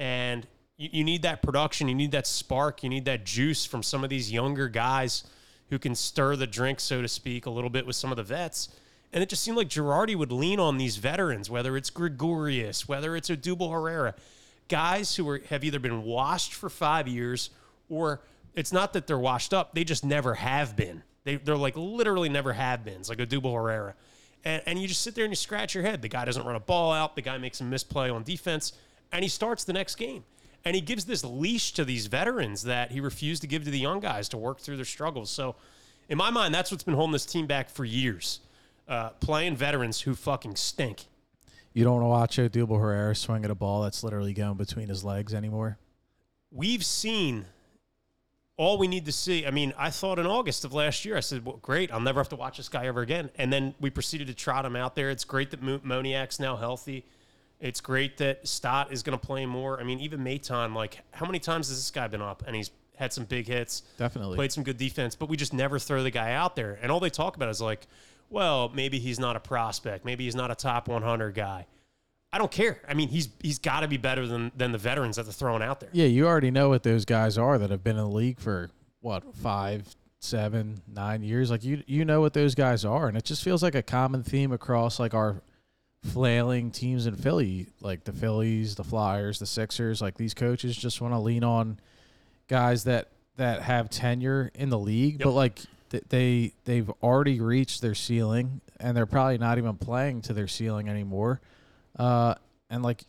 And 0.00 0.46
you, 0.78 0.88
you 0.92 1.04
need 1.04 1.22
that 1.22 1.42
production. 1.42 1.86
You 1.86 1.94
need 1.94 2.10
that 2.10 2.26
spark. 2.26 2.82
You 2.82 2.88
need 2.88 3.04
that 3.04 3.24
juice 3.24 3.64
from 3.64 3.84
some 3.84 4.02
of 4.02 4.10
these 4.10 4.32
younger 4.32 4.68
guys 4.68 5.22
who 5.68 5.78
can 5.78 5.94
stir 5.94 6.34
the 6.34 6.48
drink, 6.48 6.80
so 6.80 7.00
to 7.00 7.06
speak, 7.06 7.46
a 7.46 7.50
little 7.50 7.70
bit 7.70 7.86
with 7.86 7.94
some 7.94 8.10
of 8.10 8.16
the 8.16 8.24
vets. 8.24 8.70
And 9.12 9.22
it 9.22 9.28
just 9.28 9.42
seemed 9.42 9.56
like 9.56 9.68
Girardi 9.68 10.16
would 10.16 10.32
lean 10.32 10.58
on 10.58 10.78
these 10.78 10.96
veterans, 10.96 11.50
whether 11.50 11.76
it's 11.76 11.90
Gregorius, 11.90 12.88
whether 12.88 13.14
it's 13.14 13.28
Odubel 13.28 13.70
Herrera, 13.70 14.14
guys 14.68 15.16
who 15.16 15.28
are, 15.28 15.40
have 15.48 15.62
either 15.62 15.78
been 15.78 16.02
washed 16.02 16.54
for 16.54 16.70
five 16.70 17.06
years 17.06 17.50
or 17.88 18.22
it's 18.54 18.72
not 18.72 18.92
that 18.94 19.06
they're 19.06 19.18
washed 19.18 19.52
up, 19.52 19.74
they 19.74 19.84
just 19.84 20.04
never 20.04 20.34
have 20.34 20.76
been. 20.76 21.02
They, 21.24 21.36
they're 21.36 21.56
like 21.56 21.76
literally 21.76 22.28
never 22.28 22.52
have 22.52 22.84
been. 22.84 22.94
It's 22.94 23.08
like 23.08 23.18
Odubel 23.18 23.54
Herrera. 23.54 23.94
And, 24.44 24.62
and 24.66 24.78
you 24.78 24.88
just 24.88 25.02
sit 25.02 25.14
there 25.14 25.24
and 25.24 25.32
you 25.32 25.36
scratch 25.36 25.74
your 25.74 25.84
head. 25.84 26.02
The 26.02 26.08
guy 26.08 26.24
doesn't 26.24 26.44
run 26.44 26.56
a 26.56 26.60
ball 26.60 26.92
out. 26.92 27.14
The 27.14 27.22
guy 27.22 27.36
makes 27.38 27.60
a 27.60 27.64
misplay 27.64 28.10
on 28.10 28.22
defense, 28.22 28.72
and 29.12 29.22
he 29.22 29.28
starts 29.28 29.64
the 29.64 29.72
next 29.72 29.96
game. 29.96 30.24
And 30.64 30.74
he 30.74 30.82
gives 30.82 31.06
this 31.06 31.24
leash 31.24 31.72
to 31.72 31.84
these 31.84 32.06
veterans 32.06 32.64
that 32.64 32.90
he 32.90 33.00
refused 33.00 33.40
to 33.42 33.48
give 33.48 33.64
to 33.64 33.70
the 33.70 33.78
young 33.78 34.00
guys 34.00 34.28
to 34.30 34.36
work 34.36 34.60
through 34.60 34.76
their 34.76 34.84
struggles. 34.84 35.30
So, 35.30 35.56
in 36.08 36.18
my 36.18 36.30
mind, 36.30 36.54
that's 36.54 36.70
what's 36.70 36.84
been 36.84 36.94
holding 36.94 37.12
this 37.12 37.24
team 37.24 37.46
back 37.46 37.70
for 37.70 37.84
years. 37.84 38.40
Uh, 38.86 39.10
playing 39.20 39.56
veterans 39.56 40.00
who 40.00 40.14
fucking 40.14 40.56
stink. 40.56 41.06
You 41.72 41.84
don't 41.84 42.02
want 42.02 42.04
to 42.04 42.38
watch 42.38 42.52
Odubel 42.52 42.80
Herrera 42.80 43.14
swing 43.14 43.44
at 43.44 43.50
a 43.50 43.54
ball 43.54 43.82
that's 43.82 44.02
literally 44.02 44.32
going 44.32 44.56
between 44.56 44.88
his 44.88 45.04
legs 45.04 45.32
anymore. 45.32 45.78
We've 46.50 46.84
seen 46.84 47.46
all 48.56 48.76
we 48.76 48.88
need 48.88 49.06
to 49.06 49.12
see. 49.12 49.46
I 49.46 49.50
mean, 49.52 49.72
I 49.78 49.88
thought 49.88 50.18
in 50.18 50.26
August 50.26 50.64
of 50.64 50.74
last 50.74 51.04
year, 51.04 51.16
I 51.16 51.20
said, 51.20 51.46
well, 51.46 51.56
great, 51.62 51.92
I'll 51.92 52.00
never 52.00 52.20
have 52.20 52.28
to 52.30 52.36
watch 52.36 52.56
this 52.56 52.68
guy 52.68 52.86
ever 52.86 53.00
again. 53.00 53.30
And 53.36 53.52
then 53.52 53.74
we 53.80 53.88
proceeded 53.88 54.26
to 54.26 54.34
trot 54.34 54.66
him 54.66 54.76
out 54.76 54.96
there. 54.96 55.08
It's 55.08 55.24
great 55.24 55.50
that 55.52 55.62
Mo- 55.62 55.78
Moniak's 55.78 56.40
now 56.40 56.56
healthy. 56.56 57.06
It's 57.60 57.80
great 57.80 58.16
that 58.18 58.48
Stott 58.48 58.92
is 58.92 59.02
going 59.02 59.18
to 59.18 59.24
play 59.26 59.44
more. 59.46 59.78
I 59.78 59.84
mean, 59.84 60.00
even 60.00 60.20
Maton, 60.20 60.74
like, 60.74 61.00
how 61.12 61.26
many 61.26 61.38
times 61.38 61.68
has 61.68 61.76
this 61.76 61.90
guy 61.90 62.06
been 62.08 62.22
up? 62.22 62.42
And 62.46 62.56
he's 62.56 62.70
had 62.96 63.12
some 63.12 63.24
big 63.24 63.46
hits, 63.46 63.82
Definitely. 63.98 64.36
played 64.36 64.52
some 64.52 64.64
good 64.64 64.76
defense, 64.78 65.14
but 65.14 65.28
we 65.28 65.36
just 65.36 65.52
never 65.52 65.78
throw 65.78 66.02
the 66.02 66.10
guy 66.10 66.32
out 66.32 66.56
there. 66.56 66.78
And 66.82 66.90
all 66.90 67.00
they 67.00 67.10
talk 67.10 67.36
about 67.36 67.48
is 67.50 67.60
like, 67.60 67.86
well, 68.30 68.70
maybe 68.74 68.98
he's 68.98 69.18
not 69.18 69.36
a 69.36 69.40
prospect. 69.40 70.04
Maybe 70.04 70.24
he's 70.24 70.34
not 70.36 70.50
a 70.50 70.54
top 70.54 70.88
100 70.88 71.34
guy. 71.34 71.66
I 72.32 72.38
don't 72.38 72.50
care. 72.50 72.78
I 72.88 72.94
mean, 72.94 73.08
he's 73.08 73.28
he's 73.42 73.58
got 73.58 73.80
to 73.80 73.88
be 73.88 73.96
better 73.96 74.24
than 74.26 74.52
than 74.56 74.70
the 74.70 74.78
veterans 74.78 75.16
that 75.16 75.24
they're 75.24 75.32
throwing 75.32 75.62
out 75.62 75.80
there. 75.80 75.88
Yeah, 75.92 76.06
you 76.06 76.28
already 76.28 76.52
know 76.52 76.68
what 76.68 76.84
those 76.84 77.04
guys 77.04 77.36
are 77.36 77.58
that 77.58 77.70
have 77.70 77.82
been 77.82 77.96
in 77.96 78.04
the 78.04 78.08
league 78.08 78.38
for 78.38 78.70
what 79.00 79.34
five, 79.34 79.96
seven, 80.20 80.80
nine 80.86 81.24
years. 81.24 81.50
Like 81.50 81.64
you, 81.64 81.82
you 81.86 82.04
know 82.04 82.20
what 82.20 82.32
those 82.32 82.54
guys 82.54 82.84
are, 82.84 83.08
and 83.08 83.16
it 83.16 83.24
just 83.24 83.42
feels 83.42 83.64
like 83.64 83.74
a 83.74 83.82
common 83.82 84.22
theme 84.22 84.52
across 84.52 85.00
like 85.00 85.12
our 85.12 85.42
flailing 86.02 86.70
teams 86.70 87.06
in 87.06 87.14
Philly, 87.16 87.66
like 87.80 88.04
the 88.04 88.12
Phillies, 88.12 88.74
the 88.74 88.84
Flyers, 88.84 89.38
the 89.38 89.46
Sixers. 89.46 90.00
Like 90.00 90.16
these 90.16 90.34
coaches 90.34 90.76
just 90.76 91.00
want 91.00 91.14
to 91.14 91.18
lean 91.18 91.44
on 91.44 91.78
guys 92.48 92.84
that 92.84 93.08
that 93.36 93.62
have 93.62 93.90
tenure 93.90 94.50
in 94.54 94.70
the 94.70 94.78
league, 94.78 95.14
Yep. 95.20 95.24
but 95.24 95.32
like 95.32 95.60
th- 95.90 96.04
they 96.08 96.52
they've 96.64 96.90
already 97.02 97.40
reached 97.40 97.80
their 97.82 97.94
ceiling, 97.94 98.60
and 98.78 98.96
they're 98.96 99.06
probably 99.06 99.38
not 99.38 99.58
even 99.58 99.76
playing 99.76 100.22
to 100.22 100.32
their 100.32 100.48
ceiling 100.48 100.88
anymore. 100.88 101.40
Uh, 101.98 102.34
and 102.70 102.82
like 102.82 103.04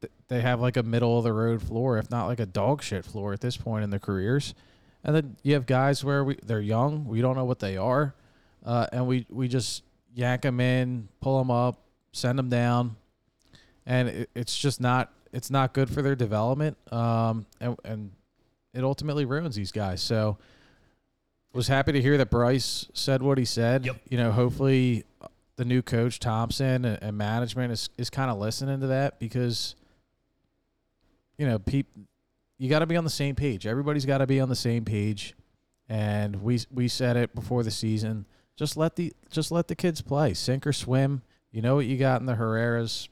th- 0.00 0.12
they 0.28 0.40
have 0.40 0.60
like 0.60 0.76
a 0.76 0.82
middle 0.82 1.18
of 1.18 1.24
the 1.24 1.32
road 1.32 1.62
floor, 1.62 1.98
if 1.98 2.10
not 2.10 2.26
like 2.26 2.40
a 2.40 2.46
dog 2.46 2.82
shit 2.82 3.04
floor 3.04 3.32
at 3.32 3.40
this 3.40 3.56
point 3.56 3.84
in 3.84 3.90
their 3.90 4.00
careers. 4.00 4.54
And 5.02 5.16
then 5.16 5.36
you 5.42 5.54
have 5.54 5.66
guys 5.66 6.04
where 6.04 6.24
we 6.24 6.36
they're 6.42 6.60
young, 6.60 7.06
we 7.06 7.20
don't 7.20 7.36
know 7.36 7.44
what 7.46 7.58
they 7.60 7.76
are, 7.76 8.14
uh, 8.64 8.86
and 8.92 9.06
we 9.06 9.26
we 9.30 9.48
just 9.48 9.82
yank 10.14 10.42
them 10.42 10.60
in, 10.60 11.08
pull 11.22 11.38
them 11.38 11.50
up, 11.50 11.80
send 12.12 12.38
them 12.38 12.48
down, 12.48 12.96
and 13.86 14.08
it, 14.08 14.30
it's 14.34 14.56
just 14.58 14.80
not 14.80 15.12
it's 15.32 15.50
not 15.50 15.72
good 15.72 15.90
for 15.90 16.02
their 16.02 16.16
development, 16.16 16.76
um, 16.92 17.46
and 17.60 17.76
and 17.84 18.10
it 18.74 18.84
ultimately 18.84 19.24
ruins 19.24 19.56
these 19.56 19.72
guys. 19.72 20.00
So 20.00 20.38
was 21.52 21.68
happy 21.68 21.92
to 21.92 22.00
hear 22.00 22.16
that 22.18 22.30
Bryce 22.30 22.86
said 22.94 23.22
what 23.22 23.36
he 23.36 23.44
said. 23.44 23.84
Yep. 23.84 23.96
You 24.08 24.18
know, 24.18 24.30
hopefully 24.32 25.04
uh, 25.20 25.26
the 25.56 25.64
new 25.64 25.82
coach 25.82 26.20
Thompson 26.20 26.84
and, 26.84 27.02
and 27.02 27.18
management 27.18 27.72
is 27.72 27.90
is 27.98 28.10
kind 28.10 28.30
of 28.30 28.38
listening 28.38 28.80
to 28.80 28.88
that 28.88 29.18
because 29.18 29.74
you 31.40 31.46
know, 31.46 31.58
peop, 31.58 31.86
you 32.58 32.68
got 32.68 32.80
to 32.80 32.86
be 32.86 32.98
on 32.98 33.04
the 33.04 33.08
same 33.08 33.34
page. 33.34 33.66
Everybody's 33.66 34.04
got 34.04 34.18
to 34.18 34.26
be 34.26 34.40
on 34.40 34.50
the 34.50 34.54
same 34.54 34.84
page. 34.84 35.34
And 35.88 36.42
we 36.42 36.60
we 36.70 36.86
said 36.86 37.16
it 37.16 37.34
before 37.34 37.62
the 37.62 37.70
season. 37.70 38.26
Just 38.56 38.76
let 38.76 38.96
the 38.96 39.14
just 39.30 39.50
let 39.50 39.66
the 39.66 39.74
kids 39.74 40.02
play, 40.02 40.34
sink 40.34 40.66
or 40.66 40.74
swim. 40.74 41.22
You 41.52 41.62
know 41.62 41.74
what 41.74 41.86
you 41.86 41.96
got 41.96 42.20
in 42.20 42.26
the 42.26 42.34
Herreras, 42.34 43.08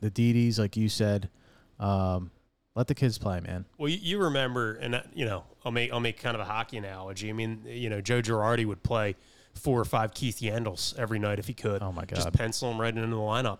the 0.00 0.10
Didis, 0.10 0.58
like 0.58 0.76
you 0.76 0.88
said. 0.88 1.30
Um, 1.78 2.30
let 2.74 2.86
the 2.86 2.94
kids 2.94 3.16
play, 3.16 3.40
man. 3.40 3.64
Well, 3.78 3.88
you, 3.88 4.18
remember, 4.18 4.74
and 4.74 5.02
you 5.14 5.24
know, 5.24 5.44
I'll 5.64 5.72
make 5.72 5.90
I'll 5.92 6.00
make 6.00 6.20
kind 6.20 6.34
of 6.34 6.40
a 6.40 6.44
hockey 6.44 6.76
analogy. 6.76 7.30
I 7.30 7.32
mean, 7.32 7.62
you 7.66 7.88
know, 7.88 8.02
Joe 8.02 8.20
Girardi 8.20 8.66
would 8.66 8.82
play 8.82 9.16
four 9.54 9.80
or 9.80 9.84
five 9.86 10.12
Keith 10.12 10.40
Yandles 10.40 10.96
every 10.98 11.18
night 11.18 11.38
if 11.38 11.46
he 11.46 11.54
could. 11.54 11.82
Oh 11.82 11.92
my 11.92 12.04
god, 12.04 12.16
Just 12.16 12.32
pencil 12.34 12.70
him 12.70 12.78
right 12.78 12.94
into 12.94 13.08
the 13.08 13.16
lineup. 13.16 13.58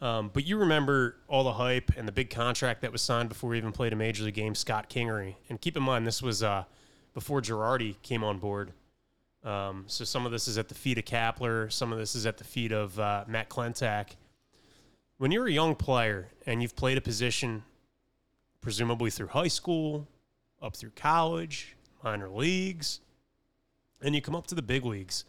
Um, 0.00 0.30
but 0.32 0.44
you 0.44 0.58
remember 0.58 1.16
all 1.28 1.44
the 1.44 1.52
hype 1.52 1.92
and 1.96 2.06
the 2.06 2.12
big 2.12 2.28
contract 2.28 2.82
that 2.82 2.92
was 2.92 3.00
signed 3.00 3.30
before 3.30 3.50
we 3.50 3.56
even 3.56 3.72
played 3.72 3.92
a 3.92 3.96
major 3.96 4.24
league 4.24 4.34
game, 4.34 4.54
Scott 4.54 4.90
Kingery. 4.90 5.36
And 5.48 5.58
keep 5.60 5.76
in 5.76 5.82
mind, 5.82 6.06
this 6.06 6.20
was 6.20 6.42
uh, 6.42 6.64
before 7.14 7.40
Girardi 7.40 7.94
came 8.02 8.22
on 8.22 8.38
board. 8.38 8.72
Um, 9.44 9.84
so 9.86 10.04
some 10.04 10.24
of 10.24 10.32
this 10.32 10.48
is 10.48 10.56
at 10.56 10.68
the 10.68 10.74
feet 10.74 10.96
of 10.96 11.04
Kapler, 11.04 11.70
some 11.70 11.92
of 11.92 11.98
this 11.98 12.14
is 12.14 12.24
at 12.24 12.38
the 12.38 12.44
feet 12.44 12.72
of 12.72 12.98
uh, 12.98 13.24
Matt 13.28 13.50
Klentak. 13.50 14.16
When 15.18 15.30
you're 15.30 15.46
a 15.46 15.52
young 15.52 15.74
player 15.74 16.28
and 16.46 16.62
you've 16.62 16.74
played 16.74 16.96
a 16.96 17.02
position, 17.02 17.62
presumably 18.62 19.10
through 19.10 19.28
high 19.28 19.48
school, 19.48 20.08
up 20.62 20.74
through 20.74 20.92
college, 20.96 21.76
minor 22.02 22.28
leagues, 22.28 23.00
and 24.00 24.14
you 24.14 24.22
come 24.22 24.34
up 24.34 24.46
to 24.46 24.54
the 24.54 24.62
big 24.62 24.84
leagues, 24.86 25.24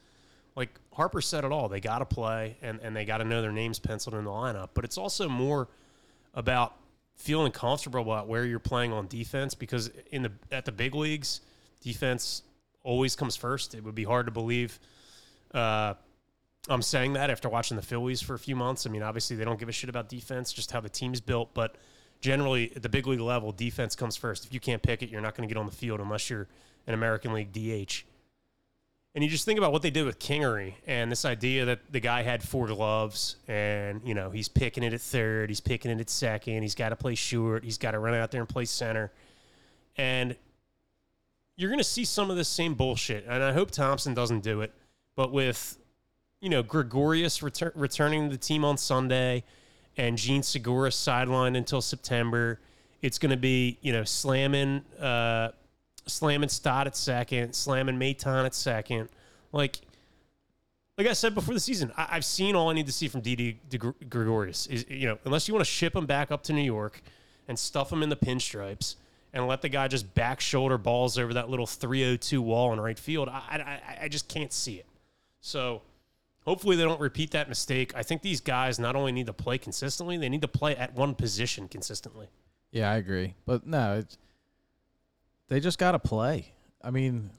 like 0.56 0.70
Harper 0.94 1.20
said 1.22 1.44
it 1.44 1.52
all. 1.52 1.68
They 1.68 1.82
got 1.82 2.00
to 2.00 2.06
play 2.06 2.58
and, 2.62 2.80
and 2.82 2.96
they 2.96 3.04
got 3.04 3.18
to 3.18 3.26
know 3.26 3.42
their 3.42 3.52
names 3.52 3.80
penciled 3.80 4.16
in 4.16 4.24
the 4.24 4.30
lineup. 4.30 4.70
But 4.74 4.86
it's 4.86 4.98
also 4.98 5.28
more 5.28 5.68
about 6.34 6.76
feeling 7.18 7.52
comfortable 7.52 8.02
about 8.02 8.28
where 8.28 8.46
you're 8.46 8.60
playing 8.60 8.94
on 8.94 9.08
defense 9.08 9.54
because 9.54 9.90
in 10.12 10.24
the 10.24 10.32
at 10.52 10.66
the 10.66 10.72
big 10.72 10.96
leagues, 10.96 11.42
defense 11.82 12.44
always 12.86 13.18
comes 13.18 13.36
first. 13.36 13.76
It 13.76 13.84
would 13.84 13.96
be 13.96 14.06
hard 14.06 14.28
to 14.28 14.32
believe 14.32 14.80
uh, 15.54 15.94
I'm 16.68 16.82
saying 16.82 17.14
that 17.14 17.30
after 17.30 17.48
watching 17.48 17.78
the 17.78 17.84
Phillies 17.84 18.22
for 18.22 18.34
a 18.34 18.40
few 18.40 18.56
months. 18.56 18.86
I 18.86 18.90
mean, 18.90 19.04
obviously 19.04 19.36
they 19.36 19.46
don't 19.46 19.60
give 19.60 19.70
a 19.70 19.72
shit 19.72 19.90
about 19.90 20.10
defense, 20.10 20.52
just 20.52 20.72
how 20.72 20.82
the 20.82 20.90
team's 20.90 21.22
built. 21.22 21.54
But 21.54 21.76
generally, 22.22 22.72
at 22.76 22.82
the 22.82 22.90
big 22.90 23.08
league 23.08 23.20
level, 23.20 23.52
defense 23.52 23.96
comes 23.96 24.16
first. 24.16 24.46
If 24.46 24.54
you 24.54 24.60
can't 24.60 24.82
pick 24.82 25.04
it, 25.04 25.10
you're 25.10 25.22
not 25.22 25.36
going 25.36 25.48
to 25.48 25.54
get 25.54 25.60
on 25.60 25.66
the 25.66 25.72
field 25.72 26.00
unless 26.00 26.30
you're 26.30 26.48
an 26.88 26.94
American 26.94 27.34
League 27.34 27.54
DH. 27.54 28.04
And 29.14 29.24
you 29.24 29.30
just 29.30 29.46
think 29.46 29.58
about 29.58 29.72
what 29.72 29.82
they 29.82 29.92
did 29.92 30.06
with 30.06 30.20
Kingery 30.20 30.74
and 30.86 31.10
this 31.10 31.24
idea 31.24 31.66
that 31.66 31.80
the 31.90 32.02
guy 32.02 32.22
had 32.22 32.44
four 32.44 32.68
gloves 32.68 33.38
and, 33.48 34.02
you 34.04 34.14
know, 34.14 34.30
he's 34.30 34.50
picking 34.50 34.84
it 34.84 34.92
at 34.92 35.00
third, 35.00 35.50
he's 35.50 35.62
picking 35.62 35.90
it 35.90 36.02
at 36.02 36.10
second, 36.10 36.64
he's 36.64 36.76
got 36.76 36.90
to 36.90 36.98
play 36.98 37.16
short, 37.16 37.64
he's 37.64 37.78
got 37.78 37.92
to 37.92 38.00
run 38.00 38.14
out 38.14 38.32
there 38.32 38.42
and 38.42 38.50
play 38.50 38.66
center. 38.66 39.14
And 39.96 40.36
you're 41.58 41.70
going 41.70 41.80
to 41.80 41.84
see 41.84 42.06
some 42.06 42.30
of 42.30 42.38
this 42.38 42.50
same 42.50 42.74
bullshit. 42.74 43.26
And 43.28 43.44
I 43.44 43.54
hope 43.54 43.72
Thompson 43.72 44.14
doesn't 44.14 44.42
do 44.42 44.62
it. 44.62 44.74
But 45.16 45.32
with, 45.32 45.78
you 46.42 46.50
know, 46.50 46.64
Gregorius 46.64 47.40
retur- 47.40 47.72
returning 47.76 48.30
to 48.30 48.36
the 48.36 48.42
team 48.42 48.66
on 48.66 48.78
Sunday 48.78 49.44
and 49.98 50.18
Jean 50.18 50.44
Segura 50.44 50.90
sidelined 50.90 51.56
until 51.56 51.82
September, 51.82 52.60
it's 53.02 53.18
going 53.18 53.30
to 53.30 53.38
be, 53.38 53.78
you 53.82 53.94
know, 53.94 54.04
slamming. 54.04 54.84
Uh, 55.00 55.50
slamming 56.08 56.50
Stott 56.50 56.88
at 56.88 56.96
second, 56.96 57.54
slamming 57.54 57.98
Maton 57.98 58.46
at 58.46 58.54
second. 58.54 59.10
Like, 59.52 59.82
like 60.98 61.08
I 61.08 61.14
said 61.14 61.36
before 61.36 61.54
the 61.54 61.60
season, 61.60 61.92
I, 61.98 62.16
have 62.16 62.26
seen 62.26 62.56
all 62.56 62.70
I 62.70 62.74
need 62.74 62.86
to 62.86 62.92
see 62.92 63.08
from 63.08 63.22
Didi 63.22 63.60
Gregorius. 64.10 64.68
Is 64.68 64.86
you 64.90 65.08
know, 65.08 65.18
unless 65.26 65.48
you 65.48 65.54
want 65.54 65.66
to 65.66 65.72
ship 65.72 65.96
him 65.96 66.06
back 66.06 66.32
up 66.32 66.44
to 66.44 66.54
New 66.54 66.62
York 66.62 67.02
and 67.48 67.58
stuff 67.58 67.92
him 67.92 68.02
in 68.02 68.10
the 68.10 68.16
pinstripes 68.16 68.96
and 69.36 69.48
let 69.48 69.62
the 69.62 69.70
guy 69.70 69.88
just 69.90 70.16
back 70.16 70.40
shoulder 70.40 70.78
balls 70.78 71.18
over 71.20 71.34
that 71.34 71.50
little 71.50 71.68
302 71.68 72.42
wall 72.42 72.72
in 72.72 72.80
right 72.80 72.98
field, 72.98 73.28
I, 73.28 73.82
I, 74.00 74.04
I 74.06 74.08
just 74.08 74.30
can't 74.30 74.52
see 74.54 74.76
it. 74.76 74.86
So 75.42 75.82
hopefully 76.46 76.78
they 76.78 76.84
don't 76.84 77.02
repeat 77.02 77.32
that 77.32 77.50
mistake. 77.50 77.92
I 77.96 78.02
think 78.02 78.22
these 78.22 78.40
guys 78.40 78.80
not 78.80 78.96
only 78.96 79.12
need 79.12 79.26
to 79.28 79.34
play 79.34 79.58
consistently, 79.58 80.18
they 80.18 80.30
need 80.30 80.42
to 80.42 80.48
play 80.48 80.78
at 80.78 80.94
one 80.96 81.16
position 81.16 81.68
consistently. 81.68 82.30
Yeah, 82.72 82.90
I 82.90 82.96
agree. 82.96 83.36
But 83.46 83.68
no, 83.68 83.98
it's 84.00 84.18
they 85.50 85.60
just 85.60 85.78
got 85.78 85.92
to 85.92 86.00
play. 86.00 86.54
I 86.82 86.92
mean, 86.92 87.30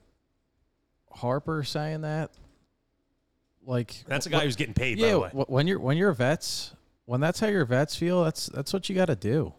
Harper 1.11 1.65
saying 1.65 2.03
that, 2.03 2.31
like 3.65 4.05
that's 4.07 4.27
a 4.27 4.31
guy 4.31 4.41
wh- 4.41 4.43
who's 4.43 4.57
getting 4.57 4.75
paid. 4.75 4.99
Yeah, 4.99 5.31
wh- 5.31 5.49
when 5.49 5.67
you're 5.67 5.81
when 5.81 5.97
you're 5.97 6.13
vets, 6.13 6.75
when 7.07 7.21
that's 7.21 7.41
how 7.41 7.47
your 7.49 7.65
vets 7.65 7.97
feel, 7.97 8.23
that's 8.25 8.47
that's 8.47 8.73
what 8.73 8.89
you 8.89 8.95
got 8.95 9.07
to 9.07 9.17
do. 9.17 9.55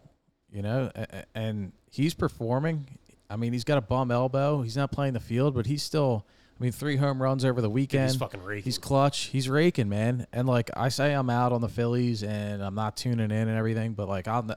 You 0.51 0.61
know, 0.61 0.91
and 1.35 1.73
he's 1.91 2.13
performing. 2.13 2.87
I 3.29 3.35
mean, 3.35 3.53
he's 3.53 3.63
got 3.63 3.77
a 3.77 3.81
bum 3.81 4.11
elbow. 4.11 4.61
He's 4.61 4.77
not 4.77 4.91
playing 4.91 5.13
the 5.13 5.19
field, 5.19 5.55
but 5.55 5.65
he's 5.65 5.83
still. 5.83 6.25
I 6.59 6.63
mean, 6.63 6.71
three 6.71 6.95
home 6.95 7.21
runs 7.21 7.45
over 7.45 7.61
the 7.61 7.69
weekend. 7.69 8.09
he's 8.09 8.15
fucking 8.19 8.41
raking. 8.41 8.63
He's 8.63 8.79
clutch. 8.79 9.25
He's 9.25 9.47
raking, 9.47 9.89
man. 9.89 10.25
And 10.33 10.47
like 10.47 10.71
I 10.75 10.89
say, 10.89 11.13
I'm 11.13 11.29
out 11.29 11.51
on 11.51 11.61
the 11.61 11.69
Phillies, 11.69 12.23
and 12.23 12.63
I'm 12.63 12.73
not 12.73 12.97
tuning 12.97 13.29
in 13.29 13.47
and 13.47 13.55
everything. 13.57 13.93
But 13.93 14.07
like 14.07 14.27
I'll, 14.27 14.49
I 14.51 14.55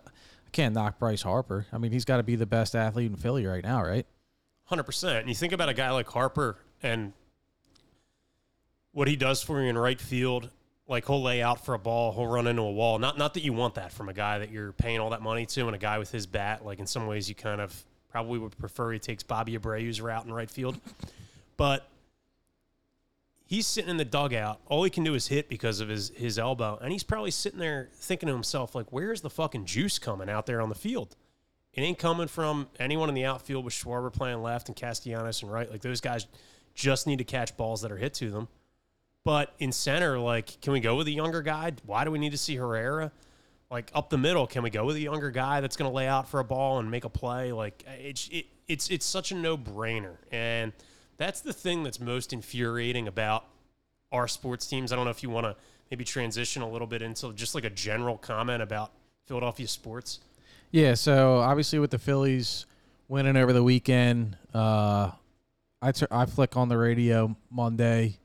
can't 0.51 0.75
knock 0.75 0.99
Bryce 0.99 1.23
Harper. 1.23 1.67
I 1.73 1.79
mean, 1.79 1.93
he's 1.93 2.07
got 2.07 2.17
to 2.17 2.23
be 2.23 2.37
the 2.37 2.47
best 2.47 2.75
athlete 2.75 3.11
in 3.11 3.17
Philly 3.17 3.45
right 3.45 3.63
now, 3.63 3.83
right? 3.83 4.07
Hundred 4.65 4.85
percent. 4.85 5.19
And 5.19 5.29
you 5.29 5.35
think 5.35 5.53
about 5.53 5.69
a 5.69 5.75
guy 5.75 5.91
like 5.91 6.09
Harper 6.09 6.57
and 6.83 7.13
what 8.93 9.09
he 9.09 9.17
does 9.17 9.43
for 9.43 9.61
you 9.61 9.69
in 9.69 9.77
right 9.77 10.01
field. 10.01 10.51
Like 10.91 11.07
he'll 11.07 11.23
lay 11.23 11.41
out 11.41 11.65
for 11.65 11.75
a 11.75 11.79
ball, 11.79 12.13
he'll 12.13 12.27
run 12.27 12.49
into 12.49 12.63
a 12.63 12.73
wall. 12.73 12.99
Not 12.99 13.17
not 13.17 13.35
that 13.35 13.45
you 13.45 13.53
want 13.53 13.77
that 13.77 13.93
from 13.93 14.09
a 14.09 14.13
guy 14.13 14.41
that 14.41 14.51
you're 14.51 14.73
paying 14.73 14.99
all 14.99 15.11
that 15.11 15.23
money 15.23 15.47
to, 15.47 15.67
and 15.67 15.75
a 15.75 15.79
guy 15.79 15.99
with 15.99 16.11
his 16.11 16.27
bat. 16.27 16.67
Like 16.67 16.81
in 16.81 16.87
some 16.87 17.07
ways, 17.07 17.29
you 17.29 17.37
kind 17.37 17.61
of 17.61 17.85
probably 18.11 18.41
would 18.41 18.59
prefer 18.59 18.91
he 18.91 18.99
takes 18.99 19.23
Bobby 19.23 19.57
Abreu's 19.57 20.01
route 20.01 20.27
in 20.27 20.33
right 20.33 20.51
field. 20.51 20.79
But 21.57 21.87
he's 23.45 23.67
sitting 23.67 23.91
in 23.91 23.99
the 23.99 24.05
dugout. 24.07 24.61
All 24.65 24.83
he 24.83 24.89
can 24.89 25.05
do 25.05 25.13
is 25.13 25.27
hit 25.27 25.51
because 25.51 25.81
of 25.81 25.91
his 25.91 26.09
his 26.17 26.39
elbow, 26.39 26.79
and 26.81 26.91
he's 26.91 27.03
probably 27.03 27.31
sitting 27.31 27.59
there 27.59 27.91
thinking 27.93 28.29
to 28.29 28.33
himself, 28.33 28.75
like, 28.75 28.87
"Where's 28.91 29.21
the 29.21 29.29
fucking 29.29 29.67
juice 29.67 29.99
coming 29.99 30.31
out 30.31 30.47
there 30.47 30.63
on 30.63 30.71
the 30.71 30.75
field? 30.75 31.17
It 31.75 31.83
ain't 31.83 31.99
coming 31.99 32.29
from 32.29 32.69
anyone 32.79 33.11
in 33.11 33.15
the 33.15 33.27
outfield 33.27 33.67
with 33.67 33.75
Schwarber 33.75 34.11
playing 34.11 34.43
left 34.43 34.69
and 34.69 34.77
Castellanos 34.77 35.43
and 35.43 35.53
right. 35.53 35.71
Like 35.71 35.83
those 35.83 36.01
guys 36.01 36.27
just 36.75 37.07
need 37.07 37.19
to 37.19 37.25
catch 37.25 37.57
balls 37.59 37.83
that 37.83 37.93
are 37.93 37.99
hit 37.99 38.15
to 38.15 38.31
them. 38.31 38.49
But 39.25 39.55
in 39.59 39.73
center, 39.73 40.19
like, 40.19 40.61
can 40.61 40.73
we 40.73 40.81
go 40.81 40.97
with 40.97 41.07
a 41.07 41.13
younger 41.13 41.43
guy? 41.43 41.73
Why 41.85 42.05
do 42.05 42.11
we 42.11 42.19
need 42.19 42.33
to 42.33 42.39
see 42.39 42.57
Herrera? 42.57 43.13
Like 43.71 43.91
up 43.95 44.11
the 44.11 44.19
middle, 44.19 44.47
can 44.47 44.63
we 44.63 44.71
go 44.71 44.85
with 44.85 44.97
a 44.97 45.01
younger 45.01 45.31
guy 45.31 45.61
that's 45.61 45.77
going 45.77 45.89
to 45.89 45.95
lay 45.95 46.09
out 46.09 46.29
for 46.29 46.41
a 46.41 46.45
ball 46.45 46.81
and 46.81 46.91
make 46.91 47.05
a 47.05 47.09
play? 47.09 47.53
Like 47.53 47.85
it's 47.87 48.29
it, 48.33 48.47
it's 48.67 48.89
it's 48.91 49.07
such 49.07 49.31
a 49.31 49.35
no 49.37 49.57
brainer 49.57 50.17
and 50.33 50.73
that's 51.19 51.43
the 51.43 51.53
thing 51.53 51.83
that's 51.83 52.01
most 52.01 52.33
infuriating 52.33 53.07
about 53.07 53.45
our 54.11 54.27
sports 54.27 54.67
teams. 54.67 54.91
I 54.91 54.97
don't 54.97 55.05
know 55.05 55.11
if 55.11 55.23
you 55.23 55.29
want 55.29 55.45
to 55.45 55.55
maybe 55.91 56.05
transition 56.05 56.63
a 56.63 56.69
little 56.69 56.87
bit 56.87 57.03
into 57.03 57.33
just 57.35 57.55
like 57.55 57.65
a 57.65 57.71
general 57.71 58.17
comment 58.17 58.63
about 58.63 58.93
Philadelphia 59.27 59.69
sports. 59.69 60.21
Yeah, 60.71 60.95
so 60.95 61.39
obviously 61.39 61.79
with 61.79 61.91
the 61.91 61.99
Phillies 61.99 62.65
winning 63.09 63.37
over 63.37 63.53
the 63.53 63.63
weekend, 63.63 64.39
uh, 64.55 65.11
I, 65.83 65.93
t- 65.93 66.07
I 66.11 66.27
flick 66.27 66.57
on 66.57 66.69
the 66.69 66.79
radio 66.79 67.37
Monday, 67.51 68.17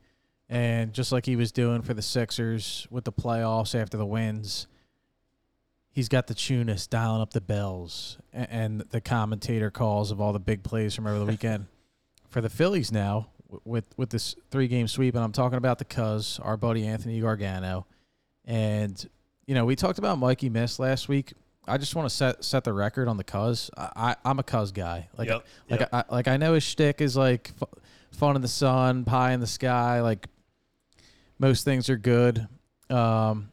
and 0.48 0.92
just 0.92 1.12
like 1.12 1.26
he 1.26 1.36
was 1.36 1.52
doing 1.52 1.82
for 1.82 1.94
the 1.94 2.02
Sixers 2.02 2.86
with 2.90 3.04
the 3.04 3.12
playoffs 3.12 3.74
after 3.80 3.96
the 3.96 4.06
wins, 4.06 4.66
he's 5.90 6.08
got 6.08 6.26
the 6.26 6.34
tunist 6.34 6.90
dialing 6.90 7.22
up 7.22 7.32
the 7.32 7.40
bells 7.40 8.18
and, 8.32 8.48
and 8.50 8.80
the 8.90 9.00
commentator 9.00 9.70
calls 9.70 10.10
of 10.10 10.20
all 10.20 10.32
the 10.32 10.38
big 10.38 10.62
plays 10.62 10.94
from 10.94 11.06
over 11.06 11.18
the 11.18 11.24
weekend 11.24 11.66
for 12.28 12.40
the 12.40 12.50
Phillies 12.50 12.92
now 12.92 13.28
with 13.64 13.86
with 13.96 14.10
this 14.10 14.36
three 14.50 14.68
game 14.68 14.88
sweep, 14.88 15.14
and 15.14 15.24
I'm 15.24 15.32
talking 15.32 15.58
about 15.58 15.78
the 15.78 15.84
Cuz, 15.84 16.38
our 16.42 16.56
buddy 16.56 16.86
Anthony 16.86 17.20
Gargano, 17.20 17.86
and 18.44 19.08
you 19.46 19.54
know 19.54 19.64
we 19.64 19.76
talked 19.76 19.98
about 19.98 20.18
Mikey 20.18 20.48
Miss 20.48 20.78
last 20.78 21.08
week. 21.08 21.32
I 21.68 21.78
just 21.78 21.94
want 21.94 22.08
to 22.08 22.14
set 22.14 22.44
set 22.44 22.64
the 22.64 22.72
record 22.72 23.08
on 23.08 23.16
the 23.16 23.24
Cuz. 23.24 23.70
I, 23.76 24.14
I 24.24 24.30
am 24.30 24.38
a 24.38 24.42
Cuz 24.42 24.72
guy. 24.72 25.08
Like 25.16 25.28
yep, 25.28 25.46
like 25.70 25.80
yep. 25.80 25.90
I 25.92 26.04
like 26.10 26.28
I 26.28 26.36
know 26.36 26.54
his 26.54 26.62
shtick 26.62 27.00
is 27.00 27.16
like 27.16 27.52
f- 27.60 27.68
fun 28.12 28.36
in 28.36 28.42
the 28.42 28.48
sun, 28.48 29.04
pie 29.04 29.32
in 29.32 29.40
the 29.40 29.46
sky. 29.46 30.00
Like 30.00 30.26
most 31.38 31.64
things 31.64 31.88
are 31.90 31.96
good. 31.96 32.46
Um, 32.90 33.50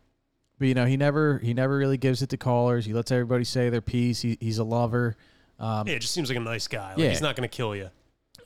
but 0.60 0.68
you 0.68 0.74
know 0.74 0.86
he 0.86 0.98
never 0.98 1.40
he 1.40 1.54
never 1.54 1.78
really 1.78 1.98
gives 1.98 2.22
it 2.22 2.30
to 2.30 2.38
callers. 2.38 2.86
He 2.86 2.94
lets 2.94 3.12
everybody 3.12 3.44
say 3.44 3.70
their 3.70 3.82
piece. 3.82 4.22
He, 4.22 4.38
he's 4.40 4.60
a 4.60 4.64
lover. 4.64 5.16
Um, 5.60 5.88
yeah, 5.88 5.96
it 5.96 6.00
just 6.00 6.14
seems 6.14 6.30
like 6.30 6.38
a 6.38 6.42
nice 6.42 6.68
guy. 6.68 6.92
Like 6.92 7.00
yeah. 7.00 7.10
he's 7.10 7.22
not 7.22 7.36
going 7.36 7.48
to 7.48 7.56
kill 7.56 7.76
you. 7.76 7.90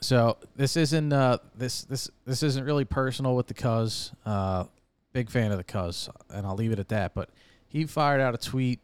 So 0.02 0.38
this 0.56 0.78
isn't 0.78 1.12
uh, 1.12 1.39
this 1.56 1.84
this 1.84 2.10
this 2.26 2.43
isn't 2.43 2.63
really 2.63 2.86
personal 2.86 3.36
with 3.36 3.47
the 3.47 3.54
Cuz. 3.54 4.12
Uh, 4.26 4.65
big 5.13 5.30
fan 5.30 5.52
of 5.52 5.58
the 5.58 5.63
Cuz, 5.63 6.10
and 6.30 6.45
I'll 6.45 6.56
leave 6.56 6.71
it 6.71 6.80
at 6.80 6.89
that. 6.89 7.13
But 7.13 7.30
he 7.67 7.86
fired 7.86 8.21
out 8.21 8.34
a 8.34 8.38
tweet. 8.38 8.80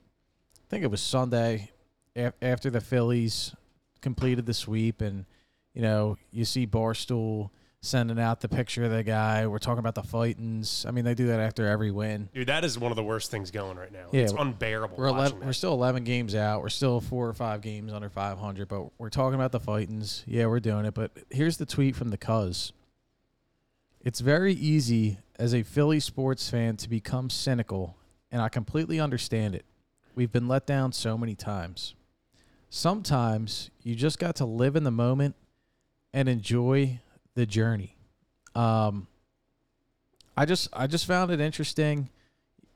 I 0.58 0.70
think 0.70 0.84
it 0.84 0.92
was 0.92 1.02
Sunday 1.02 1.72
af- 2.16 2.34
after 2.42 2.70
the 2.70 2.82
Phillies 2.82 3.56
completed 4.02 4.46
the 4.46 4.54
sweep, 4.54 5.02
and 5.02 5.26
you 5.74 5.82
know 5.82 6.18
you 6.32 6.46
see 6.46 6.66
Barstool 6.66 7.52
sending 7.84 8.18
out 8.18 8.40
the 8.40 8.48
picture 8.48 8.86
of 8.86 8.92
the 8.92 9.04
guy. 9.04 9.46
We're 9.46 9.60
talking 9.60 9.80
about 9.80 9.94
the 9.94 10.04
fightings. 10.04 10.86
I 10.88 10.92
mean, 10.92 11.04
they 11.04 11.14
do 11.14 11.28
that 11.28 11.42
after 11.42 11.68
every 11.68 11.92
win. 11.92 12.30
Dude, 12.34 12.48
that 12.48 12.64
is 12.64 12.80
one 12.80 12.94
of 12.94 12.96
the 12.96 13.04
worst 13.04 13.30
things 13.30 13.52
going 13.52 13.78
right 13.78 13.92
now. 13.92 14.08
Yeah, 14.14 14.22
it's 14.22 14.32
unbearable. 14.32 14.96
We're 14.98 15.08
11, 15.08 15.42
we're 15.42 15.52
still 15.52 15.74
11 15.74 16.06
games 16.06 16.34
out. 16.34 16.62
We're 16.62 16.70
still 16.70 17.02
four 17.02 17.28
or 17.28 17.34
five 17.34 17.60
games 17.60 17.92
under 17.92 18.10
500, 18.10 18.70
but 18.70 18.88
we're 18.98 19.10
talking 19.10 19.36
about 19.36 19.52
the 19.52 19.60
fightings. 19.60 20.24
Yeah, 20.26 20.46
we're 20.46 20.62
doing 20.62 20.86
it. 20.86 20.94
But 20.94 21.12
here's 21.30 21.58
the 21.58 21.66
tweet 21.66 21.96
from 21.98 22.10
the 22.10 22.18
Cuz. 22.18 22.72
It's 24.00 24.22
very 24.22 24.54
easy 24.54 25.20
as 25.38 25.54
a 25.54 25.64
Philly 25.64 26.00
sports 26.00 26.50
fan 26.50 26.78
to 26.78 26.90
become 26.90 27.30
cynical, 27.30 27.98
and 28.32 28.42
I 28.42 28.48
completely 28.48 29.00
understand 29.02 29.56
it. 29.56 29.66
We've 30.16 30.32
been 30.32 30.48
let 30.48 30.66
down 30.66 30.94
so 30.94 31.18
many 31.18 31.36
times. 31.36 31.96
Sometimes 32.70 33.72
you 33.82 33.94
just 33.94 34.20
got 34.20 34.38
to 34.38 34.46
live 34.46 34.78
in 34.78 34.86
the 34.86 34.92
moment 34.92 35.36
and 36.14 36.30
enjoy 36.30 37.02
the 37.36 37.46
journey. 37.46 37.96
Um, 38.56 39.08
I 40.36 40.46
just 40.46 40.70
I 40.74 40.88
just 40.88 41.06
found 41.06 41.32
it 41.32 41.40
interesting. 41.40 42.10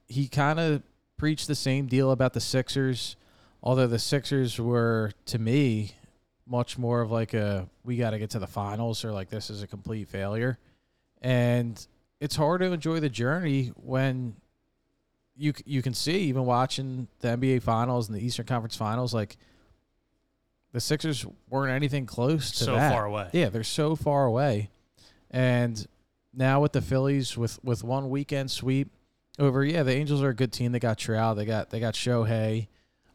He 0.07 0.27
kind 0.27 0.59
of 0.59 0.83
preached 1.17 1.47
the 1.47 1.55
same 1.55 1.87
deal 1.87 2.11
about 2.11 2.33
the 2.33 2.41
Sixers, 2.41 3.15
although 3.61 3.87
the 3.87 3.99
Sixers 3.99 4.59
were 4.59 5.11
to 5.25 5.39
me 5.39 5.95
much 6.45 6.77
more 6.77 7.01
of 7.01 7.11
like 7.11 7.33
a 7.33 7.67
we 7.83 7.97
got 7.97 8.11
to 8.11 8.19
get 8.19 8.29
to 8.31 8.39
the 8.39 8.47
finals 8.47 9.03
or 9.03 9.11
like 9.11 9.29
this 9.29 9.49
is 9.49 9.61
a 9.63 9.67
complete 9.67 10.07
failure. 10.07 10.57
And 11.21 11.85
it's 12.19 12.35
hard 12.35 12.61
to 12.61 12.71
enjoy 12.71 12.99
the 12.99 13.09
journey 13.09 13.71
when 13.75 14.35
you 15.35 15.53
you 15.65 15.81
can 15.81 15.93
see 15.93 16.19
even 16.21 16.45
watching 16.45 17.07
the 17.19 17.29
NBA 17.29 17.61
finals 17.61 18.07
and 18.07 18.17
the 18.17 18.23
Eastern 18.23 18.45
Conference 18.45 18.75
finals 18.75 19.13
like 19.13 19.37
the 20.73 20.79
Sixers 20.79 21.25
weren't 21.49 21.71
anything 21.71 22.05
close 22.05 22.51
to 22.51 22.63
so 22.65 22.75
that. 22.75 22.91
far 22.91 23.05
away. 23.05 23.29
Yeah, 23.33 23.49
they're 23.49 23.63
so 23.63 23.95
far 23.95 24.25
away. 24.25 24.69
And 25.31 25.85
now 26.33 26.61
with 26.61 26.71
the 26.73 26.81
Phillies 26.81 27.37
with 27.37 27.63
with 27.63 27.83
one 27.83 28.09
weekend 28.09 28.51
sweep 28.51 28.91
over, 29.39 29.63
yeah, 29.63 29.83
the 29.83 29.93
Angels 29.93 30.21
are 30.23 30.29
a 30.29 30.35
good 30.35 30.51
team. 30.51 30.71
They 30.71 30.79
got 30.79 30.97
Trout, 30.97 31.35
they 31.37 31.45
got 31.45 31.69
they 31.69 31.79
got 31.79 31.93
Shohei, 31.93 32.67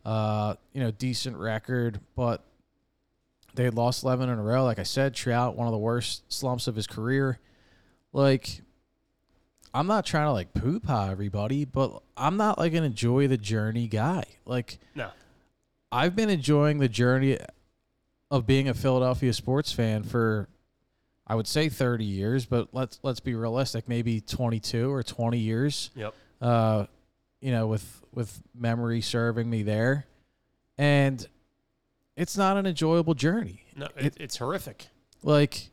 uh, 0.04 0.54
you 0.72 0.80
know, 0.80 0.90
decent 0.90 1.36
record, 1.36 2.00
but 2.16 2.42
they 3.54 3.68
lost 3.70 4.02
eleven 4.04 4.28
in 4.28 4.38
a 4.38 4.42
row. 4.42 4.64
Like 4.64 4.78
I 4.78 4.84
said, 4.84 5.14
Trout, 5.14 5.56
one 5.56 5.66
of 5.66 5.72
the 5.72 5.78
worst 5.78 6.32
slumps 6.32 6.66
of 6.66 6.74
his 6.74 6.86
career. 6.86 7.38
Like 8.12 8.62
I'm 9.74 9.86
not 9.86 10.04
trying 10.04 10.26
to 10.26 10.32
like 10.32 10.52
poop 10.52 10.84
pie 10.84 11.10
everybody, 11.10 11.64
but 11.64 12.02
I'm 12.16 12.36
not 12.36 12.58
like 12.58 12.74
an 12.74 12.84
enjoy 12.84 13.28
the 13.28 13.38
journey 13.38 13.88
guy. 13.88 14.24
Like 14.44 14.78
No. 14.94 15.10
I've 15.92 16.16
been 16.16 16.30
enjoying 16.30 16.78
the 16.78 16.88
journey 16.88 17.38
of 18.30 18.46
being 18.46 18.68
a 18.68 18.74
Philadelphia 18.74 19.32
sports 19.34 19.72
fan 19.72 20.02
for 20.02 20.48
I 21.26 21.34
would 21.34 21.46
say 21.46 21.68
30 21.68 22.04
years, 22.04 22.46
but 22.46 22.68
let's 22.72 22.98
let's 23.02 23.20
be 23.20 23.34
realistic, 23.34 23.88
maybe 23.88 24.20
22 24.20 24.90
or 24.90 25.02
20 25.02 25.38
years. 25.38 25.90
Yep. 25.94 26.14
Uh, 26.40 26.86
you 27.40 27.52
know, 27.52 27.66
with 27.66 28.02
with 28.12 28.40
memory 28.54 29.00
serving 29.00 29.48
me 29.48 29.62
there, 29.62 30.06
and 30.78 31.26
it's 32.16 32.36
not 32.36 32.56
an 32.56 32.66
enjoyable 32.66 33.14
journey. 33.14 33.62
No, 33.76 33.88
it, 33.96 34.16
it's 34.18 34.36
horrific. 34.38 34.88
Like 35.22 35.68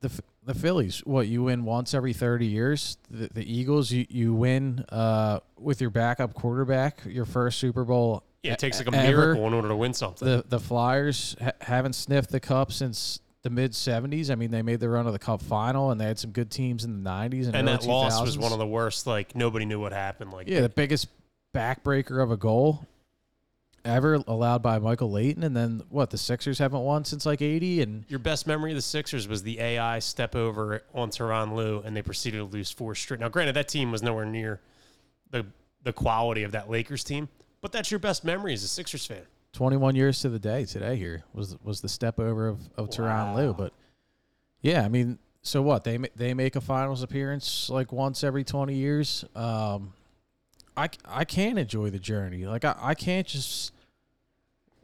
the 0.00 0.10
the 0.44 0.54
Phillies, 0.54 1.00
what 1.06 1.28
you 1.28 1.44
win 1.44 1.64
once 1.64 1.94
every 1.94 2.12
30 2.12 2.46
years. 2.46 2.98
The, 3.10 3.28
the 3.32 3.52
Eagles, 3.52 3.90
you 3.90 4.06
you 4.08 4.34
win 4.34 4.84
uh, 4.90 5.40
with 5.58 5.80
your 5.80 5.90
backup 5.90 6.34
quarterback, 6.34 7.00
your 7.06 7.24
first 7.24 7.58
Super 7.58 7.84
Bowl. 7.84 8.24
Yeah, 8.44 8.52
it 8.52 8.58
takes 8.58 8.78
like 8.78 8.94
a 8.94 8.96
ever. 8.96 9.26
miracle 9.26 9.46
in 9.46 9.54
order 9.54 9.68
to 9.68 9.76
win 9.76 9.94
something. 9.94 10.28
The 10.28 10.44
the 10.46 10.60
Flyers 10.60 11.34
ha- 11.42 11.52
haven't 11.60 11.94
sniffed 11.94 12.30
the 12.30 12.40
cup 12.40 12.72
since 12.72 13.20
the 13.42 13.50
mid 13.50 13.72
70s. 13.72 14.30
I 14.30 14.34
mean, 14.34 14.50
they 14.50 14.62
made 14.62 14.80
the 14.80 14.88
run 14.88 15.06
of 15.06 15.12
the 15.12 15.18
cup 15.18 15.40
final, 15.40 15.90
and 15.90 16.00
they 16.00 16.04
had 16.06 16.18
some 16.18 16.30
good 16.30 16.50
teams 16.50 16.84
in 16.84 17.02
the 17.02 17.10
90s 17.10 17.46
and, 17.46 17.56
and 17.56 17.68
early 17.68 17.78
that 17.78 17.86
loss 17.86 18.20
was 18.20 18.36
one 18.38 18.52
of 18.52 18.58
the 18.58 18.66
worst. 18.66 19.06
Like 19.06 19.34
nobody 19.34 19.64
knew 19.64 19.80
what 19.80 19.92
happened. 19.92 20.32
Like 20.32 20.48
yeah, 20.48 20.60
the 20.60 20.68
biggest 20.68 21.08
backbreaker 21.54 22.22
of 22.22 22.30
a 22.30 22.36
goal 22.36 22.86
ever 23.84 24.14
allowed 24.26 24.62
by 24.62 24.78
Michael 24.78 25.10
Leighton, 25.10 25.42
and 25.42 25.56
then 25.56 25.82
what? 25.88 26.10
The 26.10 26.18
Sixers 26.18 26.58
haven't 26.58 26.80
won 26.80 27.04
since 27.04 27.26
like 27.26 27.42
80, 27.42 27.82
and 27.82 28.04
your 28.08 28.18
best 28.18 28.46
memory 28.46 28.72
of 28.72 28.76
the 28.76 28.82
Sixers 28.82 29.28
was 29.28 29.42
the 29.42 29.60
AI 29.60 29.98
step 29.98 30.34
over 30.34 30.82
on 30.94 31.10
Tyronn 31.10 31.54
Lue, 31.54 31.82
and 31.84 31.96
they 31.96 32.02
proceeded 32.02 32.38
to 32.38 32.44
lose 32.44 32.70
four 32.70 32.94
straight. 32.94 33.20
Now, 33.20 33.28
granted, 33.28 33.54
that 33.56 33.68
team 33.68 33.92
was 33.92 34.02
nowhere 34.02 34.26
near 34.26 34.60
the 35.30 35.46
the 35.82 35.92
quality 35.92 36.44
of 36.44 36.52
that 36.52 36.70
Lakers 36.70 37.04
team, 37.04 37.28
but 37.64 37.72
that's 37.72 37.90
your 37.90 37.98
best 37.98 38.26
memory 38.26 38.52
as 38.52 38.62
a 38.62 38.68
Sixers 38.68 39.06
fan. 39.06 39.22
21 39.54 39.96
years 39.96 40.20
to 40.20 40.28
the 40.28 40.38
day 40.38 40.66
today 40.66 40.96
here 40.96 41.24
was 41.32 41.56
was 41.64 41.80
the 41.80 41.88
step 41.88 42.20
over 42.20 42.46
of 42.46 42.60
of 42.76 42.90
Tyronn 42.90 43.34
Lue, 43.34 43.54
but 43.54 43.72
yeah, 44.60 44.82
I 44.82 44.88
mean, 44.88 45.18
so 45.40 45.62
what? 45.62 45.82
They 45.82 45.96
they 46.14 46.34
make 46.34 46.56
a 46.56 46.60
finals 46.60 47.02
appearance 47.02 47.70
like 47.70 47.90
once 47.90 48.22
every 48.22 48.44
20 48.44 48.74
years. 48.74 49.24
Um, 49.34 49.94
I 50.76 50.90
I 51.06 51.24
can't 51.24 51.58
enjoy 51.58 51.88
the 51.88 51.98
journey. 51.98 52.44
Like 52.44 52.66
I, 52.66 52.76
I 52.78 52.94
can't 52.94 53.26
just. 53.26 53.72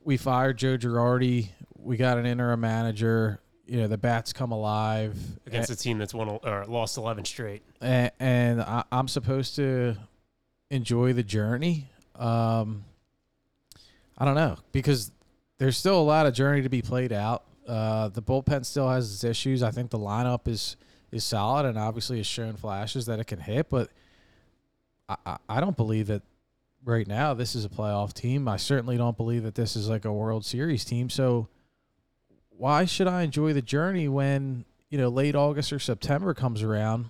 We 0.03 0.17
fired 0.17 0.57
Joe 0.57 0.79
Girardi. 0.79 1.49
We 1.77 1.99
got 1.99 2.17
an 2.17 2.25
interim 2.25 2.61
manager. 2.61 3.41
You 3.67 3.83
know 3.83 3.89
the 3.89 3.99
bats 3.99 4.33
come 4.33 4.53
alive 4.53 5.19
against 5.47 5.69
a 5.69 5.77
team 5.77 5.99
that's 5.99 6.15
won 6.15 6.31
or 6.31 6.65
lost 6.67 6.97
eleven 6.97 7.27
straight. 7.27 7.61
and, 7.83 8.11
and 8.19 8.63
I, 8.63 8.85
I'm 8.91 9.07
supposed 9.07 9.57
to 9.57 9.97
enjoy 10.71 11.13
the 11.13 11.23
journey. 11.23 11.91
Um, 12.21 12.85
I 14.17 14.25
don't 14.25 14.35
know 14.35 14.57
because 14.73 15.11
there's 15.59 15.77
still 15.77 15.99
a 15.99 16.03
lot 16.03 16.27
of 16.27 16.35
journey 16.35 16.63
to 16.63 16.69
be 16.69 16.83
played 16.83 17.13
out. 17.13 17.45
Uh, 17.67 18.09
the 18.09 18.23
bullpen 18.23 18.65
still 18.65 18.89
has 18.89 19.13
its 19.13 19.25
issues. 19.25 19.63
I 19.63 19.71
think 19.71 19.91
the 19.91 19.99
lineup 19.99 20.47
is 20.47 20.77
is 21.11 21.25
solid 21.25 21.67
and 21.67 21.77
obviously 21.79 22.19
has 22.19 22.27
shown 22.27 22.57
flashes 22.57 23.07
that 23.07 23.19
it 23.19 23.27
can 23.27 23.41
hit, 23.41 23.69
but 23.69 23.91
I, 25.09 25.39
I, 25.49 25.61
don't 25.61 25.77
believe 25.77 26.07
that 26.07 26.23
right 26.85 27.07
now 27.07 27.35
this 27.35 27.57
is 27.57 27.65
a 27.65 27.69
playoff 27.69 28.13
team. 28.13 28.47
I 28.47 28.59
certainly 28.59 28.97
don't 28.97 29.17
believe 29.17 29.43
that 29.43 29.57
this 29.57 29.75
is 29.75 29.89
like 29.89 30.05
a 30.05 30.13
World 30.13 30.45
Series 30.45 30.85
team. 30.85 31.11
So 31.11 31.49
why 32.51 32.85
should 32.85 33.09
I 33.09 33.23
enjoy 33.23 33.55
the 33.55 33.63
journey 33.63 34.07
when 34.07 34.65
you 34.89 34.99
know 34.99 35.09
late 35.09 35.35
August 35.35 35.73
or 35.73 35.79
September 35.79 36.35
comes 36.35 36.63
around? 36.63 37.07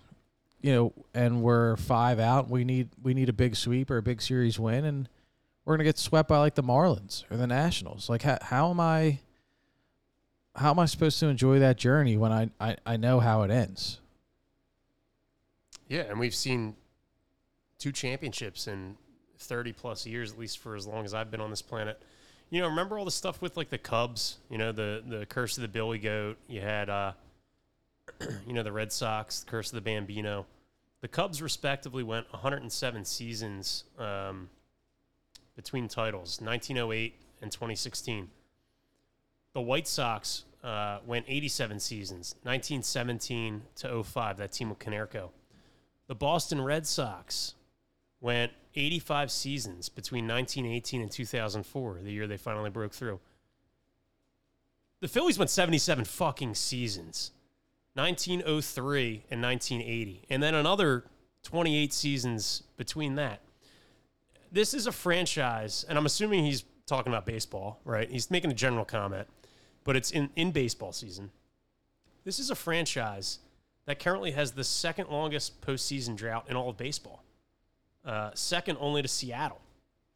You 0.60 0.72
know, 0.74 0.92
and 1.14 1.42
we're 1.42 1.76
five 1.76 2.20
out. 2.20 2.50
We 2.50 2.64
need 2.64 2.88
we 3.02 3.14
need 3.14 3.28
a 3.28 3.32
big 3.32 3.56
sweep 3.56 3.90
or 3.90 3.96
a 3.96 4.02
big 4.02 4.20
series 4.20 4.58
win, 4.58 4.84
and 4.84 5.08
we're 5.64 5.74
gonna 5.74 5.84
get 5.84 5.98
swept 5.98 6.28
by 6.28 6.38
like 6.38 6.54
the 6.54 6.62
Marlins 6.62 7.24
or 7.30 7.36
the 7.36 7.46
Nationals. 7.46 8.08
Like 8.08 8.22
how 8.22 8.38
how 8.42 8.70
am 8.70 8.80
I? 8.80 9.20
How 10.56 10.72
am 10.72 10.78
I 10.80 10.86
supposed 10.86 11.20
to 11.20 11.26
enjoy 11.26 11.60
that 11.60 11.78
journey 11.78 12.16
when 12.16 12.32
I, 12.32 12.50
I, 12.60 12.76
I 12.84 12.96
know 12.96 13.20
how 13.20 13.42
it 13.42 13.52
ends? 13.52 14.00
Yeah, 15.88 16.02
and 16.02 16.18
we've 16.18 16.34
seen 16.34 16.74
two 17.78 17.92
championships 17.92 18.66
in 18.66 18.96
30 19.38 19.72
plus 19.72 20.06
years, 20.06 20.32
at 20.32 20.38
least 20.38 20.58
for 20.58 20.76
as 20.76 20.86
long 20.86 21.04
as 21.04 21.14
I've 21.14 21.30
been 21.30 21.40
on 21.40 21.50
this 21.50 21.62
planet. 21.62 22.00
You 22.50 22.60
know, 22.60 22.68
remember 22.68 22.98
all 22.98 23.04
the 23.04 23.10
stuff 23.10 23.40
with 23.40 23.56
like 23.56 23.70
the 23.70 23.78
Cubs, 23.78 24.38
you 24.50 24.58
know, 24.58 24.72
the 24.72 25.02
the 25.06 25.26
curse 25.26 25.56
of 25.56 25.62
the 25.62 25.68
Billy 25.68 25.98
Goat. 25.98 26.36
You 26.48 26.60
had 26.60 26.90
uh 26.90 27.12
you 28.46 28.52
know, 28.52 28.62
the 28.62 28.72
Red 28.72 28.92
Sox, 28.92 29.40
the 29.40 29.50
curse 29.50 29.68
of 29.70 29.74
the 29.74 29.80
Bambino. 29.80 30.46
The 31.00 31.08
Cubs 31.08 31.40
respectively 31.40 32.02
went 32.02 32.30
107 32.32 33.04
seasons 33.04 33.84
um, 33.98 34.50
between 35.56 35.88
titles, 35.88 36.40
1908 36.40 37.14
and 37.42 37.50
2016. 37.50 38.28
The 39.52 39.60
White 39.60 39.88
Sox 39.88 40.44
uh, 40.62 40.98
went 41.06 41.24
87 41.26 41.80
seasons, 41.80 42.34
1917 42.42 43.62
to 43.76 44.02
05, 44.02 44.36
that 44.36 44.52
team 44.52 44.68
with 44.68 44.78
Konerko. 44.78 45.30
The 46.06 46.14
Boston 46.14 46.60
Red 46.60 46.86
Sox 46.86 47.54
went 48.20 48.52
85 48.74 49.30
seasons 49.30 49.88
between 49.88 50.28
1918 50.28 51.00
and 51.00 51.10
2004, 51.10 52.00
the 52.02 52.12
year 52.12 52.26
they 52.26 52.36
finally 52.36 52.70
broke 52.70 52.92
through. 52.92 53.20
The 55.00 55.08
Phillies 55.08 55.38
went 55.38 55.50
77 55.50 56.04
fucking 56.04 56.54
seasons. 56.54 57.32
1903 57.94 59.24
and 59.30 59.42
1980, 59.42 60.24
and 60.30 60.42
then 60.42 60.54
another 60.54 61.04
28 61.42 61.92
seasons 61.92 62.62
between 62.76 63.16
that. 63.16 63.40
This 64.52 64.74
is 64.74 64.86
a 64.86 64.92
franchise, 64.92 65.84
and 65.88 65.98
I'm 65.98 66.06
assuming 66.06 66.44
he's 66.44 66.64
talking 66.86 67.12
about 67.12 67.26
baseball, 67.26 67.80
right? 67.84 68.10
He's 68.10 68.30
making 68.30 68.50
a 68.50 68.54
general 68.54 68.84
comment, 68.84 69.28
but 69.84 69.96
it's 69.96 70.10
in, 70.10 70.30
in 70.36 70.50
baseball 70.50 70.92
season. 70.92 71.30
This 72.24 72.38
is 72.38 72.50
a 72.50 72.54
franchise 72.54 73.38
that 73.86 73.98
currently 73.98 74.32
has 74.32 74.52
the 74.52 74.64
second 74.64 75.08
longest 75.08 75.60
postseason 75.62 76.16
drought 76.16 76.46
in 76.48 76.56
all 76.56 76.70
of 76.70 76.76
baseball, 76.76 77.24
uh, 78.04 78.30
second 78.34 78.76
only 78.80 79.02
to 79.02 79.08
Seattle. 79.08 79.60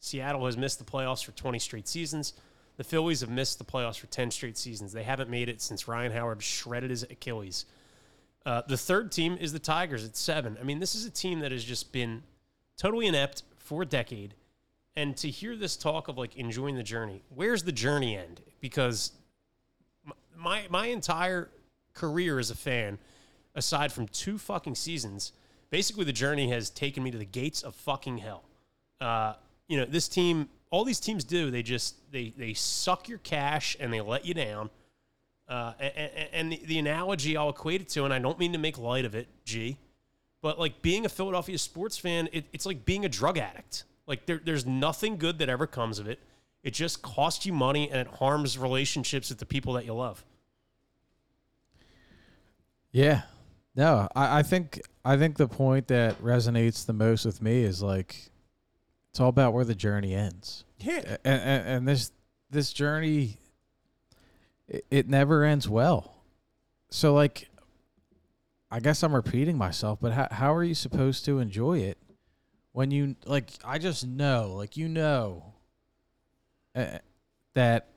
Seattle 0.00 0.44
has 0.46 0.56
missed 0.56 0.78
the 0.78 0.84
playoffs 0.84 1.24
for 1.24 1.32
20 1.32 1.58
straight 1.58 1.88
seasons. 1.88 2.34
The 2.76 2.84
Phillies 2.84 3.20
have 3.20 3.30
missed 3.30 3.58
the 3.58 3.64
playoffs 3.64 3.98
for 3.98 4.06
10 4.06 4.30
straight 4.30 4.58
seasons. 4.58 4.92
They 4.92 5.04
haven't 5.04 5.30
made 5.30 5.48
it 5.48 5.62
since 5.62 5.86
Ryan 5.86 6.12
Howard 6.12 6.42
shredded 6.42 6.90
his 6.90 7.04
Achilles. 7.04 7.66
Uh, 8.44 8.62
the 8.66 8.76
third 8.76 9.10
team 9.12 9.38
is 9.40 9.52
the 9.52 9.58
Tigers 9.58 10.04
at 10.04 10.16
seven. 10.16 10.56
I 10.60 10.64
mean, 10.64 10.80
this 10.80 10.94
is 10.94 11.06
a 11.06 11.10
team 11.10 11.40
that 11.40 11.52
has 11.52 11.64
just 11.64 11.92
been 11.92 12.22
totally 12.76 13.06
inept 13.06 13.44
for 13.58 13.82
a 13.82 13.86
decade. 13.86 14.34
And 14.96 15.16
to 15.18 15.30
hear 15.30 15.56
this 15.56 15.76
talk 15.76 16.08
of 16.08 16.18
like 16.18 16.36
enjoying 16.36 16.76
the 16.76 16.82
journey, 16.82 17.22
where's 17.34 17.62
the 17.62 17.72
journey 17.72 18.16
end? 18.16 18.42
Because 18.60 19.12
my 20.36 20.66
my 20.70 20.86
entire 20.86 21.48
career 21.94 22.38
as 22.38 22.50
a 22.50 22.54
fan, 22.54 22.98
aside 23.54 23.92
from 23.92 24.06
two 24.08 24.38
fucking 24.38 24.74
seasons, 24.74 25.32
basically 25.70 26.04
the 26.04 26.12
journey 26.12 26.50
has 26.50 26.70
taken 26.70 27.02
me 27.02 27.10
to 27.10 27.18
the 27.18 27.24
gates 27.24 27.62
of 27.62 27.74
fucking 27.74 28.18
hell. 28.18 28.44
Uh, 29.00 29.34
you 29.68 29.78
know, 29.78 29.84
this 29.84 30.06
team, 30.08 30.48
all 30.74 30.84
these 30.84 30.98
teams 30.98 31.22
do, 31.22 31.52
they 31.52 31.62
just 31.62 31.94
they 32.10 32.34
they 32.36 32.52
suck 32.52 33.08
your 33.08 33.18
cash 33.18 33.76
and 33.78 33.92
they 33.92 34.00
let 34.00 34.26
you 34.26 34.34
down. 34.34 34.70
Uh, 35.48 35.72
and, 35.78 36.10
and 36.32 36.58
the, 36.66 36.78
analogy 36.78 37.36
I'll 37.36 37.50
equate 37.50 37.82
it 37.82 37.88
to, 37.90 38.04
and 38.04 38.12
I 38.12 38.18
don't 38.18 38.38
mean 38.40 38.52
to 38.54 38.58
make 38.58 38.76
light 38.76 39.04
of 39.04 39.14
it, 39.14 39.28
G, 39.44 39.76
but 40.42 40.58
like 40.58 40.82
being 40.82 41.04
a 41.04 41.08
Philadelphia 41.08 41.58
sports 41.58 41.96
fan, 41.96 42.28
it, 42.32 42.46
it's 42.52 42.66
like 42.66 42.84
being 42.84 43.04
a 43.04 43.08
drug 43.08 43.38
addict. 43.38 43.84
Like 44.06 44.26
there, 44.26 44.40
there's 44.42 44.66
nothing 44.66 45.16
good 45.16 45.38
that 45.38 45.48
ever 45.48 45.66
comes 45.68 46.00
of 46.00 46.08
it. 46.08 46.18
It 46.64 46.72
just 46.72 47.02
costs 47.02 47.46
you 47.46 47.52
money 47.52 47.88
and 47.90 48.00
it 48.00 48.08
harms 48.08 48.58
relationships 48.58 49.28
with 49.28 49.38
the 49.38 49.46
people 49.46 49.74
that 49.74 49.84
you 49.84 49.94
love. 49.94 50.24
Yeah. 52.90 53.22
No, 53.76 54.08
I, 54.16 54.40
I 54.40 54.42
think 54.42 54.80
I 55.04 55.16
think 55.18 55.36
the 55.36 55.46
point 55.46 55.86
that 55.88 56.20
resonates 56.20 56.84
the 56.84 56.94
most 56.94 57.26
with 57.26 57.42
me 57.42 57.62
is 57.62 57.82
like 57.82 58.30
it's 59.14 59.20
all 59.20 59.28
about 59.28 59.52
where 59.52 59.64
the 59.64 59.76
journey 59.76 60.12
ends. 60.12 60.64
Yeah. 60.80 61.18
And, 61.24 61.40
and, 61.40 61.68
and 61.68 61.88
this 61.88 62.10
this 62.50 62.72
journey 62.72 63.38
it, 64.66 64.84
it 64.90 65.08
never 65.08 65.44
ends 65.44 65.68
well. 65.68 66.16
So 66.90 67.14
like 67.14 67.48
I 68.72 68.80
guess 68.80 69.04
I'm 69.04 69.14
repeating 69.14 69.56
myself, 69.56 70.00
but 70.02 70.14
how 70.14 70.26
how 70.32 70.52
are 70.52 70.64
you 70.64 70.74
supposed 70.74 71.24
to 71.26 71.38
enjoy 71.38 71.78
it 71.78 71.96
when 72.72 72.90
you 72.90 73.14
like 73.24 73.50
I 73.64 73.78
just 73.78 74.04
know, 74.04 74.52
like 74.56 74.76
you 74.76 74.88
know 74.88 75.52
uh, 76.74 76.98
that 77.54 77.90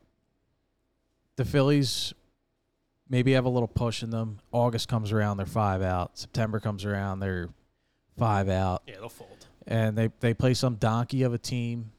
the 1.35 1.45
Phillies 1.45 2.13
maybe 3.09 3.31
have 3.31 3.45
a 3.45 3.49
little 3.49 3.67
push 3.67 4.03
in 4.03 4.11
them. 4.11 4.37
August 4.51 4.87
comes 4.87 5.11
around, 5.11 5.37
they're 5.37 5.47
five 5.47 5.81
out. 5.81 6.19
September 6.19 6.59
comes 6.59 6.85
around, 6.85 7.21
they're 7.21 7.49
five 8.19 8.49
out. 8.49 8.83
Yeah, 8.85 8.97
they'll 8.99 9.09
fold. 9.09 9.46
And 9.67 9.97
they, 9.97 10.09
they 10.19 10.33
play 10.33 10.53
some 10.53 10.75
donkey 10.75 11.23
of 11.23 11.33
a 11.33 11.37
team. 11.37 11.91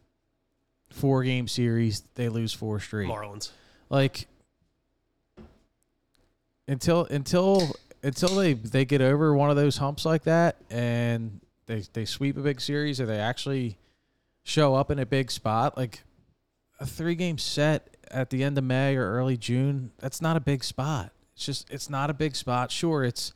Four 0.90 1.22
game 1.22 1.48
series, 1.48 2.02
they 2.14 2.28
lose 2.28 2.52
four 2.52 2.80
straight. 2.80 3.08
Marlins. 3.08 3.50
Like 3.90 4.26
until 6.66 7.04
until 7.04 7.76
until 8.02 8.28
they 8.30 8.54
they 8.54 8.84
get 8.84 9.02
over 9.02 9.34
one 9.34 9.50
of 9.50 9.56
those 9.56 9.76
humps 9.76 10.04
like 10.04 10.24
that 10.24 10.56
and 10.70 11.40
they 11.66 11.82
they 11.92 12.04
sweep 12.04 12.36
a 12.36 12.40
big 12.40 12.60
series 12.60 13.00
or 13.00 13.06
they 13.06 13.18
actually 13.18 13.76
show 14.44 14.74
up 14.74 14.90
in 14.90 14.98
a 14.98 15.06
big 15.06 15.30
spot 15.30 15.76
like 15.76 16.02
a 16.80 16.86
three 16.86 17.14
game 17.14 17.38
set 17.38 17.96
at 18.10 18.30
the 18.30 18.42
end 18.42 18.58
of 18.58 18.64
May 18.64 18.96
or 18.96 19.12
early 19.12 19.36
June, 19.36 19.90
that's 19.98 20.20
not 20.20 20.36
a 20.36 20.40
big 20.40 20.64
spot. 20.64 21.12
It's 21.34 21.46
just 21.46 21.70
it's 21.70 21.90
not 21.90 22.10
a 22.10 22.14
big 22.14 22.36
spot. 22.36 22.70
Sure, 22.70 23.04
it's 23.04 23.32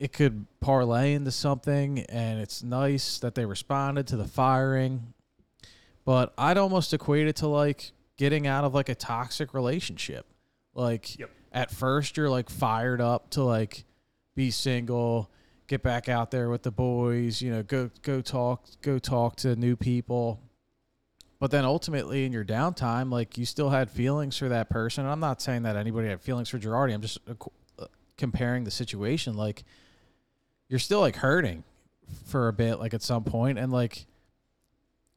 it 0.00 0.12
could 0.14 0.46
parlay 0.60 1.12
into 1.12 1.30
something 1.30 2.00
and 2.08 2.40
it's 2.40 2.62
nice 2.62 3.18
that 3.18 3.34
they 3.36 3.44
responded 3.44 4.06
to 4.08 4.16
the 4.16 4.26
firing. 4.26 5.12
But 6.06 6.32
I'd 6.38 6.56
almost 6.56 6.92
equate 6.94 7.28
it 7.28 7.36
to 7.36 7.46
like 7.46 7.92
getting 8.16 8.46
out 8.46 8.64
of 8.64 8.74
like 8.74 8.88
a 8.88 8.94
toxic 8.94 9.52
relationship. 9.54 10.26
Like 10.74 11.18
Yep. 11.18 11.30
at 11.52 11.70
first 11.70 12.16
you're 12.16 12.30
like 12.30 12.48
fired 12.48 13.00
up 13.02 13.30
to 13.30 13.42
like 13.42 13.84
be 14.34 14.50
single, 14.50 15.30
get 15.66 15.82
back 15.82 16.08
out 16.08 16.30
there 16.30 16.48
with 16.48 16.62
the 16.62 16.70
boys, 16.70 17.42
you 17.42 17.52
know, 17.52 17.62
go 17.62 17.90
go 18.00 18.22
talk 18.22 18.64
go 18.80 18.98
talk 18.98 19.36
to 19.36 19.54
new 19.54 19.76
people. 19.76 20.40
But 21.38 21.50
then 21.50 21.64
ultimately 21.66 22.24
in 22.24 22.32
your 22.32 22.44
downtime, 22.44 23.12
like 23.12 23.36
you 23.36 23.44
still 23.44 23.68
had 23.70 23.90
feelings 23.90 24.38
for 24.38 24.48
that 24.48 24.70
person. 24.70 25.04
I'm 25.04 25.20
not 25.20 25.42
saying 25.42 25.62
that 25.64 25.76
anybody 25.76 26.08
had 26.08 26.22
feelings 26.22 26.48
for 26.48 26.58
Girardi. 26.58 26.94
I'm 26.94 27.02
just 27.02 27.18
uh, 27.28 27.34
uh, 27.78 27.86
comparing 28.16 28.64
the 28.64 28.70
situation. 28.70 29.36
Like 29.36 29.64
you're 30.70 30.78
still 30.78 31.00
like 31.00 31.16
hurting 31.16 31.64
for 32.26 32.48
a 32.48 32.52
bit, 32.52 32.76
like 32.76 32.94
at 32.94 33.02
some 33.02 33.24
point, 33.24 33.58
and 33.58 33.70
like 33.70 34.06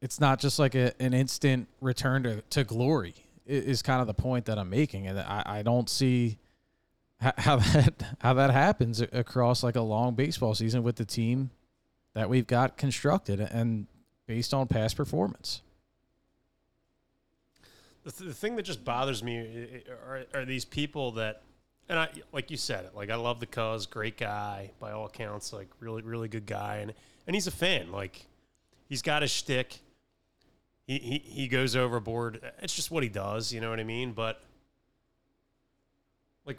it's 0.02 0.20
not 0.20 0.38
just 0.38 0.58
like 0.58 0.74
a, 0.74 0.92
an 1.00 1.14
instant 1.14 1.68
return 1.80 2.24
to, 2.24 2.42
to 2.50 2.64
glory. 2.64 3.14
Is 3.46 3.82
kind 3.82 4.00
of 4.00 4.06
the 4.06 4.14
point 4.14 4.46
that 4.46 4.58
I'm 4.58 4.70
making, 4.70 5.06
and 5.06 5.18
I, 5.18 5.42
I 5.44 5.62
don't 5.62 5.88
see 5.88 6.38
how 7.20 7.56
that 7.56 8.02
how 8.18 8.34
that 8.34 8.50
happens 8.50 9.00
across 9.00 9.62
like 9.62 9.76
a 9.76 9.82
long 9.82 10.14
baseball 10.14 10.54
season 10.54 10.82
with 10.82 10.96
the 10.96 11.04
team 11.04 11.50
that 12.14 12.28
we've 12.28 12.46
got 12.46 12.76
constructed 12.76 13.40
and 13.40 13.86
based 14.26 14.54
on 14.54 14.66
past 14.66 14.96
performance. 14.96 15.62
The, 18.04 18.12
th- 18.12 18.28
the 18.28 18.34
thing 18.34 18.56
that 18.56 18.62
just 18.62 18.84
bothers 18.84 19.22
me 19.22 19.82
are, 20.06 20.24
are 20.34 20.44
these 20.44 20.64
people 20.64 21.12
that, 21.12 21.42
and 21.88 21.98
I 21.98 22.08
like 22.32 22.50
you 22.50 22.56
said 22.56 22.84
it. 22.84 22.94
Like 22.94 23.10
I 23.10 23.16
love 23.16 23.40
the 23.40 23.46
cuz, 23.46 23.86
great 23.86 24.16
guy 24.16 24.70
by 24.80 24.92
all 24.92 25.06
accounts, 25.06 25.52
like 25.52 25.68
really 25.80 26.02
really 26.02 26.28
good 26.28 26.46
guy, 26.46 26.76
and 26.76 26.94
and 27.26 27.36
he's 27.36 27.46
a 27.46 27.52
fan. 27.52 27.92
Like 27.92 28.26
he's 28.88 29.02
got 29.02 29.22
his 29.22 29.30
shtick. 29.30 29.80
He, 30.86 30.98
he 30.98 31.18
he 31.18 31.48
goes 31.48 31.76
overboard. 31.76 32.40
It's 32.60 32.74
just 32.74 32.90
what 32.90 33.02
he 33.02 33.08
does. 33.08 33.52
You 33.52 33.60
know 33.60 33.70
what 33.70 33.80
I 33.80 33.84
mean? 33.84 34.12
But 34.12 34.42
like, 36.46 36.58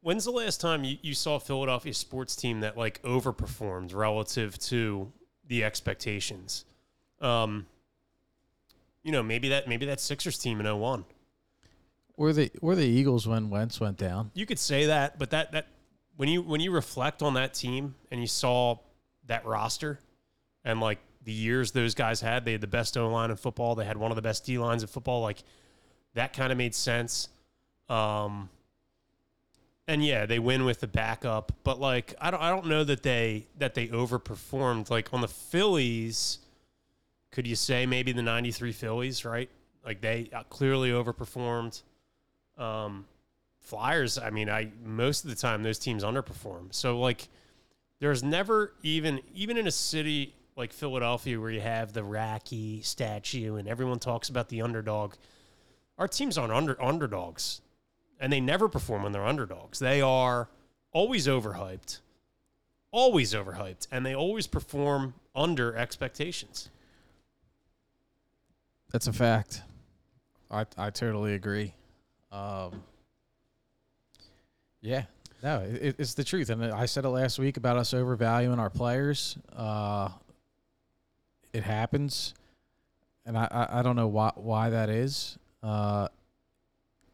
when's 0.00 0.24
the 0.24 0.30
last 0.30 0.60
time 0.60 0.84
you, 0.84 0.98
you 1.02 1.14
saw 1.14 1.38
Philadelphia 1.38 1.94
sports 1.94 2.36
team 2.36 2.60
that 2.60 2.76
like 2.76 3.02
overperformed 3.02 3.94
relative 3.94 4.58
to 4.60 5.12
the 5.46 5.64
expectations? 5.64 6.64
Um, 7.20 7.66
you 9.02 9.12
know, 9.12 9.22
maybe 9.22 9.48
that 9.50 9.68
maybe 9.68 9.86
that 9.86 10.00
Sixers 10.00 10.38
team 10.38 10.60
in 10.60 10.66
01. 10.78 11.04
Or 12.16 12.32
the 12.32 12.50
or 12.62 12.74
the 12.74 12.86
Eagles 12.86 13.26
when 13.26 13.50
Wentz 13.50 13.78
went 13.78 13.98
down. 13.98 14.30
You 14.34 14.46
could 14.46 14.58
say 14.58 14.86
that, 14.86 15.18
but 15.18 15.30
that 15.30 15.52
that 15.52 15.66
when 16.16 16.28
you 16.28 16.42
when 16.42 16.60
you 16.60 16.70
reflect 16.70 17.22
on 17.22 17.34
that 17.34 17.54
team 17.54 17.94
and 18.10 18.20
you 18.20 18.26
saw 18.26 18.78
that 19.26 19.44
roster 19.44 19.98
and 20.64 20.80
like 20.80 20.98
the 21.24 21.32
years 21.32 21.72
those 21.72 21.94
guys 21.94 22.20
had, 22.20 22.44
they 22.44 22.52
had 22.52 22.60
the 22.60 22.66
best 22.66 22.96
O 22.96 23.08
line 23.08 23.30
in 23.30 23.36
football. 23.36 23.74
They 23.74 23.84
had 23.84 23.96
one 23.96 24.10
of 24.10 24.16
the 24.16 24.22
best 24.22 24.46
D 24.46 24.58
lines 24.58 24.82
in 24.82 24.88
football. 24.88 25.20
Like 25.20 25.42
that 26.14 26.32
kind 26.32 26.52
of 26.52 26.58
made 26.58 26.74
sense. 26.74 27.28
Um, 27.88 28.48
and 29.88 30.04
yeah, 30.04 30.26
they 30.26 30.38
win 30.38 30.64
with 30.64 30.80
the 30.80 30.86
backup, 30.86 31.52
but 31.62 31.78
like 31.78 32.14
I 32.20 32.30
don't 32.30 32.42
I 32.42 32.50
don't 32.50 32.66
know 32.66 32.82
that 32.84 33.02
they 33.02 33.46
that 33.58 33.74
they 33.74 33.88
overperformed. 33.88 34.90
Like 34.90 35.12
on 35.12 35.20
the 35.20 35.28
Phillies, 35.28 36.38
could 37.30 37.46
you 37.46 37.54
say 37.54 37.86
maybe 37.86 38.12
the 38.12 38.22
'93 38.22 38.72
Phillies, 38.72 39.24
right? 39.24 39.48
Like 39.84 40.00
they 40.00 40.30
uh, 40.32 40.42
clearly 40.44 40.90
overperformed. 40.90 41.82
Um, 42.56 43.06
Flyers, 43.60 44.16
I 44.16 44.30
mean, 44.30 44.48
I 44.48 44.70
most 44.84 45.24
of 45.24 45.30
the 45.30 45.36
time 45.36 45.64
those 45.64 45.78
teams 45.80 46.04
underperform. 46.04 46.72
So 46.72 47.00
like, 47.00 47.28
there's 47.98 48.22
never 48.22 48.74
even 48.82 49.20
even 49.34 49.56
in 49.56 49.66
a 49.66 49.72
city 49.72 50.34
like 50.56 50.72
Philadelphia 50.72 51.40
where 51.40 51.50
you 51.50 51.60
have 51.60 51.92
the 51.92 52.04
Rocky 52.04 52.80
statue 52.82 53.56
and 53.56 53.66
everyone 53.66 53.98
talks 53.98 54.28
about 54.28 54.48
the 54.48 54.62
underdog. 54.62 55.14
Our 55.98 56.06
teams 56.06 56.38
aren't 56.38 56.52
under 56.52 56.80
underdogs, 56.82 57.60
and 58.20 58.32
they 58.32 58.40
never 58.40 58.68
perform 58.68 59.02
when 59.02 59.12
they're 59.12 59.26
underdogs. 59.26 59.78
They 59.80 60.00
are 60.00 60.48
always 60.92 61.26
overhyped, 61.26 62.00
always 62.92 63.34
overhyped, 63.34 63.88
and 63.90 64.06
they 64.06 64.14
always 64.14 64.46
perform 64.46 65.14
under 65.34 65.74
expectations. 65.74 66.70
That's 68.92 69.08
a 69.08 69.12
fact. 69.12 69.62
I 70.50 70.66
I 70.78 70.90
totally 70.90 71.34
agree. 71.34 71.74
Um, 72.32 72.82
yeah, 74.80 75.04
no, 75.42 75.60
it, 75.60 75.96
it's 75.98 76.14
the 76.14 76.24
truth, 76.24 76.50
and 76.50 76.64
I 76.64 76.86
said 76.86 77.04
it 77.04 77.08
last 77.08 77.38
week 77.38 77.56
about 77.56 77.76
us 77.76 77.92
overvaluing 77.94 78.58
our 78.58 78.70
players. 78.70 79.36
Uh, 79.54 80.08
it 81.52 81.62
happens, 81.62 82.34
and 83.24 83.36
I, 83.36 83.48
I, 83.50 83.80
I 83.80 83.82
don't 83.82 83.96
know 83.96 84.08
why 84.08 84.32
why 84.34 84.70
that 84.70 84.88
is. 84.88 85.38
Uh, 85.62 86.08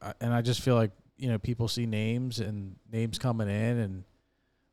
I, 0.01 0.13
and 0.21 0.33
I 0.33 0.43
just 0.43 0.61
feel 0.61 0.75
like 0.75 0.91
you 1.17 1.29
know 1.29 1.39
people 1.39 1.69
see 1.69 1.87
names 1.87 2.41
and 2.41 2.77
names 2.91 3.19
coming 3.19 3.49
in, 3.49 3.79
and 3.79 4.05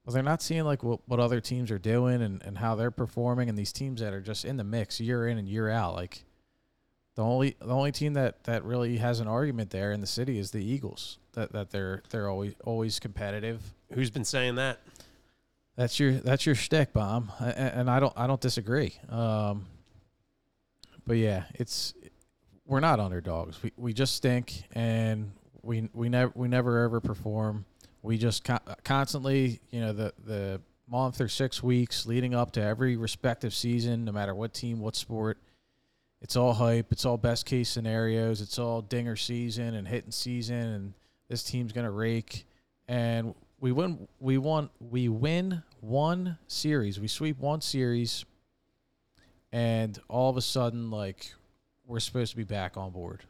well, 0.05 0.13
they're 0.13 0.23
not 0.23 0.41
seeing 0.41 0.63
like 0.63 0.83
what, 0.83 0.99
what 1.07 1.19
other 1.19 1.41
teams 1.41 1.71
are 1.71 1.79
doing 1.79 2.21
and, 2.21 2.41
and 2.43 2.57
how 2.57 2.75
they're 2.75 2.91
performing, 2.91 3.49
and 3.49 3.57
these 3.57 3.73
teams 3.73 4.01
that 4.01 4.13
are 4.13 4.21
just 4.21 4.45
in 4.45 4.57
the 4.57 4.63
mix 4.63 4.99
year 4.99 5.27
in 5.27 5.37
and 5.37 5.47
year 5.47 5.69
out, 5.69 5.95
like. 5.95 6.23
The 7.19 7.25
only 7.25 7.57
the 7.59 7.73
only 7.73 7.91
team 7.91 8.13
that, 8.13 8.45
that 8.45 8.63
really 8.63 8.95
has 8.95 9.19
an 9.19 9.27
argument 9.27 9.71
there 9.71 9.91
in 9.91 9.99
the 9.99 10.07
city 10.07 10.39
is 10.39 10.51
the 10.51 10.63
Eagles. 10.63 11.17
That 11.33 11.51
that 11.51 11.69
they're 11.69 12.01
they're 12.11 12.29
always 12.29 12.53
always 12.63 12.97
competitive. 12.97 13.61
Who's 13.91 14.09
been 14.09 14.23
saying 14.23 14.55
that? 14.55 14.79
That's 15.75 15.99
your 15.99 16.13
that's 16.13 16.45
your 16.45 16.55
shtick, 16.55 16.93
bomb, 16.93 17.29
A- 17.41 17.43
a- 17.43 17.75
and 17.77 17.89
I 17.91 17.99
don't 17.99 18.13
I 18.15 18.25
don't 18.25 18.39
disagree. 18.39 18.93
Um, 19.09 19.65
but 21.05 21.17
yeah, 21.17 21.43
it's 21.55 21.93
we're 22.65 22.79
not 22.79 23.01
underdogs. 23.01 23.61
We 23.61 23.73
we 23.75 23.91
just 23.91 24.15
stink, 24.15 24.63
and 24.71 25.33
we 25.61 25.89
we 25.93 26.07
never 26.07 26.31
we 26.35 26.47
never 26.47 26.89
overperform. 26.89 27.65
We 28.01 28.17
just 28.17 28.45
co- 28.45 28.59
constantly, 28.85 29.59
you 29.71 29.81
know, 29.81 29.91
the 29.91 30.13
the 30.25 30.61
month 30.87 31.19
or 31.19 31.27
six 31.27 31.61
weeks 31.61 32.05
leading 32.05 32.33
up 32.33 32.51
to 32.51 32.61
every 32.61 32.95
respective 32.95 33.53
season, 33.53 34.05
no 34.05 34.13
matter 34.13 34.33
what 34.33 34.53
team, 34.53 34.79
what 34.79 34.95
sport. 34.95 35.37
It's 36.21 36.35
all 36.35 36.53
hype. 36.53 36.91
It's 36.91 37.05
all 37.05 37.17
best 37.17 37.45
case 37.45 37.69
scenarios. 37.69 38.41
It's 38.41 38.59
all 38.59 38.81
dinger 38.81 39.15
season 39.15 39.73
and 39.73 39.87
hitting 39.87 40.11
season, 40.11 40.55
and 40.55 40.93
this 41.29 41.43
team's 41.43 41.71
gonna 41.71 41.91
rake. 41.91 42.45
And 42.87 43.35
we 43.59 43.71
win. 43.71 44.07
We 44.19 44.37
won. 44.37 44.69
We 44.79 45.09
win 45.09 45.63
one 45.81 46.37
series. 46.47 46.99
We 46.99 47.07
sweep 47.07 47.39
one 47.39 47.61
series, 47.61 48.25
and 49.51 49.97
all 50.07 50.29
of 50.29 50.37
a 50.37 50.41
sudden, 50.41 50.91
like 50.91 51.33
we're 51.85 51.99
supposed 51.99 52.31
to 52.31 52.37
be 52.37 52.43
back 52.43 52.77
on 52.77 52.91
board. 52.91 53.23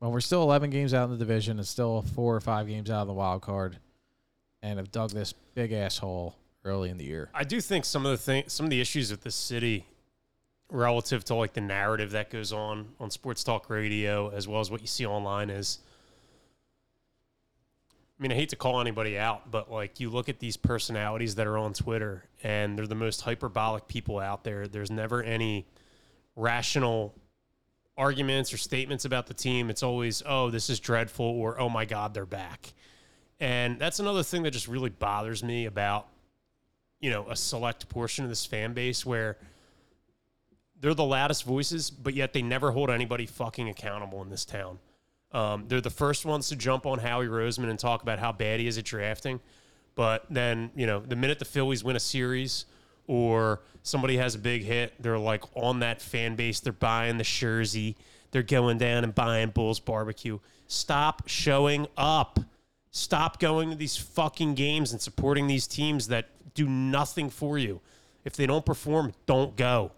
Well, 0.00 0.10
we're 0.10 0.20
still 0.20 0.42
11 0.42 0.70
games 0.70 0.94
out 0.94 1.04
in 1.04 1.10
the 1.10 1.16
division, 1.16 1.58
and 1.58 1.66
still 1.66 2.02
four 2.02 2.34
or 2.34 2.40
five 2.40 2.66
games 2.66 2.90
out 2.90 3.02
of 3.02 3.06
the 3.06 3.12
wild 3.12 3.42
card, 3.42 3.78
and 4.62 4.78
have 4.78 4.90
dug 4.90 5.10
this 5.10 5.32
big 5.54 5.72
asshole 5.72 6.36
early 6.64 6.90
in 6.90 6.98
the 6.98 7.04
year. 7.04 7.30
I 7.34 7.44
do 7.44 7.60
think 7.60 7.84
some 7.84 8.04
of 8.04 8.12
the 8.12 8.18
thing, 8.18 8.44
some 8.48 8.66
of 8.66 8.70
the 8.70 8.80
issues 8.80 9.10
with 9.10 9.22
this 9.22 9.34
city, 9.34 9.86
relative 10.72 11.24
to 11.26 11.34
like 11.34 11.52
the 11.52 11.60
narrative 11.60 12.12
that 12.12 12.30
goes 12.30 12.52
on 12.52 12.88
on 12.98 13.10
sports 13.10 13.44
talk 13.44 13.70
radio, 13.70 14.30
as 14.30 14.48
well 14.48 14.60
as 14.60 14.70
what 14.70 14.80
you 14.80 14.86
see 14.86 15.06
online, 15.06 15.50
is. 15.50 15.78
I 18.18 18.22
mean, 18.22 18.32
I 18.32 18.34
hate 18.36 18.50
to 18.50 18.56
call 18.56 18.80
anybody 18.80 19.18
out, 19.18 19.50
but 19.50 19.70
like 19.70 19.98
you 19.98 20.08
look 20.08 20.28
at 20.28 20.38
these 20.38 20.56
personalities 20.56 21.34
that 21.36 21.46
are 21.46 21.58
on 21.58 21.72
Twitter, 21.72 22.24
and 22.42 22.78
they're 22.78 22.86
the 22.86 22.94
most 22.94 23.22
hyperbolic 23.22 23.88
people 23.88 24.18
out 24.18 24.44
there. 24.44 24.68
There's 24.68 24.90
never 24.90 25.22
any 25.22 25.66
rational 26.36 27.14
arguments 27.96 28.52
or 28.52 28.58
statements 28.58 29.04
about 29.04 29.26
the 29.26 29.34
team. 29.34 29.70
It's 29.70 29.82
always, 29.82 30.22
oh, 30.24 30.50
this 30.50 30.70
is 30.70 30.78
dreadful, 30.78 31.26
or 31.26 31.58
oh 31.58 31.68
my 31.68 31.84
God, 31.84 32.14
they're 32.14 32.24
back. 32.24 32.72
And 33.40 33.78
that's 33.78 33.98
another 33.98 34.22
thing 34.22 34.44
that 34.44 34.52
just 34.52 34.68
really 34.68 34.90
bothers 34.90 35.42
me 35.42 35.66
about 35.66 36.06
you 37.00 37.10
know 37.10 37.26
a 37.28 37.36
select 37.36 37.88
portion 37.88 38.24
of 38.24 38.30
this 38.30 38.46
fan 38.46 38.72
base 38.72 39.04
where 39.04 39.36
they're 40.82 40.94
the 40.94 41.04
loudest 41.04 41.44
voices, 41.44 41.90
but 41.90 42.12
yet 42.12 42.34
they 42.34 42.42
never 42.42 42.72
hold 42.72 42.90
anybody 42.90 43.24
fucking 43.24 43.68
accountable 43.68 44.20
in 44.20 44.28
this 44.28 44.44
town. 44.44 44.78
Um, 45.30 45.64
they're 45.68 45.80
the 45.80 45.88
first 45.88 46.26
ones 46.26 46.48
to 46.50 46.56
jump 46.56 46.84
on 46.84 46.98
Howie 46.98 47.28
Roseman 47.28 47.70
and 47.70 47.78
talk 47.78 48.02
about 48.02 48.18
how 48.18 48.32
bad 48.32 48.60
he 48.60 48.66
is 48.66 48.76
at 48.76 48.84
drafting, 48.84 49.40
but 49.94 50.26
then 50.28 50.70
you 50.76 50.86
know 50.86 51.00
the 51.00 51.16
minute 51.16 51.38
the 51.38 51.46
Phillies 51.46 51.82
win 51.82 51.96
a 51.96 52.00
series 52.00 52.66
or 53.06 53.60
somebody 53.82 54.16
has 54.16 54.34
a 54.34 54.38
big 54.38 54.62
hit, 54.62 54.92
they're 55.00 55.18
like 55.18 55.44
on 55.54 55.80
that 55.80 56.02
fan 56.02 56.36
base. 56.36 56.60
They're 56.60 56.72
buying 56.72 57.18
the 57.18 57.24
jersey. 57.24 57.96
They're 58.30 58.42
going 58.42 58.78
down 58.78 59.04
and 59.04 59.14
buying 59.14 59.50
Bulls 59.50 59.80
barbecue. 59.80 60.38
Stop 60.66 61.22
showing 61.26 61.86
up. 61.96 62.40
Stop 62.90 63.40
going 63.40 63.70
to 63.70 63.76
these 63.76 63.96
fucking 63.96 64.54
games 64.54 64.92
and 64.92 65.00
supporting 65.00 65.46
these 65.46 65.66
teams 65.66 66.08
that 66.08 66.28
do 66.54 66.68
nothing 66.68 67.30
for 67.30 67.58
you. 67.58 67.80
If 68.24 68.36
they 68.36 68.46
don't 68.46 68.64
perform, 68.64 69.12
don't 69.26 69.56
go. 69.56 69.92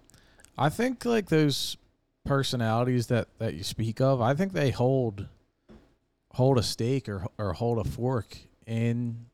I 0.57 0.69
think 0.69 1.05
like 1.05 1.29
those 1.29 1.77
personalities 2.25 3.09
that 3.09 3.29
that 3.39 3.55
you 3.55 3.63
speak 3.65 4.01
of, 4.01 4.21
I 4.21 4.35
think 4.35 4.53
they 4.53 4.71
hold 4.71 5.27
hold 6.33 6.59
a 6.59 6.63
stake 6.63 7.09
or 7.09 7.27
or 7.39 7.53
hold 7.55 7.85
a 7.85 7.89
fork 7.89 8.37
in 8.67 9.27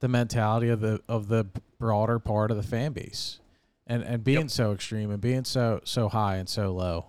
the 0.00 0.08
mentality 0.08 0.68
of 0.68 0.80
the 0.80 1.00
of 1.08 1.28
the 1.28 1.46
broader 1.78 2.18
part 2.18 2.50
of 2.50 2.56
the 2.56 2.62
fan 2.62 2.92
base, 2.92 3.40
and 3.86 4.02
and 4.02 4.24
being 4.24 4.42
Yep. 4.42 4.50
so 4.50 4.72
extreme 4.72 5.10
and 5.10 5.20
being 5.20 5.44
so 5.44 5.80
so 5.84 6.08
high 6.08 6.36
and 6.36 6.48
so 6.48 6.72
low. 6.72 7.06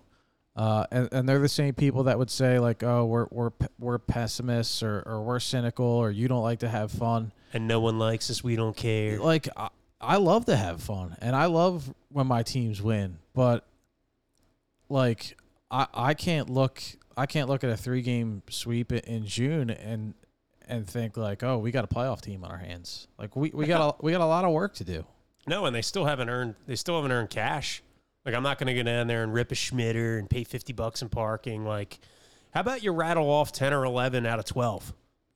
Uh, 0.56 0.84
and, 0.90 1.08
and 1.12 1.28
they're 1.28 1.38
the 1.38 1.48
same 1.48 1.72
people 1.72 2.02
that 2.02 2.18
would 2.18 2.28
say 2.30 2.58
like, 2.58 2.82
oh, 2.82 3.04
we're 3.06 3.26
we're 3.30 3.52
we're 3.78 3.98
pessimists 3.98 4.82
or, 4.82 5.00
or 5.06 5.22
we're 5.22 5.40
cynical 5.40 5.86
or 5.86 6.10
you 6.10 6.28
don't 6.28 6.42
like 6.42 6.58
to 6.58 6.68
have 6.68 6.90
fun. 6.90 7.32
And 7.54 7.66
no 7.66 7.80
one 7.80 7.98
likes 7.98 8.28
us. 8.30 8.44
We 8.44 8.56
don't 8.56 8.76
care. 8.76 9.18
Like 9.20 9.48
I, 9.56 9.68
I 10.00 10.16
love 10.16 10.44
to 10.46 10.56
have 10.56 10.82
fun 10.82 11.16
and 11.20 11.34
I 11.34 11.46
love 11.46 11.94
when 12.10 12.26
my 12.26 12.42
teams 12.42 12.82
win, 12.82 13.18
but 13.34 13.66
like 14.88 15.36
I 15.70 15.86
I 15.92 16.14
can't 16.14 16.50
look 16.50 16.82
I 17.16 17.26
can't 17.26 17.48
look 17.48 17.64
at 17.64 17.70
a 17.70 17.76
three 17.76 18.02
game 18.02 18.42
sweep 18.48 18.92
in 18.92 19.26
June 19.26 19.70
and 19.70 20.14
and 20.66 20.86
think 20.86 21.16
like, 21.16 21.42
oh, 21.42 21.58
we 21.58 21.70
got 21.72 21.84
a 21.84 21.88
playoff 21.88 22.20
team 22.20 22.44
on 22.44 22.50
our 22.50 22.58
hands. 22.58 23.08
Like 23.18 23.34
we, 23.34 23.50
we 23.52 23.66
got 23.66 23.80
a 23.80 24.02
we 24.04 24.12
got 24.12 24.20
a 24.20 24.26
lot 24.26 24.44
of 24.44 24.52
work 24.52 24.74
to 24.74 24.84
do. 24.84 25.04
No, 25.46 25.66
and 25.66 25.74
they 25.74 25.82
still 25.82 26.04
haven't 26.04 26.28
earned. 26.28 26.54
They 26.66 26.76
still 26.76 26.96
haven't 26.96 27.12
earned 27.12 27.30
cash. 27.30 27.82
Like 28.24 28.34
I'm 28.34 28.42
not 28.42 28.58
going 28.58 28.68
to 28.68 28.74
get 28.74 28.84
down 28.84 29.06
there 29.06 29.22
and 29.22 29.32
rip 29.32 29.50
a 29.50 29.54
schmitter 29.54 30.18
and 30.18 30.28
pay 30.28 30.44
fifty 30.44 30.72
bucks 30.72 31.02
in 31.02 31.08
parking. 31.08 31.64
Like, 31.64 31.98
how 32.52 32.60
about 32.60 32.82
you 32.82 32.92
rattle 32.92 33.28
off 33.28 33.50
ten 33.52 33.72
or 33.72 33.84
eleven 33.84 34.26
out 34.26 34.38
of 34.38 34.44
twelve? 34.44 34.92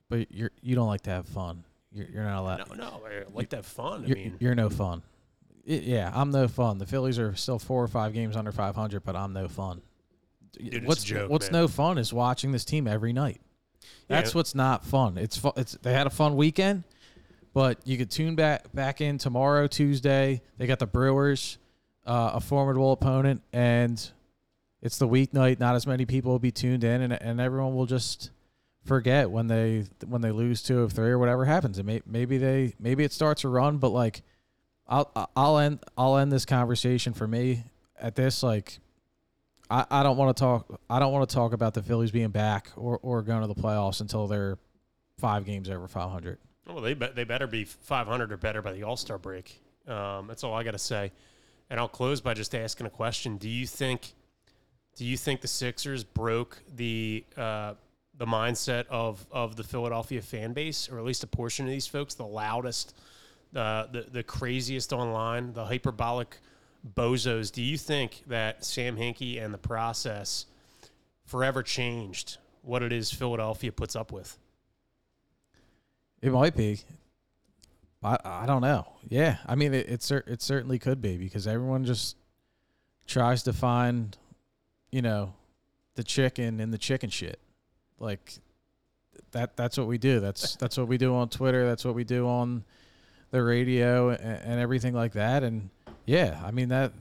But 0.09 0.31
you're 0.31 0.53
you 0.61 0.75
don't 0.75 0.87
like 0.87 1.03
to 1.03 1.11
have 1.11 1.27
fun. 1.27 1.65
You're 1.91 2.07
you're 2.07 2.25
not 2.25 2.41
allowed. 2.41 2.69
No, 2.71 2.75
no, 2.75 3.03
I 3.07 3.25
like 3.33 3.49
to 3.51 3.57
have 3.57 3.67
fun. 3.67 4.05
I 4.05 4.07
you're, 4.07 4.17
mean, 4.17 4.37
you're 4.39 4.55
no 4.55 4.69
fun. 4.71 5.03
I- 5.69 5.73
yeah, 5.73 6.11
I'm 6.15 6.31
no 6.31 6.49
fun. 6.49 6.79
The 6.79 6.87
Phillies 6.87 7.19
are 7.19 7.35
still 7.35 7.59
four 7.59 7.83
or 7.83 7.89
five 7.89 8.13
games 8.13 8.37
under 8.37 8.53
500, 8.53 9.05
but 9.05 9.17
I'm 9.17 9.33
no 9.33 9.49
fun. 9.49 9.83
Dude, 10.53 10.87
what's 10.87 11.03
joke, 11.03 11.31
what's 11.31 11.51
man. 11.51 11.63
no 11.63 11.69
fun 11.69 11.99
is 11.99 12.13
watching 12.13 12.53
this 12.53 12.65
team 12.65 12.87
every 12.87 13.13
night. 13.13 13.41
Yeah. 14.09 14.17
That's 14.21 14.35
what's 14.35 14.55
not 14.55 14.85
fun. 14.85 15.19
It's 15.19 15.37
fu- 15.37 15.53
it's 15.57 15.73
they 15.83 15.93
had 15.93 16.07
a 16.07 16.11
fun 16.11 16.37
weekend, 16.37 16.85
but 17.53 17.79
you 17.85 17.97
could 17.99 18.11
tune 18.11 18.35
back 18.37 18.73
back 18.73 19.01
in 19.01 19.19
tomorrow 19.19 19.67
Tuesday. 19.67 20.43
They 20.59 20.67
got 20.67 20.79
the 20.79 20.87
Brewers, 20.87 21.59
uh, 22.07 22.33
a 22.35 22.41
formidable 22.41 22.93
opponent, 22.93 23.43
and 23.53 24.11
it's 24.81 24.99
the 24.99 25.09
weeknight. 25.09 25.59
Not 25.59 25.75
as 25.75 25.87
many 25.87 26.07
people 26.07 26.31
will 26.33 26.39
be 26.39 26.53
tuned 26.53 26.85
in, 26.85 27.03
and 27.03 27.13
and 27.13 27.41
everyone 27.41 27.75
will 27.75 27.87
just 27.87 28.31
forget 28.85 29.31
when 29.31 29.49
they 29.49 29.85
when 30.07 30.21
they 30.21 30.31
lose 30.31 30.63
two 30.63 30.81
of 30.83 30.93
three 30.93 31.11
or 31.11 31.19
whatever 31.19 31.45
happens. 31.47 31.79
And 31.79 31.87
may, 31.87 32.01
maybe 32.07 32.39
they 32.39 32.75
maybe 32.79 33.03
it 33.03 33.13
starts 33.13 33.43
a 33.43 33.49
run, 33.49 33.79
but 33.79 33.89
like 33.89 34.23
I'll 34.89 35.31
I'll 35.35 35.59
end 35.59 35.81
I'll 35.97 36.17
end 36.17 36.31
this 36.33 36.45
conversation 36.45 37.13
for 37.13 37.27
me 37.27 37.65
at 37.99 38.15
this 38.15 38.43
like 38.43 38.79
I, 39.71 39.87
I 39.91 40.03
don't 40.03 40.17
want 40.17 40.37
to 40.37 40.41
talk 40.41 40.81
I 40.91 40.99
don't 40.99 41.13
want 41.13 41.29
to 41.29 41.35
talk 41.35 41.53
about 41.53 41.75
the 41.75 41.83
Phillies 41.83 42.11
being 42.11 42.29
back 42.29 42.71
or, 42.77 42.99
or 43.03 43.23
going 43.23 43.41
to 43.41 43.47
the 43.47 43.55
playoffs 43.55 44.01
until 44.01 44.27
they're 44.27 44.59
five 45.19 45.45
games 45.45 45.71
over 45.71 45.89
500. 45.89 46.39
well, 46.67 46.81
they 46.81 46.95
be, 46.95 47.07
they 47.15 47.25
better 47.25 47.47
be 47.47 47.65
five 47.65 48.07
hundred 48.07 48.33
or 48.33 48.37
better 48.37 48.61
by 48.63 48.73
the 48.73 48.83
All 48.83 48.97
Star 48.97 49.19
break. 49.19 49.61
Um, 49.87 50.27
that's 50.27 50.45
all 50.45 50.55
I 50.55 50.65
got 50.65 50.73
to 50.73 50.79
say. 50.79 51.13
And 51.71 51.81
I'll 51.81 51.89
close 51.89 52.21
by 52.21 52.35
just 52.35 52.55
asking 52.55 52.87
a 52.87 52.91
question: 52.91 53.37
Do 53.39 53.49
you 53.49 53.67
think, 53.67 54.13
do 54.97 55.05
you 55.05 55.17
think 55.17 55.41
the 55.41 55.49
Sixers 55.49 56.05
broke 56.05 56.63
the 56.75 57.25
uh, 57.37 57.75
the 58.17 58.27
mindset 58.27 58.85
of 58.91 59.27
of 59.31 59.57
the 59.57 59.65
Philadelphia 59.65 60.21
fan 60.21 60.53
base, 60.53 60.89
or 60.91 60.99
at 60.99 61.05
least 61.05 61.25
a 61.25 61.27
portion 61.27 61.65
of 61.67 61.71
these 61.73 61.87
folks, 61.87 62.15
the 62.15 62.27
loudest, 62.27 62.95
uh, 63.55 63.87
the 63.87 64.07
the 64.11 64.23
craziest 64.23 64.93
online, 64.93 65.53
the 65.53 65.65
hyperbolic 65.65 66.39
bozos? 66.95 67.53
Do 67.53 67.63
you 67.63 67.79
think 67.79 68.23
that 68.27 68.65
Sam 68.65 68.97
Hinkie 68.97 69.43
and 69.43 69.53
the 69.53 69.59
process 69.59 70.47
forever 71.25 71.63
changed 71.63 72.39
what 72.63 72.83
it 72.83 72.93
is 72.93 73.11
Philadelphia 73.11 73.73
puts 73.73 73.97
up 73.97 74.13
with? 74.13 74.37
It 76.21 76.33
might 76.33 76.57
be. 76.57 76.81
I, 78.03 78.19
I 78.25 78.47
don't 78.47 78.63
know. 78.63 78.87
Yeah, 79.09 79.39
I 79.47 79.55
mean 79.55 79.73
it 79.73 79.89
it, 79.89 80.03
cer- 80.03 80.25
it 80.27 80.43
certainly 80.43 80.79
could 80.79 81.01
be 81.01 81.17
because 81.17 81.47
everyone 81.47 81.85
just 81.85 82.17
tries 83.07 83.43
to 83.45 83.53
find, 83.53 84.17
you 84.91 85.03
know, 85.03 85.35
the 85.95 86.05
chicken 86.05 86.61
in 86.61 86.71
the 86.71 86.79
chicken 86.79 87.11
shit. 87.11 87.39
Like 87.99 88.39
that 89.33 89.57
that's 89.57 89.79
what 89.79 89.87
we 89.87 89.99
do. 89.99 90.21
That's 90.21 90.57
that's 90.57 90.77
what 90.77 90.89
we 90.89 90.99
do 90.99 91.15
on 91.15 91.29
Twitter. 91.29 91.67
That's 91.67 91.85
what 91.85 91.95
we 91.95 92.05
do 92.05 92.27
on 92.29 92.65
the 93.35 93.43
radio 93.43 94.11
and, 94.11 94.21
and 94.21 94.61
everything 94.61 94.95
like 94.95 95.15
that. 95.15 95.43
And 95.43 95.69
yeah, 96.07 96.41
I 96.45 96.53
mean 96.53 96.69
that 96.69 96.93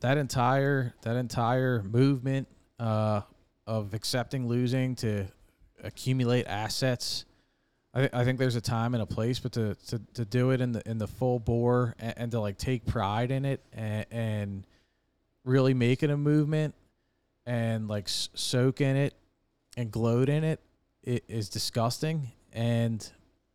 that 0.00 0.18
entire 0.18 0.94
that 1.02 1.16
entire 1.16 1.82
movement 1.82 2.46
uh, 2.78 3.22
of 3.66 3.92
accepting 3.92 4.46
losing 4.46 4.94
to 4.96 5.26
accumulate 5.82 6.46
assets. 6.46 7.24
I, 7.92 8.08
I 8.12 8.24
think 8.24 8.38
there's 8.38 8.54
a 8.54 8.60
time 8.60 8.94
and 8.94 9.02
a 9.02 9.06
place, 9.06 9.40
but 9.40 9.50
to, 9.52 9.74
to, 9.88 10.00
to 10.14 10.24
do 10.24 10.52
it 10.52 10.60
in 10.60 10.70
the 10.70 10.88
in 10.88 10.98
the 10.98 11.08
full 11.08 11.40
bore 11.40 11.96
and, 11.98 12.14
and 12.16 12.30
to 12.30 12.40
like 12.40 12.56
take 12.56 12.86
pride 12.86 13.32
in 13.32 13.44
it 13.44 13.60
and, 13.72 14.06
and 14.12 14.66
really 15.44 15.74
make 15.74 16.04
it 16.04 16.10
a 16.10 16.16
movement 16.16 16.76
and 17.46 17.88
like 17.88 18.04
soak 18.06 18.80
in 18.80 18.94
it 18.94 19.14
and 19.76 19.90
gloat 19.90 20.28
in 20.28 20.44
it, 20.44 20.60
it 21.02 21.24
is 21.26 21.48
disgusting. 21.48 22.30
And 22.52 23.10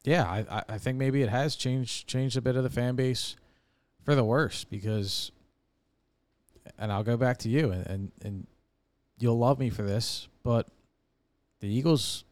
yeah, 0.05 0.23
I, 0.23 0.63
I- 0.69 0.77
think 0.77 0.97
maybe 0.97 1.21
it 1.21 1.29
has 1.29 1.55
changed 1.55 2.07
changed 2.07 2.37
a 2.37 2.41
bit 2.41 2.55
of 2.55 2.63
the 2.63 2.69
fan 2.69 2.95
base 2.95 3.35
for 4.03 4.15
the 4.15 4.23
worse 4.23 4.63
because, 4.63 5.31
and 6.77 6.91
I'll 6.91 7.03
go 7.03 7.17
back 7.17 7.37
to 7.39 7.49
you 7.49 7.71
and, 7.71 7.87
and, 7.87 8.11
and 8.23 8.47
you'll 9.17 9.37
love 9.37 9.59
me 9.59 9.69
for 9.69 9.83
this, 9.83 10.27
but 10.43 10.67
the 11.59 11.67
Eagles 11.67 12.23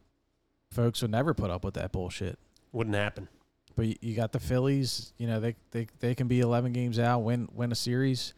folks 0.71 1.01
would 1.01 1.11
never 1.11 1.33
put 1.33 1.49
up 1.49 1.63
with 1.63 1.73
that 1.75 1.91
bullshit. 1.91 2.37
Wouldn't 2.71 2.95
happen. 2.95 3.27
But 3.75 3.87
you, 3.87 3.95
you 4.01 4.15
got 4.15 4.31
the 4.31 4.39
Phillies, 4.39 5.13
you 5.17 5.25
know, 5.27 5.39
they, 5.39 5.55
they 5.71 5.87
they 5.99 6.13
can 6.15 6.27
be 6.27 6.41
11 6.41 6.73
games 6.73 6.99
out, 6.99 7.19
win 7.19 7.47
win 7.53 7.71
a 7.71 7.75
series, 7.75 8.33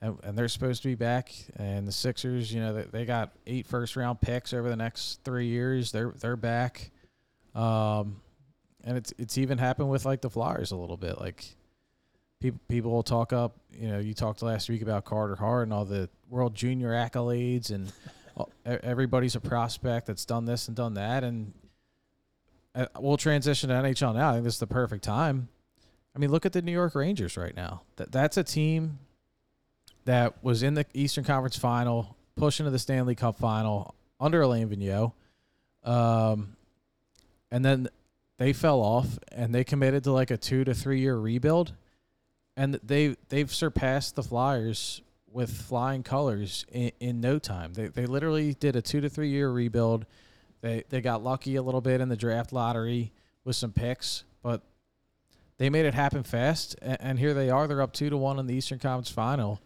and, 0.00 0.18
and 0.24 0.36
they're 0.36 0.48
supposed 0.48 0.82
to 0.82 0.88
be 0.88 0.96
back. 0.96 1.32
And 1.56 1.86
the 1.86 1.92
Sixers, 1.92 2.52
you 2.52 2.60
know, 2.60 2.72
they, 2.74 2.82
they 2.82 3.04
got 3.04 3.32
eight 3.46 3.66
first 3.68 3.94
round 3.94 4.20
picks 4.20 4.52
over 4.52 4.68
the 4.68 4.76
next 4.76 5.20
three 5.24 5.46
years. 5.46 5.92
They're 5.92 6.12
they're 6.18 6.36
back, 6.36 6.90
um, 7.54 8.16
and 8.84 8.96
it's 8.96 9.12
it's 9.18 9.38
even 9.38 9.58
happened 9.58 9.90
with 9.90 10.04
like 10.04 10.20
the 10.20 10.30
Flyers 10.30 10.70
a 10.70 10.76
little 10.76 10.96
bit. 10.96 11.18
Like 11.18 11.44
people 12.40 12.60
people 12.68 12.90
will 12.90 13.02
talk 13.02 13.32
up, 13.32 13.56
you 13.72 13.88
know, 13.88 13.98
you 13.98 14.14
talked 14.14 14.42
last 14.42 14.68
week 14.68 14.82
about 14.82 15.04
Carter 15.04 15.34
Hart 15.34 15.64
and 15.64 15.72
all 15.72 15.84
the 15.84 16.08
World 16.28 16.54
Junior 16.54 16.90
accolades, 16.90 17.70
and 17.70 17.92
everybody's 18.66 19.34
a 19.34 19.40
prospect 19.40 20.06
that's 20.06 20.24
done 20.24 20.44
this 20.44 20.68
and 20.68 20.76
done 20.76 20.94
that, 20.94 21.24
and 21.24 21.52
uh, 22.74 22.86
we'll 22.98 23.16
transition 23.16 23.70
to 23.70 23.74
NHL 23.74 24.14
now. 24.14 24.30
I 24.30 24.32
think 24.34 24.44
this 24.44 24.54
is 24.54 24.60
the 24.60 24.66
perfect 24.66 25.02
time. 25.02 25.48
I 26.14 26.18
mean, 26.18 26.30
look 26.30 26.46
at 26.46 26.52
the 26.52 26.62
New 26.62 26.72
York 26.72 26.94
Rangers 26.94 27.36
right 27.36 27.56
now. 27.56 27.82
That 27.96 28.12
that's 28.12 28.36
a 28.36 28.44
team 28.44 28.98
that 30.04 30.44
was 30.44 30.62
in 30.62 30.74
the 30.74 30.84
Eastern 30.92 31.24
Conference 31.24 31.56
Final, 31.56 32.14
pushing 32.36 32.64
to 32.64 32.70
the 32.70 32.78
Stanley 32.78 33.14
Cup 33.14 33.38
Final 33.38 33.94
under 34.20 34.42
Alain 34.42 34.68
Vigneault, 34.68 35.12
um, 35.82 36.56
and 37.50 37.64
then 37.64 37.88
they 38.38 38.52
fell 38.52 38.80
off 38.80 39.18
and 39.32 39.54
they 39.54 39.64
committed 39.64 40.04
to 40.04 40.12
like 40.12 40.30
a 40.30 40.36
two 40.36 40.64
to 40.64 40.74
three 40.74 41.00
year 41.00 41.16
rebuild, 41.16 41.74
and 42.56 42.74
they 42.82 43.16
they've 43.28 43.52
surpassed 43.52 44.16
the 44.16 44.22
Flyers 44.22 45.02
with 45.30 45.50
flying 45.50 46.02
colors 46.02 46.64
in, 46.70 46.92
in 47.00 47.20
no 47.20 47.38
time. 47.38 47.74
They 47.74 47.88
they 47.88 48.06
literally 48.06 48.54
did 48.54 48.76
a 48.76 48.82
two 48.82 49.00
to 49.00 49.08
three 49.08 49.30
year 49.30 49.50
rebuild. 49.50 50.06
They 50.60 50.84
they 50.88 51.00
got 51.00 51.22
lucky 51.22 51.56
a 51.56 51.62
little 51.62 51.80
bit 51.80 52.00
in 52.00 52.08
the 52.08 52.16
draft 52.16 52.52
lottery 52.52 53.12
with 53.44 53.56
some 53.56 53.72
picks, 53.72 54.24
but 54.42 54.62
they 55.58 55.70
made 55.70 55.86
it 55.86 55.94
happen 55.94 56.22
fast. 56.22 56.76
And, 56.82 56.96
and 57.00 57.18
here 57.18 57.34
they 57.34 57.50
are. 57.50 57.66
They're 57.66 57.82
up 57.82 57.92
two 57.92 58.10
to 58.10 58.16
one 58.16 58.38
in 58.38 58.46
the 58.46 58.54
Eastern 58.54 58.78
Conference 58.78 59.10
Final 59.10 59.60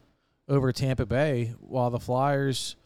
over 0.48 0.72
Tampa 0.72 1.06
Bay, 1.06 1.54
while 1.60 1.90
the 1.90 2.00
Flyers, 2.00 2.76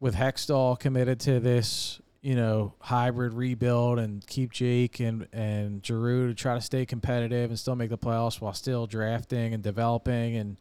with 0.00 0.14
Hextall 0.14 0.78
committed 0.78 1.20
to 1.20 1.40
this, 1.40 2.00
you 2.20 2.34
know, 2.34 2.74
hybrid 2.80 3.32
rebuild 3.32 3.98
and 3.98 4.26
keep 4.26 4.52
Jake 4.52 5.00
and 5.00 5.28
and 5.32 5.84
Giroux 5.84 6.28
to 6.28 6.34
try 6.34 6.54
to 6.54 6.60
stay 6.60 6.84
competitive 6.84 7.50
and 7.50 7.58
still 7.58 7.76
make 7.76 7.90
the 7.90 7.98
playoffs 7.98 8.40
while 8.40 8.52
still 8.52 8.86
drafting 8.86 9.54
and 9.54 9.62
developing 9.62 10.36
and 10.36 10.56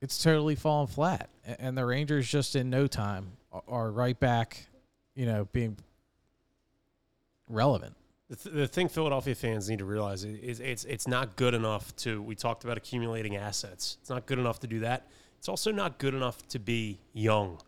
it's 0.00 0.22
totally 0.22 0.54
fallen 0.54 0.86
flat. 0.86 1.30
And 1.58 1.78
the 1.78 1.84
Rangers 1.86 2.28
just 2.28 2.56
in 2.56 2.68
no 2.68 2.86
time 2.86 3.32
are- 3.66 3.90
right 3.90 4.18
back, 4.18 4.66
you 5.14 5.24
know, 5.24 5.46
being 5.52 5.78
relevant. 7.48 7.94
The, 8.28 8.36
th- 8.36 8.54
the 8.54 8.66
thing 8.66 8.88
Philadelphia 8.88 9.34
fans 9.34 9.68
need 9.68 9.78
to 9.78 9.84
realize 9.84 10.24
is 10.24 10.60
it's 10.60 10.84
it's 10.84 11.06
not 11.06 11.36
good 11.36 11.54
enough 11.54 11.94
to. 11.96 12.20
We 12.22 12.34
talked 12.34 12.64
about 12.64 12.76
accumulating 12.76 13.36
assets. 13.36 13.98
It's 14.00 14.10
not 14.10 14.26
good 14.26 14.38
enough 14.38 14.60
to 14.60 14.66
do 14.66 14.80
that. 14.80 15.06
It's 15.38 15.48
also 15.48 15.70
not 15.70 15.98
good 15.98 16.14
enough 16.14 16.46
to 16.48 16.58
be 16.58 16.98
young. 17.12 17.60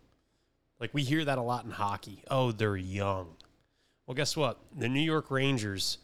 Like 0.80 0.92
we 0.92 1.02
hear 1.02 1.24
that 1.24 1.38
a 1.38 1.42
lot 1.42 1.64
in 1.64 1.70
hockey. 1.70 2.22
Oh, 2.30 2.52
they're 2.52 2.76
young. 2.76 3.28
Well, 4.06 4.14
guess 4.14 4.36
what? 4.36 4.58
The 4.76 4.88
New 4.88 5.00
York 5.00 5.30
Rangers 5.30 5.98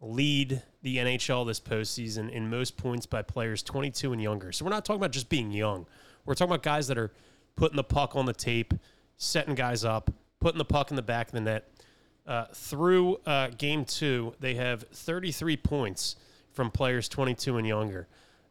lead 0.00 0.62
the 0.82 0.98
NHL 0.98 1.46
this 1.46 1.58
postseason 1.58 2.30
in 2.30 2.48
most 2.48 2.76
points 2.76 3.06
by 3.06 3.22
players 3.22 3.62
22 3.62 4.12
and 4.12 4.22
younger. 4.22 4.52
So 4.52 4.64
we're 4.64 4.70
not 4.70 4.84
talking 4.84 5.00
about 5.00 5.12
just 5.12 5.28
being 5.28 5.50
young. 5.50 5.86
We're 6.24 6.34
talking 6.34 6.52
about 6.52 6.62
guys 6.62 6.86
that 6.88 6.98
are 6.98 7.10
putting 7.56 7.76
the 7.76 7.84
puck 7.84 8.14
on 8.14 8.26
the 8.26 8.32
tape, 8.32 8.74
setting 9.16 9.54
guys 9.54 9.84
up, 9.84 10.12
putting 10.40 10.58
the 10.58 10.64
puck 10.64 10.90
in 10.90 10.96
the 10.96 11.02
back 11.02 11.28
of 11.28 11.32
the 11.32 11.40
net. 11.40 11.68
Uh, 12.26 12.44
through 12.54 13.16
uh, 13.26 13.48
game 13.56 13.84
two, 13.84 14.34
they 14.38 14.54
have 14.54 14.82
33 14.92 15.56
points 15.56 16.16
from 16.52 16.70
players 16.70 17.08
22 17.08 17.56
and 17.56 17.66
younger. 17.66 18.06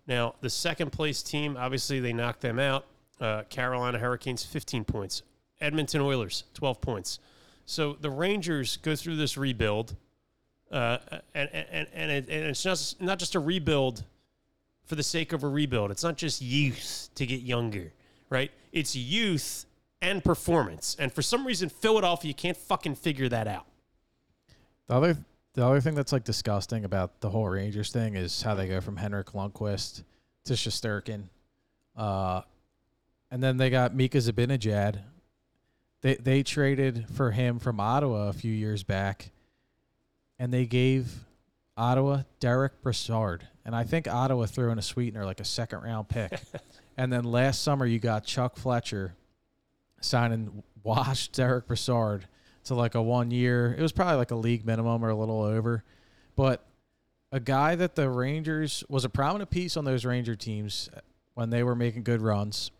Now, 0.08 0.36
the 0.42 0.50
second 0.50 0.92
place 0.92 1.22
team, 1.22 1.56
obviously, 1.58 2.00
they 2.00 2.14
knocked 2.14 2.42
them 2.42 2.60
out. 2.60 2.86
Uh, 3.22 3.44
Carolina 3.44 4.00
Hurricanes, 4.00 4.44
15 4.44 4.84
points. 4.84 5.22
Edmonton 5.60 6.02
Oilers, 6.02 6.44
12 6.54 6.82
points. 6.82 7.20
So 7.66 7.98
the 8.00 8.10
Rangers 8.10 8.78
go 8.78 8.96
through 8.96 9.18
this 9.18 9.38
rebuild, 9.38 9.96
uh, 10.72 10.98
and 11.34 11.50
and 11.54 11.88
and, 11.94 12.12
it, 12.12 12.30
and 12.30 12.46
it's 12.46 12.64
just 12.64 13.02
not 13.02 13.20
just 13.20 13.36
a 13.36 13.40
rebuild 13.40 14.04
for 14.86 14.96
the 14.96 15.04
sake 15.04 15.34
of 15.34 15.44
a 15.44 15.48
rebuild. 15.48 15.92
It's 15.92 16.04
not 16.04 16.18
just 16.18 16.42
youth 16.42 17.10
to 17.16 17.26
get 17.26 17.42
younger, 17.42 17.92
right? 18.30 18.52
It's 18.72 18.96
youth 18.96 19.66
and 20.02 20.24
performance. 20.24 20.96
And 20.98 21.12
for 21.12 21.22
some 21.22 21.46
reason, 21.46 21.70
Philadelphia 21.70 22.34
can't 22.34 22.58
fucking 22.58 22.96
figure 22.96 23.28
that 23.30 23.48
out. 23.48 23.66
The 24.88 24.96
other 24.96 25.18
the 25.54 25.66
other 25.66 25.82
thing 25.82 25.96
that's 25.96 26.14
like 26.14 26.24
disgusting 26.24 26.86
about 26.86 27.20
the 27.20 27.30
whole 27.30 27.48
Rangers 27.48 27.92
thing 27.92 28.16
is 28.16 28.42
how 28.42 28.56
they 28.56 28.68
go 28.68 28.80
from 28.80 28.96
Henrik 28.96 29.28
Lundqvist 29.32 30.04
to 30.46 30.54
Shesterkin. 30.54 31.24
Uh, 31.96 32.42
and 33.32 33.44
then 33.44 33.58
they 33.58 33.70
got 33.70 33.96
Mika 33.96 34.20
Zibanejad. 34.20 35.00
They 36.02 36.16
they 36.16 36.44
traded 36.44 37.06
for 37.14 37.32
him 37.32 37.60
from 37.60 37.80
Ottawa 37.80 38.28
a 38.30 38.34
few 38.34 38.54
years 38.54 38.84
back, 38.84 39.32
and 40.38 40.54
they 40.54 40.66
gave 40.66 41.26
Ottawa 41.76 42.24
Derek 42.40 42.82
Brassard, 42.82 43.48
and 43.66 43.76
I 43.76 43.84
think 43.84 44.08
Ottawa 44.08 44.46
threw 44.46 44.72
in 44.72 44.80
a 44.80 44.84
sweetener 44.84 45.26
like 45.26 45.40
a 45.40 45.46
second 45.46 45.82
round 45.82 46.10
pick. 46.10 46.40
and 46.98 47.12
then 47.12 47.24
last 47.24 47.64
summer 47.64 47.86
you 47.86 48.00
got 48.00 48.26
Chuck 48.26 48.58
Fletcher 48.58 49.16
signing 50.02 50.64
washed 50.84 51.34
Derek 51.34 51.68
Brassard 51.68 52.28
to 52.66 52.76
like 52.76 52.96
a 52.96 53.02
one 53.02 53.32
year. 53.32 53.76
It 53.78 53.82
was 53.82 53.92
probably 53.92 54.18
like 54.18 54.32
a 54.32 54.36
league 54.36 54.66
minimum 54.66 55.04
or 55.04 55.10
a 55.10 55.16
little 55.16 55.42
over, 55.42 55.84
but 56.36 56.66
a 57.32 57.40
guy 57.40 57.76
that 57.76 57.96
the 57.96 58.10
Rangers 58.10 58.84
was 58.90 59.04
a 59.04 59.10
prominent 59.10 59.50
piece 59.50 59.78
on 59.78 59.86
those 59.86 60.06
Ranger 60.06 60.36
teams 60.36 60.90
when 61.34 61.50
they 61.50 61.64
were 61.64 61.76
making 61.76 62.04
good 62.04 62.22
runs. 62.22 62.72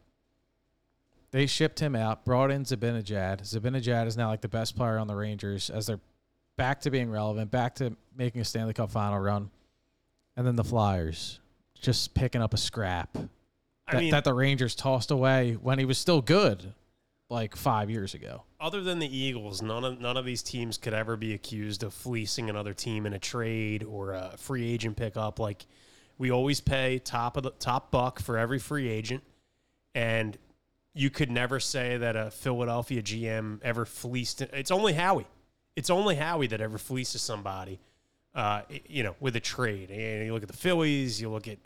They 1.38 1.46
shipped 1.46 1.80
him 1.80 1.96
out, 1.96 2.26
brought 2.26 2.50
in 2.50 2.64
Zibanejad. 2.64 3.42
Zibanejad 3.42 4.08
is 4.08 4.18
now 4.18 4.30
like 4.30 4.42
the 4.42 4.48
best 4.48 4.76
player 4.76 4.98
on 4.98 5.06
the 5.06 5.16
Rangers 5.16 5.70
as 5.70 5.86
they're 5.86 6.00
back 6.56 6.82
to 6.82 6.90
being 6.90 7.12
relevant, 7.12 7.52
back 7.52 7.76
to 7.76 7.96
making 8.16 8.42
a 8.42 8.44
Stanley 8.44 8.74
Cup 8.74 8.90
final 8.90 9.20
run. 9.20 9.52
And 10.36 10.48
then 10.48 10.56
the 10.56 10.64
Flyers 10.64 11.40
just 11.80 12.16
picking 12.16 12.42
up 12.42 12.56
a 12.56 12.58
scrap 12.58 13.16
I 13.88 14.00
mean, 14.00 14.10
that 14.10 14.24
the 14.24 14.34
Rangers 14.34 14.74
tossed 14.74 15.12
away 15.12 15.54
when 15.62 15.78
he 15.78 15.86
was 15.86 16.00
still 16.00 16.24
good 16.24 16.74
like 17.30 17.56
five 17.56 17.92
years 17.92 18.16
ago. 18.16 18.42
other 18.60 18.82
than 18.82 18.98
the 18.98 19.16
Eagles, 19.16 19.62
none 19.62 19.84
of 19.84 20.02
none 20.02 20.18
of 20.18 20.26
these 20.26 20.42
teams 20.42 20.80
could 20.80 20.96
ever 20.96 21.16
be 21.18 21.36
accused 21.36 21.84
of 21.84 21.94
fleecing 21.94 22.50
another 22.50 22.74
team 22.74 23.06
in 23.06 23.14
a 23.14 23.20
trade 23.20 23.84
or 23.84 24.14
a 24.14 24.34
free 24.38 24.68
agent 24.68 24.98
pickup. 24.98 25.38
Like 25.38 25.68
we 26.18 26.32
always 26.32 26.62
pay 26.62 26.98
top 26.98 27.38
of 27.38 27.44
the 27.44 27.52
top 27.52 27.92
buck 27.92 28.20
for 28.20 28.40
every 28.40 28.58
free 28.58 28.90
agent, 28.90 29.22
and 29.94 30.36
you 30.98 31.10
could 31.10 31.30
never 31.30 31.60
say 31.60 31.98
that 31.98 32.16
a 32.16 32.32
Philadelphia 32.32 33.02
GM 33.02 33.60
ever 33.64 33.86
fleeced. 33.86 34.42
It's 34.42 34.72
only 34.72 34.94
Howie. 34.94 35.28
It's 35.76 35.90
only 35.90 36.16
Howie 36.16 36.48
that 36.48 36.60
ever 36.60 36.78
fleeces 36.78 37.22
somebody. 37.22 37.80
Uh, 38.34 38.62
you 38.88 39.02
know, 39.02 39.16
with 39.20 39.36
a 39.36 39.40
trade. 39.40 39.90
And 39.90 40.24
you 40.24 40.32
look 40.32 40.44
at 40.44 40.48
the 40.48 40.58
Phillies, 40.58 41.20
you 41.20 41.28
look 41.28 41.48
at 41.48 41.58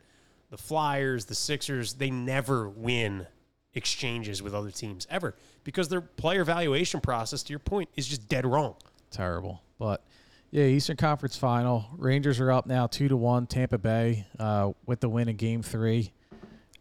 the 0.51 0.57
Flyers, 0.57 1.25
the 1.25 1.35
Sixers. 1.35 1.95
They 1.95 2.09
never 2.09 2.69
win 2.69 3.27
exchanges 3.73 4.41
with 4.41 4.53
other 4.53 4.71
teams 4.71 5.05
ever 5.09 5.35
because 5.65 5.89
their 5.89 5.99
player 5.99 6.45
valuation 6.45 7.01
process, 7.01 7.43
to 7.43 7.49
your 7.51 7.59
point, 7.59 7.89
is 7.97 8.07
just 8.07 8.29
dead 8.29 8.45
wrong. 8.45 8.75
Terrible. 9.09 9.61
But 9.79 10.05
yeah, 10.49 10.63
Eastern 10.63 10.95
Conference 10.95 11.35
Final. 11.35 11.87
Rangers 11.97 12.39
are 12.39 12.51
up 12.51 12.65
now 12.67 12.87
two 12.87 13.09
to 13.09 13.17
one. 13.17 13.47
Tampa 13.47 13.77
Bay 13.77 14.25
uh, 14.39 14.71
with 14.85 15.01
the 15.01 15.09
win 15.09 15.27
in 15.27 15.35
Game 15.35 15.63
Three 15.63 16.13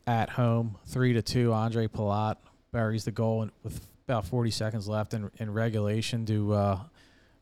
at 0.07 0.31
home, 0.31 0.77
three 0.87 1.13
to 1.13 1.23
two. 1.23 1.51
Ondrej 1.51 1.89
Palat 1.89 2.37
buries 2.73 3.05
the 3.05 3.11
goal 3.11 3.49
with 3.63 3.87
about 4.07 4.27
40 4.27 4.51
seconds 4.51 4.89
left 4.89 5.15
in, 5.15 5.31
in 5.39 5.53
regulation 5.53 6.27
to 6.27 6.53
uh, 6.53 6.81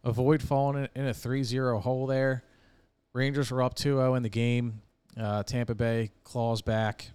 avoid 0.05 0.43
falling 0.43 0.89
in, 0.95 1.07
a 1.07 1.13
3-0 1.13 1.81
hole 1.81 2.07
there. 2.07 2.43
Rangers 3.13 3.51
were 3.51 3.63
up 3.63 3.75
2-0 3.75 4.17
in 4.17 4.23
the 4.23 4.29
game. 4.29 4.83
Uh, 5.19 5.43
Tampa 5.43 5.75
Bay 5.75 6.11
claws 6.25 6.63
back 6.63 7.11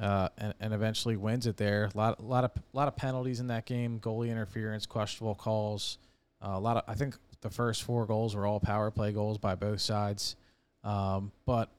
uh, 0.00 0.28
and, 0.36 0.54
and 0.60 0.74
eventually 0.74 1.16
wins 1.16 1.46
it 1.46 1.56
there. 1.56 1.90
A 1.94 1.96
lot, 1.96 2.22
lot 2.22 2.44
of, 2.44 2.50
lot 2.72 2.88
of 2.88 2.96
penalties 2.96 3.40
in 3.40 3.46
that 3.48 3.66
game. 3.66 4.00
Goalie 4.00 4.30
interference, 4.30 4.84
questionable 4.84 5.36
calls. 5.36 5.98
Uh, 6.44 6.54
a 6.54 6.60
lot 6.60 6.76
of, 6.76 6.82
I 6.88 6.94
think 6.94 7.16
the 7.40 7.50
first 7.50 7.84
four 7.84 8.04
goals 8.06 8.34
were 8.34 8.46
all 8.46 8.58
power 8.58 8.90
play 8.90 9.12
goals 9.12 9.38
by 9.38 9.54
both 9.54 9.80
sides. 9.80 10.36
Um, 10.82 11.30
but 11.46 11.70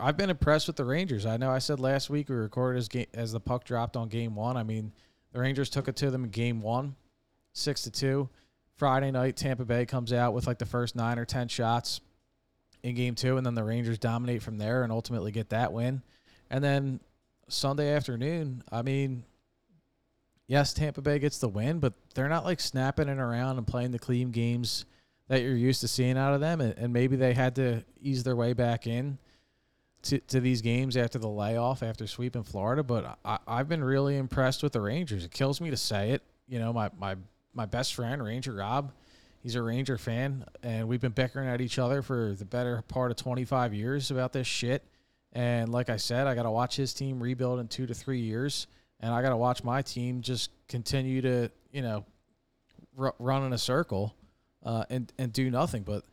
I've 0.00 0.16
been 0.16 0.30
impressed 0.30 0.66
with 0.66 0.76
the 0.76 0.84
Rangers. 0.84 1.24
I 1.24 1.36
know 1.36 1.50
I 1.50 1.58
said 1.58 1.78
last 1.78 2.10
week 2.10 2.28
we 2.28 2.34
recorded 2.34 2.78
as 2.78 2.88
game, 2.88 3.06
as 3.14 3.32
the 3.32 3.40
puck 3.40 3.64
dropped 3.64 3.96
on 3.96 4.08
game 4.08 4.34
one. 4.34 4.56
I 4.56 4.64
mean, 4.64 4.92
the 5.32 5.40
Rangers 5.40 5.70
took 5.70 5.88
it 5.88 5.96
to 5.96 6.10
them 6.10 6.24
in 6.24 6.30
game 6.30 6.60
one, 6.60 6.96
six 7.52 7.82
to 7.82 7.90
two. 7.90 8.28
Friday 8.76 9.12
night, 9.12 9.36
Tampa 9.36 9.64
Bay 9.64 9.86
comes 9.86 10.12
out 10.12 10.34
with 10.34 10.46
like 10.46 10.58
the 10.58 10.66
first 10.66 10.96
nine 10.96 11.18
or 11.18 11.24
ten 11.24 11.46
shots 11.46 12.00
in 12.82 12.96
game 12.96 13.14
two, 13.14 13.36
and 13.36 13.46
then 13.46 13.54
the 13.54 13.62
Rangers 13.62 13.98
dominate 13.98 14.42
from 14.42 14.58
there 14.58 14.82
and 14.82 14.90
ultimately 14.90 15.30
get 15.30 15.50
that 15.50 15.72
win. 15.72 16.02
And 16.50 16.62
then 16.62 17.00
Sunday 17.48 17.94
afternoon, 17.94 18.64
I 18.72 18.82
mean, 18.82 19.22
yes, 20.48 20.74
Tampa 20.74 21.02
Bay 21.02 21.20
gets 21.20 21.38
the 21.38 21.48
win, 21.48 21.78
but 21.78 21.94
they're 22.14 22.28
not 22.28 22.44
like 22.44 22.58
snapping 22.58 23.08
it 23.08 23.18
around 23.18 23.58
and 23.58 23.66
playing 23.66 23.92
the 23.92 23.98
clean 24.00 24.32
games 24.32 24.86
that 25.28 25.40
you're 25.40 25.56
used 25.56 25.80
to 25.82 25.88
seeing 25.88 26.18
out 26.18 26.34
of 26.34 26.40
them. 26.40 26.60
And, 26.60 26.76
and 26.76 26.92
maybe 26.92 27.14
they 27.14 27.32
had 27.32 27.54
to 27.56 27.84
ease 28.00 28.24
their 28.24 28.36
way 28.36 28.54
back 28.54 28.88
in 28.88 29.18
to, 30.04 30.18
to 30.20 30.40
these 30.40 30.62
games 30.62 30.96
after 30.96 31.18
the 31.18 31.28
layoff, 31.28 31.82
after 31.82 32.06
sweeping 32.06 32.42
Florida. 32.42 32.82
But 32.82 33.18
I, 33.24 33.38
I've 33.46 33.68
been 33.68 33.82
really 33.82 34.16
impressed 34.16 34.62
with 34.62 34.72
the 34.72 34.80
Rangers. 34.80 35.24
It 35.24 35.30
kills 35.30 35.60
me 35.60 35.70
to 35.70 35.76
say 35.76 36.10
it. 36.10 36.22
You 36.46 36.58
know, 36.58 36.72
my, 36.72 36.90
my, 36.98 37.16
my 37.54 37.66
best 37.66 37.94
friend, 37.94 38.22
Ranger 38.22 38.52
Rob, 38.52 38.92
he's 39.42 39.54
a 39.54 39.62
Ranger 39.62 39.98
fan, 39.98 40.44
and 40.62 40.88
we've 40.88 41.00
been 41.00 41.12
bickering 41.12 41.48
at 41.48 41.60
each 41.60 41.78
other 41.78 42.02
for 42.02 42.34
the 42.38 42.44
better 42.44 42.82
part 42.88 43.10
of 43.10 43.16
25 43.16 43.72
years 43.72 44.10
about 44.10 44.32
this 44.32 44.46
shit. 44.46 44.82
And 45.32 45.72
like 45.72 45.90
I 45.90 45.96
said, 45.96 46.26
I 46.26 46.34
got 46.34 46.44
to 46.44 46.50
watch 46.50 46.76
his 46.76 46.94
team 46.94 47.22
rebuild 47.22 47.60
in 47.60 47.68
two 47.68 47.86
to 47.86 47.94
three 47.94 48.20
years, 48.20 48.66
and 49.00 49.12
I 49.12 49.22
got 49.22 49.30
to 49.30 49.36
watch 49.36 49.64
my 49.64 49.82
team 49.82 50.20
just 50.20 50.50
continue 50.68 51.22
to, 51.22 51.50
you 51.72 51.82
know, 51.82 52.04
r- 52.98 53.14
run 53.18 53.42
in 53.44 53.52
a 53.52 53.58
circle 53.58 54.14
uh, 54.64 54.84
and 54.90 55.12
and 55.18 55.32
do 55.32 55.50
nothing. 55.50 55.82
But 55.82 56.04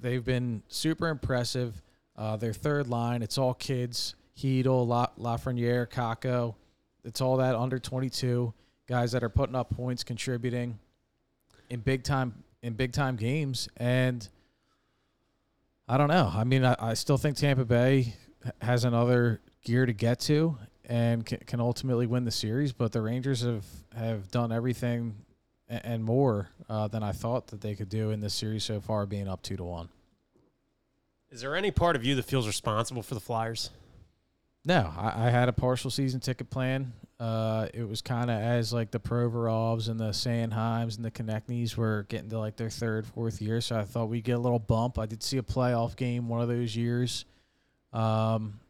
they've 0.00 0.24
been 0.24 0.62
super 0.68 1.08
impressive. 1.08 1.80
Uh, 2.16 2.36
their 2.36 2.52
third 2.52 2.88
line, 2.88 3.22
it's 3.22 3.38
all 3.38 3.54
kids: 3.54 4.14
Chytil, 4.38 4.86
La- 4.86 5.08
Lafreniere, 5.18 5.86
Kakko. 5.88 6.54
It's 7.04 7.20
all 7.20 7.36
that 7.36 7.54
under 7.54 7.78
22 7.78 8.52
guys 8.88 9.12
that 9.12 9.22
are 9.22 9.28
putting 9.28 9.54
up 9.54 9.70
points, 9.70 10.02
contributing 10.02 10.78
in 11.70 11.80
big 11.80 12.02
time 12.02 12.42
in 12.62 12.72
big 12.74 12.92
time 12.92 13.16
games, 13.16 13.68
and. 13.76 14.28
I 15.88 15.98
don't 15.98 16.08
know. 16.08 16.28
I 16.34 16.42
mean, 16.42 16.64
I, 16.64 16.74
I 16.80 16.94
still 16.94 17.16
think 17.16 17.36
Tampa 17.36 17.64
Bay 17.64 18.14
has 18.60 18.82
another 18.84 19.40
gear 19.62 19.86
to 19.86 19.92
get 19.92 20.18
to 20.22 20.58
and 20.84 21.24
can, 21.24 21.38
can 21.46 21.60
ultimately 21.60 22.06
win 22.08 22.24
the 22.24 22.32
series. 22.32 22.72
But 22.72 22.90
the 22.90 23.00
Rangers 23.00 23.42
have, 23.42 23.64
have 23.96 24.28
done 24.32 24.50
everything 24.50 25.14
a- 25.70 25.86
and 25.86 26.02
more 26.02 26.48
uh, 26.68 26.88
than 26.88 27.04
I 27.04 27.12
thought 27.12 27.46
that 27.48 27.60
they 27.60 27.76
could 27.76 27.88
do 27.88 28.10
in 28.10 28.18
this 28.18 28.34
series 28.34 28.64
so 28.64 28.80
far, 28.80 29.06
being 29.06 29.28
up 29.28 29.42
two 29.42 29.56
to 29.56 29.62
one. 29.62 29.88
Is 31.30 31.40
there 31.40 31.56
any 31.56 31.70
part 31.70 31.96
of 31.96 32.04
you 32.04 32.14
that 32.16 32.24
feels 32.24 32.46
responsible 32.46 33.02
for 33.02 33.14
the 33.14 33.20
Flyers? 33.20 33.70
No, 34.64 34.92
I, 34.96 35.26
I 35.26 35.30
had 35.30 35.48
a 35.48 35.52
partial 35.52 35.90
season 35.90 36.20
ticket 36.20 36.50
plan. 36.50 36.92
Uh, 37.18 37.68
it 37.72 37.88
was 37.88 38.02
kind 38.02 38.30
of 38.30 38.40
as 38.40 38.72
like 38.72 38.90
the 38.90 39.00
Provorovs 39.00 39.88
and 39.88 39.98
the 39.98 40.12
Sanheims 40.12 40.96
and 40.96 41.04
the 41.04 41.10
Konecny's 41.10 41.76
were 41.76 42.04
getting 42.08 42.28
to 42.30 42.38
like 42.38 42.56
their 42.56 42.68
third, 42.68 43.06
fourth 43.06 43.40
year, 43.40 43.60
so 43.60 43.78
I 43.78 43.84
thought 43.84 44.06
we'd 44.06 44.24
get 44.24 44.32
a 44.32 44.38
little 44.38 44.58
bump. 44.58 44.98
I 44.98 45.06
did 45.06 45.22
see 45.22 45.38
a 45.38 45.42
playoff 45.42 45.96
game 45.96 46.28
one 46.28 46.40
of 46.40 46.48
those 46.48 46.76
years. 46.76 47.24
Um, 47.92 48.60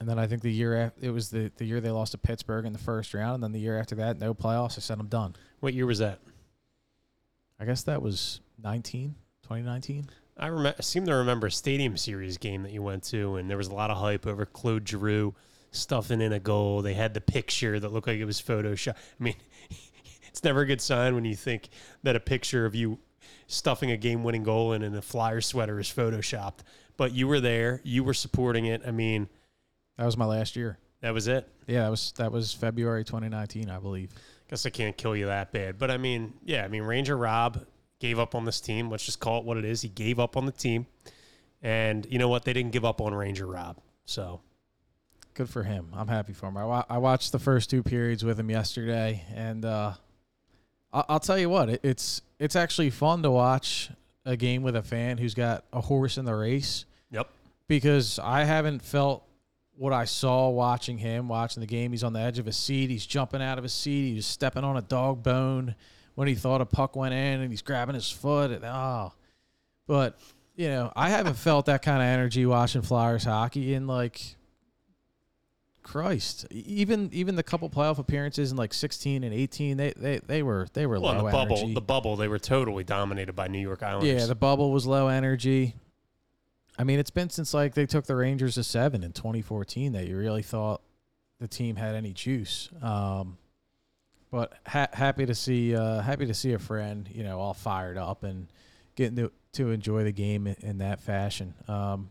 and 0.00 0.08
then 0.08 0.18
I 0.18 0.26
think 0.26 0.42
the 0.42 0.52
year 0.52 0.76
after, 0.76 1.06
it 1.06 1.10
was 1.10 1.30
the, 1.30 1.50
the 1.56 1.64
year 1.64 1.80
they 1.80 1.90
lost 1.90 2.12
to 2.12 2.18
Pittsburgh 2.18 2.64
in 2.66 2.72
the 2.72 2.78
first 2.78 3.14
round. 3.14 3.36
And 3.36 3.44
then 3.44 3.52
the 3.52 3.60
year 3.60 3.78
after 3.78 3.96
that, 3.96 4.18
no 4.18 4.32
playoffs. 4.34 4.78
I 4.78 4.80
said, 4.80 4.98
I'm 4.98 5.08
done. 5.08 5.34
What 5.60 5.74
year 5.74 5.86
was 5.86 5.98
that? 5.98 6.20
I 7.60 7.64
guess 7.64 7.82
that 7.84 8.00
was 8.00 8.40
19, 8.62 9.14
2019. 9.42 10.08
I, 10.38 10.48
rem- 10.48 10.74
I 10.78 10.82
seem 10.82 11.04
to 11.06 11.14
remember 11.14 11.48
a 11.48 11.50
Stadium 11.50 11.96
Series 11.96 12.38
game 12.38 12.62
that 12.62 12.72
you 12.72 12.82
went 12.82 13.02
to, 13.04 13.36
and 13.36 13.50
there 13.50 13.56
was 13.56 13.68
a 13.68 13.74
lot 13.74 13.90
of 13.90 13.96
hype 13.98 14.26
over 14.26 14.46
Claude 14.46 14.88
Giroux 14.88 15.34
stuffing 15.70 16.20
in 16.20 16.32
a 16.32 16.38
goal. 16.38 16.82
They 16.82 16.94
had 16.94 17.14
the 17.14 17.20
picture 17.20 17.78
that 17.80 17.92
looked 17.92 18.06
like 18.06 18.18
it 18.18 18.24
was 18.24 18.40
Photoshop. 18.40 18.94
I 18.96 19.22
mean, 19.22 19.34
it's 20.28 20.44
never 20.44 20.60
a 20.62 20.66
good 20.66 20.80
sign 20.80 21.14
when 21.14 21.24
you 21.24 21.34
think 21.36 21.68
that 22.02 22.16
a 22.16 22.20
picture 22.20 22.64
of 22.66 22.74
you 22.74 22.98
stuffing 23.46 23.90
a 23.90 23.96
game-winning 23.96 24.42
goal 24.44 24.72
in 24.72 24.82
and 24.82 24.94
a 24.96 25.02
Flyer 25.02 25.40
sweater 25.40 25.78
is 25.80 25.88
photoshopped. 25.88 26.60
But 26.96 27.12
you 27.14 27.26
were 27.28 27.40
there, 27.40 27.80
you 27.84 28.04
were 28.04 28.14
supporting 28.14 28.66
it. 28.66 28.82
I 28.86 28.90
mean, 28.90 29.28
That 29.96 30.04
was 30.06 30.16
my 30.16 30.24
last 30.26 30.56
year. 30.56 30.78
that 31.00 31.12
was 31.14 31.28
it. 31.28 31.48
Yeah, 31.66 31.82
that 31.84 31.90
was 31.90 32.12
that 32.16 32.32
was 32.32 32.52
February 32.52 33.04
2019, 33.04 33.68
I 33.70 33.78
believe. 33.78 34.10
Guess 34.48 34.64
I 34.66 34.70
can't 34.70 34.96
kill 34.96 35.14
you 35.14 35.26
that 35.26 35.52
bad. 35.52 35.78
But 35.78 35.90
I 35.90 35.96
mean, 35.98 36.32
yeah, 36.44 36.64
I 36.64 36.68
mean, 36.68 36.82
Ranger 36.82 37.16
Rob 37.16 37.64
gave 38.00 38.18
up 38.18 38.34
on 38.34 38.44
this 38.44 38.60
team. 38.60 38.90
Let's 38.90 39.04
just 39.04 39.20
call 39.20 39.38
it 39.40 39.44
what 39.44 39.56
it 39.56 39.64
is. 39.64 39.82
He 39.82 39.88
gave 39.88 40.18
up 40.20 40.36
on 40.36 40.46
the 40.46 40.52
team. 40.52 40.86
And 41.62 42.06
you 42.10 42.18
know 42.18 42.28
what? 42.28 42.44
They 42.44 42.52
didn't 42.52 42.72
give 42.72 42.84
up 42.84 43.00
on 43.00 43.14
Ranger 43.14 43.46
Rob. 43.46 43.78
So 44.04 44.40
Good 45.34 45.48
for 45.48 45.62
him. 45.62 45.88
I'm 45.94 46.08
happy 46.08 46.32
for 46.32 46.46
him. 46.46 46.56
I, 46.56 46.64
wa- 46.64 46.84
I 46.90 46.98
watched 46.98 47.30
the 47.30 47.38
first 47.38 47.70
two 47.70 47.84
periods 47.84 48.24
with 48.24 48.40
him 48.40 48.50
yesterday, 48.50 49.24
and 49.32 49.64
uh, 49.64 49.92
I- 50.92 51.04
I'll 51.08 51.20
tell 51.20 51.38
you 51.38 51.48
what, 51.48 51.68
it, 51.68 51.80
it's 51.84 52.22
it's 52.40 52.56
actually 52.56 52.90
fun 52.90 53.22
to 53.22 53.30
watch 53.30 53.88
a 54.24 54.36
game 54.36 54.62
with 54.64 54.74
a 54.74 54.82
fan 54.82 55.16
who's 55.18 55.34
got 55.34 55.62
a 55.72 55.80
horse 55.80 56.18
in 56.18 56.24
the 56.24 56.34
race 56.34 56.86
Yep. 57.12 57.28
because 57.68 58.18
I 58.18 58.44
haven't 58.44 58.82
felt 58.82 59.22
what 59.76 59.92
I 59.92 60.06
saw 60.06 60.48
watching 60.48 60.98
him 60.98 61.28
watching 61.28 61.60
the 61.60 61.66
game. 61.68 61.92
He's 61.92 62.02
on 62.02 62.12
the 62.14 62.20
edge 62.20 62.40
of 62.40 62.46
his 62.46 62.56
seat. 62.56 62.90
He's 62.90 63.06
jumping 63.06 63.40
out 63.40 63.58
of 63.58 63.62
his 63.64 63.72
seat. 63.72 64.14
He's 64.14 64.26
stepping 64.26 64.64
on 64.64 64.76
a 64.76 64.82
dog 64.82 65.22
bone 65.22 65.76
when 66.18 66.26
he 66.26 66.34
thought 66.34 66.60
a 66.60 66.66
puck 66.66 66.96
went 66.96 67.14
in, 67.14 67.40
and 67.42 67.48
he's 67.48 67.62
grabbing 67.62 67.94
his 67.94 68.10
foot. 68.10 68.50
And, 68.50 68.64
oh, 68.64 69.12
but 69.86 70.18
you 70.56 70.66
know, 70.66 70.92
I 70.96 71.10
haven't 71.10 71.36
felt 71.36 71.66
that 71.66 71.80
kind 71.80 71.98
of 72.02 72.08
energy 72.08 72.44
watching 72.44 72.82
Flyers 72.82 73.22
hockey 73.22 73.72
in 73.72 73.86
like 73.86 74.34
Christ. 75.84 76.44
Even 76.50 77.08
even 77.12 77.36
the 77.36 77.44
couple 77.44 77.70
playoff 77.70 77.98
appearances 77.98 78.50
in 78.50 78.56
like 78.56 78.74
16 78.74 79.22
and 79.22 79.32
18, 79.32 79.76
they 79.76 79.92
they, 79.96 80.18
they 80.26 80.42
were 80.42 80.66
they 80.72 80.86
were 80.86 80.98
Well, 80.98 81.12
low 81.14 81.24
the 81.26 81.30
bubble, 81.30 81.56
energy. 81.58 81.74
the 81.74 81.80
bubble, 81.80 82.16
they 82.16 82.26
were 82.26 82.40
totally 82.40 82.82
dominated 82.82 83.34
by 83.34 83.46
New 83.46 83.60
York 83.60 83.84
Islanders. 83.84 84.20
Yeah, 84.22 84.26
the 84.26 84.34
bubble 84.34 84.72
was 84.72 84.86
low 84.86 85.06
energy. 85.06 85.76
I 86.76 86.82
mean, 86.82 86.98
it's 86.98 87.10
been 87.10 87.30
since 87.30 87.54
like 87.54 87.74
they 87.74 87.86
took 87.86 88.06
the 88.06 88.16
Rangers 88.16 88.56
to 88.56 88.64
seven 88.64 89.04
in 89.04 89.12
2014 89.12 89.92
that 89.92 90.08
you 90.08 90.16
really 90.16 90.42
thought 90.42 90.80
the 91.38 91.46
team 91.46 91.76
had 91.76 91.94
any 91.94 92.12
juice. 92.12 92.70
Um, 92.82 93.38
but 94.30 94.54
ha- 94.66 94.88
happy 94.92 95.26
to 95.26 95.34
see 95.34 95.74
uh, 95.74 96.00
happy 96.00 96.26
to 96.26 96.34
see 96.34 96.52
a 96.52 96.58
friend, 96.58 97.08
you 97.12 97.24
know, 97.24 97.38
all 97.40 97.54
fired 97.54 97.96
up 97.96 98.24
and 98.24 98.48
getting 98.94 99.16
to 99.16 99.32
to 99.52 99.70
enjoy 99.70 100.04
the 100.04 100.12
game 100.12 100.46
in, 100.46 100.56
in 100.60 100.78
that 100.78 101.00
fashion. 101.00 101.54
Um, 101.66 102.10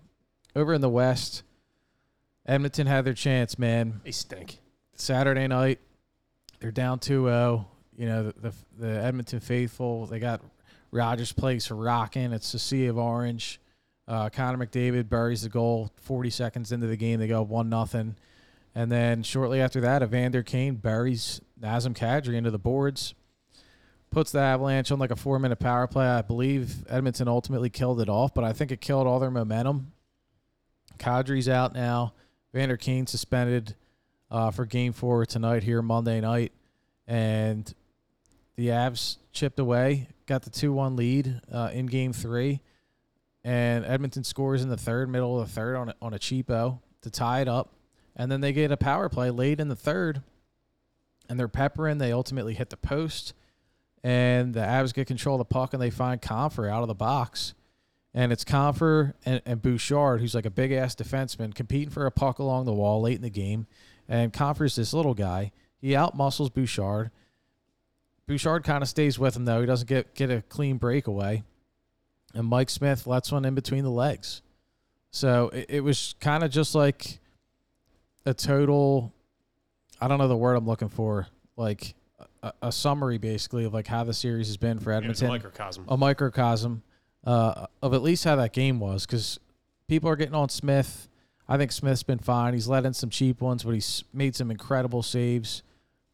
over 0.56 0.74
in 0.74 0.82
the 0.82 0.90
West, 0.90 1.44
Edmonton 2.46 2.88
had 2.88 3.06
their 3.06 3.14
chance, 3.14 3.60
man. 3.60 4.02
they 4.04 4.12
stink. 4.12 4.60
Saturday 4.96 5.48
night, 5.48 5.80
they're 6.60 6.72
down 6.72 6.98
2-0. 7.00 7.66
You 7.96 8.06
know, 8.06 8.24
the, 8.24 8.50
the 8.50 8.54
the 8.80 9.02
Edmonton 9.04 9.40
faithful, 9.40 10.08
they 10.08 10.20
got 10.20 10.42
Rogers 10.92 11.32
Place 11.32 11.70
rocking. 11.70 12.32
It's 12.34 12.54
a 12.54 12.60
sea 12.60 12.88
of 12.88 12.98
orange. 12.98 13.60
Uh, 14.08 14.30
Connor 14.30 14.66
McDavid 14.66 15.10
buries 15.10 15.42
the 15.42 15.50
goal 15.50 15.92
40 15.98 16.30
seconds 16.30 16.72
into 16.72 16.88
the 16.88 16.96
game. 16.96 17.20
They 17.20 17.28
go 17.28 17.42
1 17.42 17.70
nothing. 17.70 18.16
And 18.74 18.92
then 18.92 19.24
shortly 19.24 19.60
after 19.60 19.82
that, 19.82 20.02
Evander 20.02 20.44
Kane 20.44 20.76
buries 20.76 21.42
Nazem 21.62 21.96
Kadri 21.96 22.36
into 22.36 22.52
the 22.52 22.60
boards. 22.60 23.14
Puts 24.10 24.32
the 24.32 24.40
Avalanche 24.40 24.92
on 24.92 25.00
like 25.00 25.12
a 25.12 25.16
four 25.16 25.38
minute 25.40 25.60
power 25.60 25.88
play. 25.88 26.08
I 26.08 26.22
believe 26.22 26.86
Edmonton 26.90 27.28
ultimately 27.28 27.70
killed 27.70 28.00
it 28.00 28.10
off, 28.10 28.34
but 28.34 28.44
I 28.44 28.54
think 28.54 28.72
it 28.72 28.80
killed 28.80 29.06
all 29.06 29.20
their 29.20 29.32
momentum. 29.32 29.92
Kadri's 30.98 31.50
out 31.50 31.74
now. 31.74 32.14
Vander 32.54 32.78
Kane 32.78 33.06
suspended 33.06 33.76
uh, 34.32 34.52
for 34.52 34.66
game 34.66 34.94
four 34.94 35.26
tonight 35.26 35.64
here 35.64 35.82
Monday 35.82 36.22
night. 36.22 36.52
And 37.08 37.72
the 38.56 38.68
Avs 38.68 39.18
chipped 39.32 39.60
away, 39.60 40.08
got 40.26 40.44
the 40.44 40.50
2 40.50 40.74
1 40.74 40.96
lead 40.96 41.42
uh, 41.52 41.70
in 41.74 41.86
game 41.86 42.14
three. 42.14 42.62
And 43.44 43.86
Edmonton 43.86 44.24
scores 44.24 44.62
in 44.62 44.70
the 44.70 44.78
third, 44.78 45.10
middle 45.10 45.40
of 45.40 45.48
the 45.48 45.54
third 45.54 45.76
on 45.76 45.90
a, 45.90 45.96
on 46.02 46.14
a 46.14 46.20
cheapo 46.20 46.80
to 47.02 47.10
tie 47.10 47.42
it 47.42 47.48
up. 47.48 47.74
And 48.16 48.32
then 48.32 48.42
they 48.42 48.52
get 48.52 48.72
a 48.72 48.78
power 48.78 49.10
play 49.10 49.30
late 49.30 49.60
in 49.60 49.68
the 49.68 49.76
third. 49.76 50.22
And 51.30 51.40
they're 51.40 51.48
peppering. 51.48 51.98
They 51.98 52.12
ultimately 52.12 52.54
hit 52.54 52.70
the 52.70 52.78
post. 52.78 53.34
And 54.04 54.54
the 54.54 54.62
Avs 54.62 54.94
get 54.94 55.08
control 55.08 55.36
of 55.36 55.40
the 55.40 55.54
puck 55.54 55.74
and 55.74 55.82
they 55.82 55.90
find 55.90 56.22
Compher 56.22 56.72
out 56.72 56.82
of 56.82 56.88
the 56.88 56.96
box. 56.96 57.54
And 58.14 58.32
it's 58.32 58.44
Compher 58.44 59.14
and, 59.26 59.42
and 59.46 59.62
Bouchard, 59.62 60.22
who's 60.22 60.34
like 60.34 60.46
a 60.46 60.52
big 60.52 60.72
ass 60.72 60.96
defenseman, 60.96 61.54
competing 61.54 61.90
for 61.90 62.06
a 62.06 62.12
puck 62.12 62.40
along 62.40 62.66
the 62.66 62.74
wall 62.74 63.02
late 63.02 63.16
in 63.16 63.22
the 63.22 63.30
game. 63.30 63.68
And 64.08 64.32
Compher's 64.32 64.76
this 64.76 64.94
little 64.94 65.14
guy. 65.14 65.52
He 65.80 65.92
outmuscles 65.92 66.54
Bouchard. 66.54 67.12
Bouchard 68.28 68.64
kind 68.64 68.82
of 68.82 68.90
stays 68.90 69.18
with 69.18 69.36
him 69.36 69.46
though. 69.46 69.62
He 69.62 69.66
doesn't 69.66 69.88
get 69.88 70.14
get 70.14 70.30
a 70.30 70.42
clean 70.42 70.78
breakaway. 70.78 71.44
And 72.34 72.48
Mike 72.48 72.70
Smith 72.70 73.08
lets 73.08 73.32
one 73.32 73.46
in 73.46 73.56
between 73.56 73.84
the 73.84 73.92
legs. 73.92 74.42
So 75.12 75.50
it, 75.50 75.66
it 75.70 75.80
was 75.82 76.16
kind 76.20 76.44
of 76.44 76.52
just 76.52 76.76
like 76.76 77.20
a 78.26 78.34
total 78.34 79.14
I 80.00 80.08
don't 80.08 80.18
know 80.18 80.28
the 80.28 80.38
word 80.38 80.56
I'm 80.56 80.66
looking 80.66 80.90
for. 80.90 81.28
Like 81.56 81.96
a, 82.44 82.54
a 82.64 82.72
summary 82.72 83.18
basically 83.18 83.66
of 83.66 83.74
like 83.74 83.88
how 83.88 84.04
the 84.04 84.14
series 84.14 84.48
has 84.48 84.58
been 84.58 84.80
for 84.80 84.92
Yeah, 84.92 84.96
a 84.96 84.98
Edmonton 85.00 85.28
microcosm. 85.28 85.86
a 85.88 85.98
microcosm 85.98 86.84
uh, 87.26 87.66
of 87.82 87.94
at 87.94 88.02
least 88.02 88.24
how 88.24 88.36
that 88.36 88.54
game 88.54 88.80
was 88.80 89.06
because 89.06 89.40
people 89.88 90.10
are 90.10 90.16
getting 90.16 90.36
on 90.36 90.50
Smith. 90.50 91.10
I 91.48 91.58
think 91.58 91.72
Smith's 91.72 92.04
been 92.04 92.20
fine. 92.20 92.54
He's 92.54 92.68
let 92.68 92.86
in 92.86 92.94
some 92.94 93.10
cheap 93.10 93.42
ones, 93.42 93.64
but 93.64 93.72
he's 93.72 94.04
made 94.14 94.36
some 94.36 94.52
incredible 94.52 95.02
saves. 95.02 95.64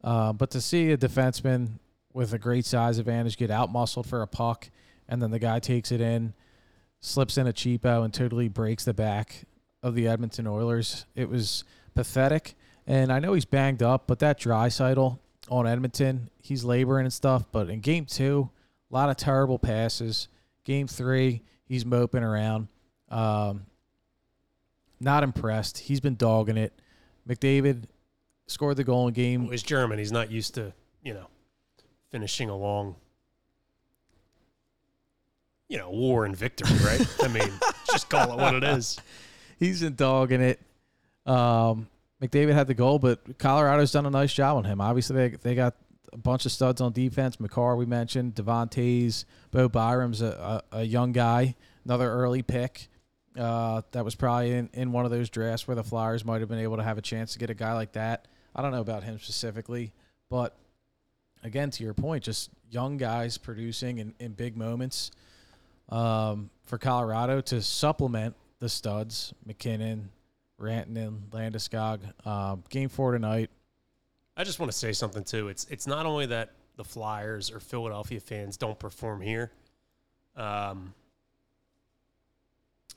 Uh, 0.04 0.32
but 0.34 0.52
to 0.52 0.62
see 0.62 0.92
a 0.92 0.98
defenseman 0.98 1.80
with 2.14 2.34
a 2.34 2.38
great 2.38 2.66
size 2.66 3.00
advantage 3.00 3.38
get 3.38 3.50
out 3.50 3.72
muscled 3.72 4.06
for 4.06 4.22
a 4.22 4.28
puck, 4.28 4.70
and 5.10 5.22
then 5.22 5.32
the 5.32 5.40
guy 5.40 5.60
takes 5.60 5.92
it 5.92 6.00
in, 6.02 6.34
slips 7.00 7.38
in 7.38 7.48
a 7.48 7.54
cheapo, 7.54 8.06
and 8.06 8.14
totally 8.14 8.48
breaks 8.48 8.86
the 8.86 8.94
back 8.94 9.46
of 9.82 9.96
the 9.96 10.08
Edmonton 10.08 10.48
Oilers, 10.48 11.06
it 11.16 11.30
was 11.30 11.64
pathetic. 11.96 12.56
And 12.86 13.12
I 13.12 13.20
know 13.20 13.34
he's 13.34 13.46
banged 13.46 13.82
up, 13.82 14.08
but 14.08 14.20
that 14.20 14.40
Draisaitl 14.40 15.20
on 15.50 15.68
Edmonton, 15.68 16.30
he's 16.42 16.64
laboring 16.64 17.06
and 17.06 17.14
stuff. 17.14 17.46
But 17.52 17.70
in 17.70 17.80
game 17.80 18.06
two, 18.06 18.50
a 18.92 18.94
lot 18.94 19.10
of 19.10 19.18
terrible 19.18 19.58
passes. 19.58 20.28
Game 20.66 20.88
three, 20.88 21.42
he's 21.66 21.86
moping 21.86 22.24
around. 22.24 22.68
Um, 23.10 23.66
not 25.00 25.24
impressed. 25.24 25.78
He's 25.78 26.00
been 26.00 26.16
dogging 26.16 26.58
it. 26.58 26.74
McDavid 27.28 27.84
scored 28.48 28.78
the 28.78 28.84
goal 28.84 29.08
in 29.08 29.14
game. 29.14 29.44
Well, 29.44 29.52
he's 29.52 29.64
German. 29.64 30.00
He's 30.00 30.12
not 30.12 30.32
used 30.32 30.56
to, 30.56 30.74
you 31.04 31.14
know, 31.14 31.28
finishing 32.12 32.50
a 32.50 32.56
long, 32.56 32.96
you 35.70 35.78
know, 35.78 35.90
war 35.90 36.26
and 36.26 36.36
victory, 36.36 36.78
right? 36.86 37.06
I 37.24 37.28
mean, 37.28 37.52
just 37.88 38.10
call 38.10 38.32
it 38.34 38.38
what 38.38 38.56
it 38.56 38.64
is. 38.64 39.00
He's 39.60 39.82
been 39.82 39.96
dogging 39.96 40.42
it. 40.42 40.60
Um, 41.26 41.88
McDavid 42.24 42.54
had 42.54 42.68
the 42.68 42.74
goal, 42.74 43.00
but 43.00 43.38
Colorado's 43.38 43.92
done 43.92 44.06
a 44.06 44.10
nice 44.10 44.34
job 44.34 44.58
on 44.58 44.64
him. 44.64 44.80
Obviously, 44.80 45.16
they, 45.16 45.30
they 45.36 45.56
got 45.56 45.76
a 46.14 46.18
bunch 46.18 46.46
of 46.46 46.54
studs 46.54 46.80
on 46.80 46.94
defense. 46.94 47.40
Makar, 47.40 47.76
we 47.76 47.86
mentioned. 47.86 48.36
Devon 48.36 48.70
Toews. 48.70 49.26
Bo 49.52 49.68
Byram's 49.68 50.22
a, 50.22 50.64
a, 50.72 50.78
a 50.80 50.84
young 50.84 51.12
guy, 51.12 51.56
another 51.84 52.10
early 52.10 52.42
pick. 52.42 52.88
Uh, 53.38 53.82
that 53.92 54.06
was 54.06 54.16
probably 54.16 54.52
in, 54.52 54.70
in 54.74 54.92
one 54.92 55.06
of 55.06 55.12
those 55.12 55.30
drafts 55.30 55.68
where 55.68 55.76
the 55.76 55.84
Flyers 55.84 56.24
might 56.24 56.40
have 56.40 56.48
been 56.48 56.60
able 56.60 56.78
to 56.78 56.84
have 56.84 56.98
a 56.98 57.02
chance 57.02 57.34
to 57.34 57.40
get 57.40 57.50
a 57.50 57.56
guy 57.56 57.74
like 57.74 57.94
that. 57.94 58.28
I 58.56 58.62
don't 58.62 58.72
know 58.72 58.82
about 58.82 59.04
him 59.04 59.20
specifically, 59.20 59.92
but 60.30 60.56
again, 61.44 61.72
to 61.72 61.84
your 61.84 61.96
point, 61.96 62.24
just 62.24 62.52
young 62.70 62.98
guys 62.98 63.38
producing 63.38 63.98
in, 63.98 64.14
in 64.20 64.34
big 64.34 64.56
moments 64.56 65.10
um, 65.90 66.52
for 66.64 66.78
Colorado 66.78 67.42
to 67.42 67.62
supplement 67.62 68.36
the 68.60 68.70
studs, 68.70 69.34
MacKinnon, 69.46 70.10
Rantanen, 70.60 71.30
Landeskog. 71.30 72.00
Um, 72.26 72.64
game 72.70 72.90
four 72.90 73.12
tonight. 73.12 73.50
I 74.36 74.44
just 74.44 74.60
want 74.60 74.72
to 74.72 74.78
say 74.78 74.94
something 74.94 75.24
too. 75.24 75.48
It's 75.48 75.66
it's 75.66 75.88
not 75.88 76.06
only 76.06 76.26
that 76.28 76.52
the 76.76 76.84
Flyers 76.84 77.52
or 77.52 77.60
Philadelphia 77.60 78.20
fans 78.20 78.58
don't 78.58 78.80
perform 78.80 79.22
here, 79.22 79.52
um, 80.36 80.94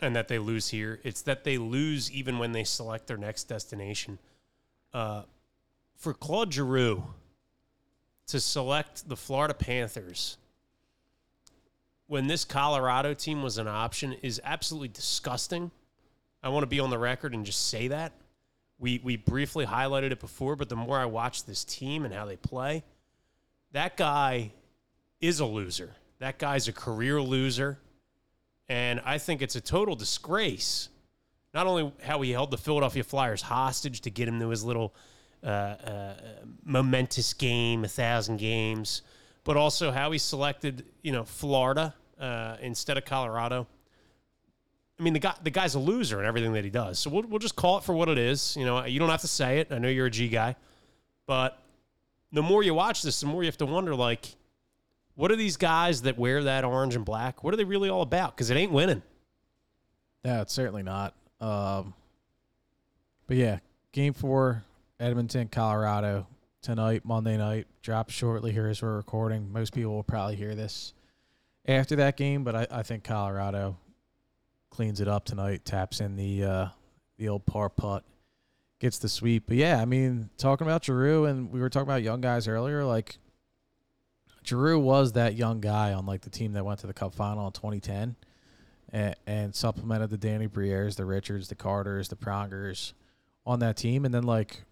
and 0.00 0.16
that 0.16 0.28
they 0.28 0.38
lose 0.38 0.68
here. 0.68 1.00
It's 1.04 1.22
that 1.22 1.44
they 1.44 1.58
lose 1.58 2.10
even 2.10 2.38
when 2.38 2.52
they 2.52 2.64
select 2.64 3.06
their 3.06 3.18
next 3.18 3.44
destination. 3.44 4.18
Uh, 4.94 5.22
for 5.94 6.14
Claude 6.14 6.52
Giroux 6.52 7.04
to 8.28 8.40
select 8.40 9.08
the 9.08 9.16
Florida 9.16 9.54
Panthers 9.54 10.38
when 12.06 12.26
this 12.26 12.44
Colorado 12.44 13.14
team 13.14 13.42
was 13.42 13.58
an 13.58 13.68
option 13.68 14.14
is 14.22 14.40
absolutely 14.44 14.88
disgusting. 14.88 15.70
I 16.42 16.48
want 16.48 16.62
to 16.62 16.68
be 16.68 16.80
on 16.80 16.90
the 16.90 16.98
record 16.98 17.34
and 17.34 17.44
just 17.44 17.68
say 17.68 17.88
that. 17.88 18.12
We 18.78 19.00
we 19.02 19.16
briefly 19.16 19.66
highlighted 19.66 20.12
it 20.12 20.20
before, 20.20 20.54
but 20.54 20.68
the 20.68 20.76
more 20.76 20.98
I 20.98 21.06
watch 21.06 21.44
this 21.44 21.64
team 21.64 22.04
and 22.04 22.12
how 22.12 22.26
they 22.26 22.36
play, 22.36 22.84
that 23.72 23.96
guy 23.96 24.52
is 25.20 25.40
a 25.40 25.46
loser. 25.46 25.94
That 26.18 26.38
guy's 26.38 26.68
a 26.68 26.72
career 26.72 27.20
loser. 27.20 27.78
And 28.68 29.00
I 29.04 29.18
think 29.18 29.42
it's 29.42 29.56
a 29.56 29.60
total 29.60 29.94
disgrace. 29.94 30.88
Not 31.54 31.66
only 31.66 31.92
how 32.02 32.20
he 32.20 32.32
held 32.32 32.50
the 32.50 32.58
Philadelphia 32.58 33.04
Flyers 33.04 33.42
hostage 33.42 34.00
to 34.02 34.10
get 34.10 34.28
him 34.28 34.40
to 34.40 34.48
his 34.48 34.64
little 34.64 34.94
uh, 35.42 35.46
uh, 35.46 36.14
momentous 36.64 37.32
game, 37.32 37.84
a 37.84 37.88
thousand 37.88 38.38
games, 38.38 39.02
but 39.44 39.56
also 39.56 39.92
how 39.92 40.10
he 40.10 40.18
selected, 40.18 40.84
you 41.02 41.12
know, 41.12 41.24
Florida 41.24 41.94
uh, 42.20 42.56
instead 42.60 42.98
of 42.98 43.04
Colorado. 43.04 43.66
I 44.98 45.02
mean, 45.02 45.12
the 45.12 45.18
guy 45.18 45.34
the 45.42 45.50
guy's 45.50 45.74
a 45.74 45.78
loser 45.78 46.20
in 46.20 46.26
everything 46.26 46.52
that 46.54 46.64
he 46.64 46.70
does. 46.70 46.98
So 46.98 47.10
we'll 47.10 47.24
we'll 47.24 47.38
just 47.38 47.56
call 47.56 47.78
it 47.78 47.84
for 47.84 47.94
what 47.94 48.08
it 48.08 48.18
is. 48.18 48.56
You 48.56 48.64
know, 48.64 48.84
you 48.84 48.98
don't 48.98 49.10
have 49.10 49.20
to 49.22 49.28
say 49.28 49.60
it. 49.60 49.70
I 49.70 49.78
know 49.78 49.88
you're 49.88 50.06
a 50.06 50.10
G 50.10 50.28
guy, 50.28 50.56
but 51.26 51.58
the 52.32 52.42
more 52.42 52.62
you 52.62 52.74
watch 52.74 53.02
this, 53.02 53.20
the 53.20 53.26
more 53.26 53.42
you 53.42 53.48
have 53.48 53.58
to 53.58 53.66
wonder, 53.66 53.94
like, 53.94 54.26
what 55.14 55.30
are 55.30 55.36
these 55.36 55.56
guys 55.56 56.02
that 56.02 56.18
wear 56.18 56.44
that 56.44 56.64
orange 56.64 56.96
and 56.96 57.04
black? 57.04 57.44
What 57.44 57.52
are 57.52 57.56
they 57.56 57.64
really 57.64 57.88
all 57.88 58.02
about? 58.02 58.36
Because 58.36 58.50
it 58.50 58.56
ain't 58.56 58.72
winning. 58.72 59.02
No, 60.24 60.42
it's 60.42 60.52
certainly 60.52 60.82
not. 60.82 61.14
Um, 61.40 61.94
but 63.26 63.36
yeah, 63.36 63.58
game 63.92 64.12
four, 64.12 64.64
Edmonton, 64.98 65.48
Colorado 65.48 66.26
tonight, 66.62 67.04
Monday 67.04 67.36
night. 67.36 67.66
Drops 67.82 68.12
shortly 68.12 68.52
here 68.52 68.66
as 68.66 68.82
we're 68.82 68.96
recording. 68.96 69.52
Most 69.52 69.72
people 69.72 69.92
will 69.92 70.02
probably 70.02 70.36
hear 70.36 70.54
this 70.54 70.94
after 71.66 71.96
that 71.96 72.16
game, 72.16 72.44
but 72.44 72.56
I, 72.56 72.66
I 72.70 72.82
think 72.82 73.04
Colorado 73.04 73.76
cleans 74.76 75.00
it 75.00 75.08
up 75.08 75.24
tonight, 75.24 75.64
taps 75.64 76.02
in 76.02 76.16
the 76.16 76.44
uh, 76.44 76.66
the 77.16 77.30
old 77.30 77.46
par 77.46 77.70
putt, 77.70 78.04
gets 78.78 78.98
the 78.98 79.08
sweep. 79.08 79.44
But 79.48 79.56
yeah, 79.56 79.80
I 79.80 79.86
mean, 79.86 80.28
talking 80.36 80.66
about 80.66 80.84
Giroux 80.84 81.24
and 81.24 81.50
we 81.50 81.60
were 81.60 81.70
talking 81.70 81.88
about 81.88 82.02
young 82.02 82.20
guys 82.20 82.46
earlier, 82.46 82.84
like 82.84 83.16
Giroux 84.46 84.78
was 84.78 85.12
that 85.12 85.34
young 85.34 85.60
guy 85.62 85.94
on 85.94 86.04
like 86.04 86.20
the 86.20 86.30
team 86.30 86.52
that 86.52 86.64
went 86.64 86.80
to 86.80 86.86
the 86.86 86.92
Cup 86.92 87.14
final 87.14 87.46
in 87.46 87.52
2010 87.54 88.16
and, 88.92 89.16
and 89.26 89.54
supplemented 89.54 90.10
the 90.10 90.18
Danny 90.18 90.46
Brières, 90.46 90.96
the 90.96 91.06
Richards, 91.06 91.48
the 91.48 91.54
Carters, 91.54 92.08
the 92.08 92.16
Prongers 92.16 92.92
on 93.46 93.60
that 93.60 93.78
team. 93.78 94.04
And 94.04 94.12
then 94.12 94.24
like 94.24 94.62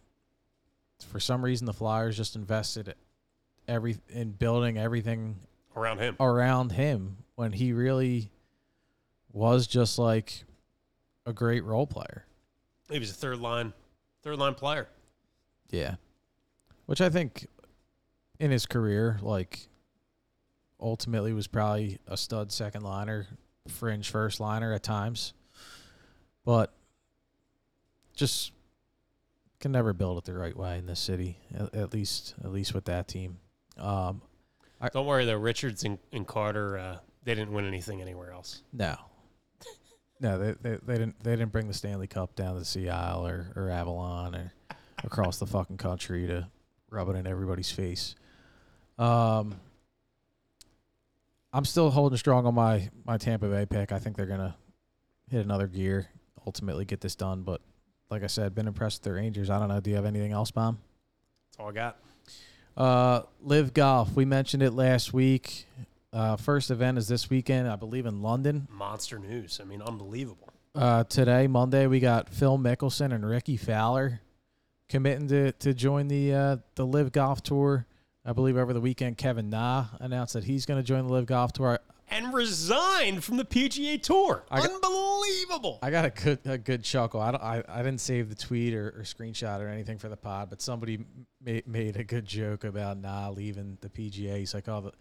for 1.08 1.18
some 1.18 1.42
reason 1.42 1.64
the 1.64 1.72
Flyers 1.72 2.14
just 2.14 2.36
invested 2.36 2.94
every 3.66 3.96
in 4.10 4.32
building 4.32 4.76
everything 4.76 5.36
around 5.74 5.98
him. 5.98 6.16
around 6.20 6.72
him 6.72 7.16
when 7.36 7.52
he 7.52 7.72
really 7.72 8.30
was 9.34 9.66
just 9.66 9.98
like 9.98 10.44
a 11.26 11.32
great 11.32 11.64
role 11.64 11.86
player. 11.86 12.24
He 12.90 12.98
was 12.98 13.10
a 13.10 13.14
third 13.14 13.40
line, 13.40 13.72
third 14.22 14.38
line 14.38 14.54
player. 14.54 14.88
Yeah. 15.70 15.96
Which 16.86 17.00
I 17.00 17.10
think 17.10 17.48
in 18.38 18.50
his 18.50 18.64
career, 18.64 19.18
like 19.20 19.68
ultimately 20.80 21.32
was 21.32 21.48
probably 21.48 21.98
a 22.06 22.16
stud 22.16 22.52
second 22.52 22.82
liner, 22.82 23.26
fringe 23.68 24.08
first 24.08 24.38
liner 24.38 24.72
at 24.72 24.82
times. 24.82 25.34
But 26.44 26.72
just 28.14 28.52
can 29.58 29.72
never 29.72 29.92
build 29.92 30.18
it 30.18 30.24
the 30.24 30.34
right 30.34 30.56
way 30.56 30.78
in 30.78 30.86
this 30.86 31.00
city. 31.00 31.38
At, 31.58 31.74
at 31.74 31.92
least 31.92 32.34
at 32.44 32.52
least 32.52 32.72
with 32.72 32.84
that 32.84 33.08
team. 33.08 33.38
Um 33.78 34.22
Don't 34.92 35.06
worry 35.06 35.24
though, 35.24 35.38
Richards 35.38 35.82
and, 35.82 35.98
and 36.12 36.24
Carter, 36.24 36.78
uh, 36.78 36.98
they 37.24 37.34
didn't 37.34 37.52
win 37.52 37.66
anything 37.66 38.00
anywhere 38.00 38.30
else. 38.30 38.62
No. 38.72 38.96
No, 40.20 40.38
they, 40.38 40.54
they 40.62 40.78
they 40.84 40.94
didn't 40.94 41.22
they 41.22 41.32
didn't 41.32 41.52
bring 41.52 41.68
the 41.68 41.74
Stanley 41.74 42.06
Cup 42.06 42.34
down 42.34 42.54
to 42.54 42.60
the 42.60 42.64
Sea 42.64 42.88
Isle 42.88 43.26
or, 43.26 43.52
or 43.56 43.68
Avalon 43.68 44.34
or 44.34 44.52
across 45.04 45.38
the 45.38 45.46
fucking 45.46 45.76
country 45.76 46.26
to 46.26 46.48
rub 46.90 47.08
it 47.08 47.16
in 47.16 47.26
everybody's 47.26 47.70
face. 47.70 48.14
Um 48.98 49.56
I'm 51.52 51.64
still 51.64 51.90
holding 51.90 52.18
strong 52.18 52.46
on 52.46 52.54
my, 52.56 52.90
my 53.04 53.16
Tampa 53.16 53.46
Bay 53.46 53.64
pick. 53.64 53.92
I 53.92 54.00
think 54.00 54.16
they're 54.16 54.26
gonna 54.26 54.56
hit 55.30 55.44
another 55.44 55.68
gear, 55.68 56.08
ultimately 56.44 56.84
get 56.84 57.00
this 57.00 57.14
done. 57.14 57.42
But 57.42 57.60
like 58.10 58.24
I 58.24 58.26
said, 58.26 58.54
been 58.54 58.66
impressed 58.66 59.02
with 59.02 59.12
the 59.12 59.20
Rangers. 59.20 59.50
I 59.50 59.58
don't 59.60 59.68
know. 59.68 59.80
Do 59.80 59.90
you 59.90 59.96
have 59.96 60.04
anything 60.04 60.32
else, 60.32 60.50
Bomb? 60.50 60.78
That's 61.50 61.60
all 61.60 61.68
I 61.68 61.72
got. 61.72 61.96
Uh, 62.76 63.22
LIV 63.40 63.72
Golf. 63.72 64.16
We 64.16 64.24
mentioned 64.24 64.64
it 64.64 64.72
last 64.72 65.12
week. 65.12 65.66
Uh, 66.14 66.36
first 66.36 66.70
event 66.70 66.96
is 66.96 67.08
this 67.08 67.28
weekend, 67.28 67.68
I 67.68 67.74
believe, 67.74 68.06
in 68.06 68.22
London. 68.22 68.68
Monster 68.70 69.18
news. 69.18 69.58
I 69.60 69.64
mean, 69.64 69.82
unbelievable. 69.82 70.48
Uh, 70.72 71.02
today, 71.04 71.48
Monday, 71.48 71.88
we 71.88 71.98
got 71.98 72.28
Phil 72.28 72.56
Mickelson 72.56 73.12
and 73.12 73.28
Rickie 73.28 73.56
Fowler 73.56 74.20
committing 74.88 75.26
to, 75.28 75.50
to 75.52 75.74
join 75.74 76.06
the 76.06 76.32
uh, 76.32 76.56
the 76.76 76.86
LIV 76.86 77.10
Golf 77.12 77.42
Tour. 77.42 77.86
I 78.24 78.32
believe 78.32 78.56
over 78.56 78.72
the 78.72 78.80
weekend, 78.80 79.18
Kevin 79.18 79.50
Na 79.50 79.86
announced 80.00 80.34
that 80.34 80.44
he's 80.44 80.66
going 80.66 80.80
to 80.80 80.86
join 80.86 81.06
the 81.06 81.12
LIV 81.12 81.26
Golf 81.26 81.52
Tour. 81.52 81.80
And 82.10 82.32
resigned 82.32 83.24
from 83.24 83.36
the 83.36 83.44
PGA 83.44 84.00
Tour. 84.00 84.44
I 84.50 84.60
got- 84.60 84.70
unbelievable. 84.70 85.80
I 85.82 85.90
got 85.90 86.04
a 86.04 86.10
good 86.10 86.38
a 86.44 86.58
good 86.58 86.84
chuckle. 86.84 87.20
I 87.20 87.30
don't, 87.32 87.42
I, 87.42 87.62
I 87.68 87.78
didn't 87.78 88.00
save 88.00 88.28
the 88.28 88.34
tweet 88.36 88.72
or, 88.74 88.88
or 88.90 89.02
screenshot 89.02 89.60
or 89.60 89.68
anything 89.68 89.98
for 89.98 90.08
the 90.08 90.16
pod, 90.16 90.48
but 90.48 90.62
somebody 90.62 91.04
made 91.42 91.66
made 91.66 91.96
a 91.96 92.04
good 92.04 92.24
joke 92.24 92.62
about 92.62 92.98
Na 92.98 93.30
leaving 93.30 93.78
the 93.80 93.88
PGA. 93.88 94.38
He's 94.38 94.54
like, 94.54 94.68
oh, 94.68 94.80
the, 94.80 94.92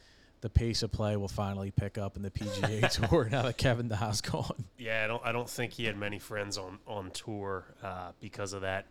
the 0.44 0.50
pace 0.50 0.84
of 0.84 0.92
play 0.92 1.16
will 1.16 1.30
finally 1.30 1.72
pick 1.72 1.98
up 1.98 2.18
in 2.18 2.22
the 2.22 2.30
PGA 2.30 3.08
Tour 3.10 3.30
Na 3.32 3.44
that 3.44 3.58
Kevin 3.58 3.88
Na's 3.88 4.20
gone. 4.20 4.66
Yeah, 4.78 5.06
I 5.06 5.08
don't. 5.08 5.22
I 5.26 5.32
don't 5.32 5.50
think 5.50 5.72
he 5.72 5.86
had 5.86 5.98
many 5.98 6.20
friends 6.20 6.58
on 6.58 6.80
on 6.86 7.12
tour 7.12 7.64
uh, 7.82 8.12
because 8.20 8.52
of 8.52 8.62
that, 8.62 8.86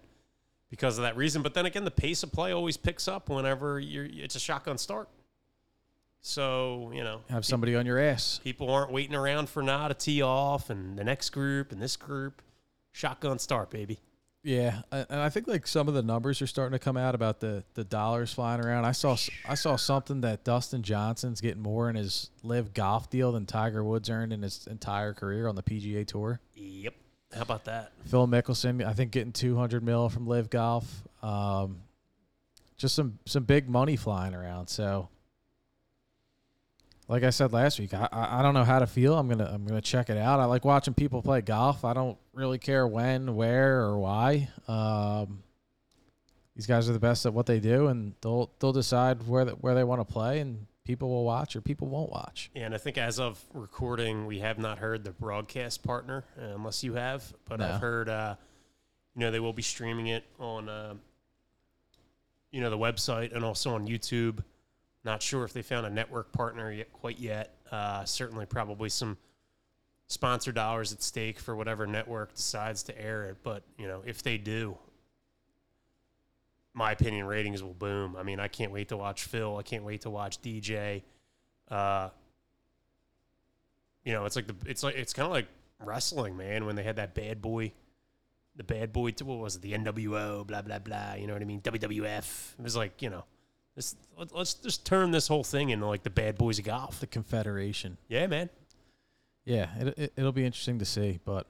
because 0.71 0.97
of 0.97 1.03
that 1.03 1.15
reason. 1.15 1.43
But 1.43 1.53
then 1.53 1.67
again, 1.67 1.85
the 1.85 1.91
pace 1.91 2.23
of 2.23 2.33
play 2.33 2.53
always 2.53 2.79
picks 2.79 3.07
up 3.07 3.29
whenever 3.29 3.79
you're. 3.79 4.07
It's 4.11 4.35
a 4.35 4.41
shotgun 4.41 4.79
start. 4.79 5.11
So 6.23 6.91
you 6.95 7.05
know, 7.05 7.21
Have 7.29 7.45
somebody 7.45 7.77
on 7.77 7.85
your 7.85 7.99
ass. 7.99 8.41
people 8.43 8.71
aren't 8.71 8.91
waiting 8.91 9.15
around 9.15 9.51
for 9.51 9.63
now 9.63 9.89
to 9.89 9.95
tee 9.95 10.23
off, 10.23 10.71
and 10.71 10.99
the 10.99 11.05
next 11.05 11.31
group 11.31 11.71
and 11.71 11.83
this 11.83 11.97
group, 11.97 12.41
shotgun 12.93 13.39
start, 13.39 13.71
baby. 13.71 14.01
Yeah, 14.45 14.83
and 14.91 15.21
I 15.21 15.29
think 15.29 15.47
like 15.47 15.69
some 15.69 15.87
of 15.87 15.95
the 15.95 16.03
numbers 16.03 16.43
are 16.43 16.49
starting 16.49 16.73
to 16.73 16.83
come 16.83 16.97
out 16.97 17.15
about 17.15 17.39
the 17.39 17.63
the 17.75 17.85
dollars 17.85 18.33
flying 18.33 18.61
around. 18.61 18.85
I 18.85 18.93
saw 18.93 19.17
I 19.49 19.55
saw 19.55 19.77
something 19.77 20.23
that 20.23 20.43
Dustin 20.43 20.83
Johnson's 20.83 21.41
getting 21.41 21.63
more 21.63 21.89
in 21.89 21.95
his 21.95 22.31
LIV 22.43 22.75
Golf 22.75 23.09
deal 23.09 23.31
than 23.31 23.47
Tiger 23.47 23.85
Woods 23.85 24.11
earned 24.11 24.33
in 24.33 24.43
his 24.43 24.67
entire 24.67 25.15
career 25.15 25.47
on 25.47 25.55
the 25.55 25.63
PGA 25.63 26.05
Tour. 26.05 26.41
Yep. 26.57 26.95
How 27.35 27.43
about 27.43 27.65
that? 27.65 27.93
Phil 28.07 28.27
Mickelson, 28.27 28.85
I 28.85 28.93
think 28.93 29.13
getting 29.13 29.33
200 29.33 29.83
mil 29.83 30.09
from 30.09 30.27
LIV 30.27 30.51
Golf. 30.51 31.03
Um, 31.23 31.83
just 32.77 32.97
some 32.97 33.21
some 33.27 33.45
big 33.45 33.69
money 33.69 33.95
flying 33.95 34.35
around. 34.35 34.67
So, 34.67 35.09
like 37.09 37.23
I 37.25 37.31
said 37.31 37.53
last 37.53 37.79
week, 37.79 37.95
I, 37.95 38.09
I 38.13 38.39
I 38.39 38.43
don't 38.43 38.55
know 38.55 38.65
how 38.65 38.79
to 38.79 38.87
feel. 38.87 39.19
I'm 39.19 39.29
gonna 39.29 39.51
I'm 39.53 39.65
gonna 39.67 39.81
check 39.81 40.11
it 40.11 40.17
out. 40.17 40.41
I 40.41 40.45
like 40.47 40.65
watching 40.65 40.95
people 40.95 41.23
play 41.23 41.41
golf. 41.41 41.85
I 41.85 41.93
don't 41.95 42.19
really 42.33 42.59
care 42.59 42.87
when, 42.87 43.35
where, 43.35 43.81
or 43.83 43.99
why. 43.99 44.49
Um, 44.69 45.43
these 46.55 46.67
guys 46.67 46.89
are 46.89 46.93
the 46.93 47.01
best 47.01 47.27
at 47.27 47.33
what 47.33 47.47
they 47.47 47.61
do, 47.61 47.89
and 47.89 48.15
they'll 48.21 48.51
they'll 48.59 48.73
decide 48.73 49.27
where 49.27 49.45
the, 49.45 49.53
where 49.53 49.75
they 49.75 49.85
want 49.85 50.07
to 50.07 50.11
play, 50.11 50.41
and 50.41 50.67
people 50.85 51.09
will 51.09 51.25
watch 51.25 51.55
or 51.57 51.61
people 51.61 51.89
won't 51.89 52.11
watch. 52.11 52.51
Yeah, 52.55 52.67
and 52.67 52.75
I 52.75 52.79
think 52.79 52.99
as 52.99 53.19
of 53.19 53.43
recording, 53.55 54.27
we 54.27 54.41
have 54.41 54.59
not 54.59 54.79
heard 54.79 55.05
the 55.05 55.13
broadcast 55.13 55.83
partner, 55.83 56.25
uh, 56.41 56.55
unless 56.55 56.83
you 56.83 56.95
have. 56.95 57.33
But 57.49 57.61
No. 57.61 57.69
I've 57.69 57.81
heard, 57.81 58.09
uh, 58.09 58.35
you 59.15 59.21
know, 59.21 59.31
they 59.31 59.41
will 59.41 59.53
be 59.53 59.63
streaming 59.63 60.09
it 60.09 60.25
on, 60.41 60.69
uh, 60.69 60.95
you 62.51 62.61
know, 62.61 62.69
the 62.69 62.79
website 62.79 63.35
and 63.35 63.45
also 63.45 63.75
on 63.75 63.87
YouTube. 63.87 64.43
Not 65.05 65.23
sure 65.23 65.45
if 65.45 65.53
they 65.53 65.63
found 65.63 65.87
a 65.87 65.91
network 65.91 66.33
partner 66.33 66.71
yet, 66.71 66.93
quite 66.93 67.19
yet. 67.19 67.55
Uh, 67.71 68.05
certainly, 68.05 68.47
probably 68.47 68.89
some 68.89 69.17
sponsor 70.07 70.53
dollars 70.53 70.93
at 70.93 71.03
stake 71.03 71.41
for 71.41 71.57
whatever 71.57 71.87
network 71.87 72.35
decides 72.35 72.83
to 72.85 73.01
air 73.01 73.31
it. 73.31 73.39
But 73.43 73.65
you 73.79 73.89
know, 73.89 74.03
if 74.07 74.23
they 74.23 74.39
do, 74.39 74.77
my 76.75 76.93
opinion, 76.93 77.27
ratings 77.27 77.63
will 77.63 77.75
boom. 77.75 78.17
I 78.17 78.23
mean, 78.23 78.39
I 78.39 78.49
can't 78.49 78.73
wait 78.73 78.89
to 78.89 78.97
watch 78.97 79.25
Phil. 79.25 79.57
I 79.57 79.63
can't 79.63 79.85
wait 79.85 80.03
to 80.03 80.11
watch 80.11 80.41
DJ. 80.41 81.03
Uh, 81.69 82.11
you 84.05 84.13
know, 84.13 84.25
it's 84.25 84.37
like 84.37 84.47
the 84.47 84.57
it's 84.67 84.83
like 84.83 84.95
it's 84.95 85.13
kind 85.13 85.27
of 85.27 85.33
like 85.33 85.49
wrestling, 85.81 86.37
man. 86.37 86.65
When 86.65 86.77
they 86.77 86.83
had 86.83 86.97
that 86.97 87.15
bad 87.15 87.43
boy, 87.43 87.73
the 88.57 88.65
bad 88.65 88.93
boy, 88.93 89.13
what 89.23 89.39
was 89.39 89.57
it? 89.57 89.63
The 89.63 89.73
NWO, 89.73 90.47
blah 90.47 90.63
blah 90.63 90.79
blah. 90.79 91.15
You 91.15 91.27
know 91.27 91.33
what 91.33 91.43
I 91.43 91.47
mean? 91.47 91.61
WWF. 91.61 92.53
It 92.59 92.63
was 92.63 92.77
like 92.77 93.03
you 93.03 93.11
know, 93.11 93.25
this 93.75 93.97
let- 94.19 94.35
let's 94.35 94.55
just 94.55 94.85
turn 94.87 95.11
this 95.11 95.29
whole 95.29 95.45
thing 95.45 95.71
into 95.71 95.87
like 95.87 96.03
the 96.03 96.11
bad 96.11 96.37
boys 96.37 96.59
of 96.59 96.65
golf. 96.65 97.01
The 97.01 97.07
Confederation. 97.07 97.97
Yeah, 98.09 98.27
man. 98.27 98.51
Yeah, 99.45 99.69
it, 99.79 99.99
it 99.99 100.13
it'll 100.17 100.33
be 100.33 100.45
interesting 100.45 100.79
to 100.79 100.85
see. 100.85 101.19
But 101.25 101.47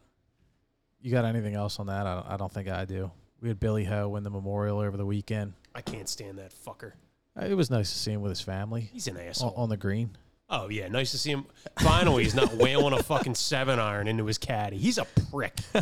you 1.01 1.11
got 1.11 1.25
anything 1.25 1.55
else 1.55 1.79
on 1.79 1.87
that? 1.89 2.07
I 2.07 2.15
don't, 2.15 2.27
I 2.31 2.37
don't 2.37 2.53
think 2.53 2.69
I 2.69 2.85
do. 2.85 3.11
We 3.41 3.49
had 3.49 3.59
Billy 3.61 3.85
Ho 3.85 4.09
win 4.11 4.23
the 4.23 4.31
Memorial 4.31 4.79
over 4.79 4.97
the 4.97 5.05
weekend. 5.07 5.53
I 5.75 5.81
can't 5.83 6.09
stand 6.09 6.39
that 6.39 6.53
fucker. 6.55 6.93
Uh, 7.41 7.47
It 7.47 7.55
was 7.55 7.71
nice 7.71 7.91
to 7.93 7.99
see 7.99 8.13
him 8.13 8.21
with 8.21 8.31
his 8.31 8.41
family 8.41 8.89
He's 8.93 9.09
an 9.09 9.17
on, 9.17 9.23
asshole. 9.25 9.55
on 9.57 9.69
the 9.69 9.77
green. 9.77 10.11
Oh 10.49 10.69
yeah, 10.69 10.87
nice 10.89 11.11
to 11.13 11.19
see 11.19 11.31
him. 11.33 11.47
Finally, 11.81 12.25
he's 12.25 12.35
not 12.35 12.55
wailing 12.55 12.93
a 12.93 13.03
fucking 13.03 13.35
seven 13.35 13.79
iron 13.79 14.07
into 14.07 14.27
his 14.27 14.37
caddy. 14.39 14.77
He's 14.77 14.99
a 14.99 15.07
prick 15.31 15.59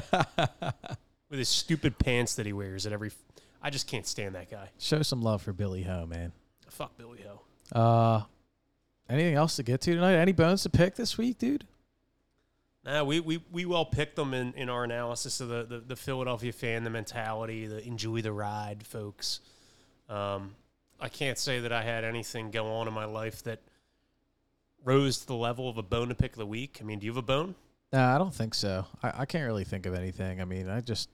with 1.28 1.38
his 1.38 1.48
stupid 1.48 1.98
pants 1.98 2.36
that 2.36 2.46
he 2.46 2.52
wears 2.52 2.86
at 2.86 2.92
every. 2.92 3.10
I 3.62 3.70
just 3.70 3.86
can't 3.86 4.06
stand 4.06 4.34
that 4.34 4.50
guy. 4.50 4.70
Show 4.78 5.02
some 5.02 5.22
love 5.22 5.42
for 5.42 5.52
Billy 5.52 5.82
Ho, 5.82 6.06
man. 6.06 6.32
Fuck 6.68 6.96
Billy 6.96 7.20
Ho. 7.26 7.78
Uh, 7.78 8.22
anything 9.08 9.34
else 9.34 9.56
to 9.56 9.62
get 9.62 9.80
to 9.82 9.94
tonight? 9.94 10.14
Any 10.14 10.32
bones 10.32 10.62
to 10.62 10.70
pick 10.70 10.96
this 10.96 11.18
week, 11.18 11.38
dude? 11.38 11.66
Nah, 12.84 13.04
we, 13.04 13.20
we, 13.20 13.42
we 13.52 13.66
well 13.66 13.84
picked 13.84 14.16
them 14.16 14.32
in, 14.32 14.54
in 14.54 14.70
our 14.70 14.84
analysis 14.84 15.40
of 15.40 15.48
the, 15.48 15.64
the, 15.64 15.80
the 15.80 15.96
Philadelphia 15.96 16.52
fan, 16.52 16.84
the 16.84 16.90
mentality, 16.90 17.66
the 17.66 17.86
enjoy 17.86 18.22
the 18.22 18.32
ride, 18.32 18.86
folks. 18.86 19.40
Um, 20.08 20.54
I 20.98 21.08
can't 21.08 21.38
say 21.38 21.60
that 21.60 21.72
I 21.72 21.82
had 21.82 22.04
anything 22.04 22.50
go 22.50 22.66
on 22.72 22.88
in 22.88 22.94
my 22.94 23.04
life 23.04 23.42
that 23.44 23.60
rose 24.82 25.18
to 25.18 25.26
the 25.26 25.34
level 25.34 25.68
of 25.68 25.76
a 25.76 25.82
bone 25.82 26.08
to 26.08 26.14
pick 26.14 26.32
of 26.32 26.38
the 26.38 26.46
week. 26.46 26.78
I 26.80 26.84
mean, 26.84 26.98
do 26.98 27.06
you 27.06 27.12
have 27.12 27.18
a 27.18 27.22
bone? 27.22 27.54
No, 27.92 28.02
I 28.02 28.16
don't 28.18 28.34
think 28.34 28.54
so. 28.54 28.86
I, 29.02 29.12
I 29.18 29.24
can't 29.26 29.44
really 29.44 29.64
think 29.64 29.84
of 29.84 29.94
anything. 29.94 30.40
I 30.40 30.44
mean, 30.46 30.68
I 30.68 30.80
just 30.80 31.10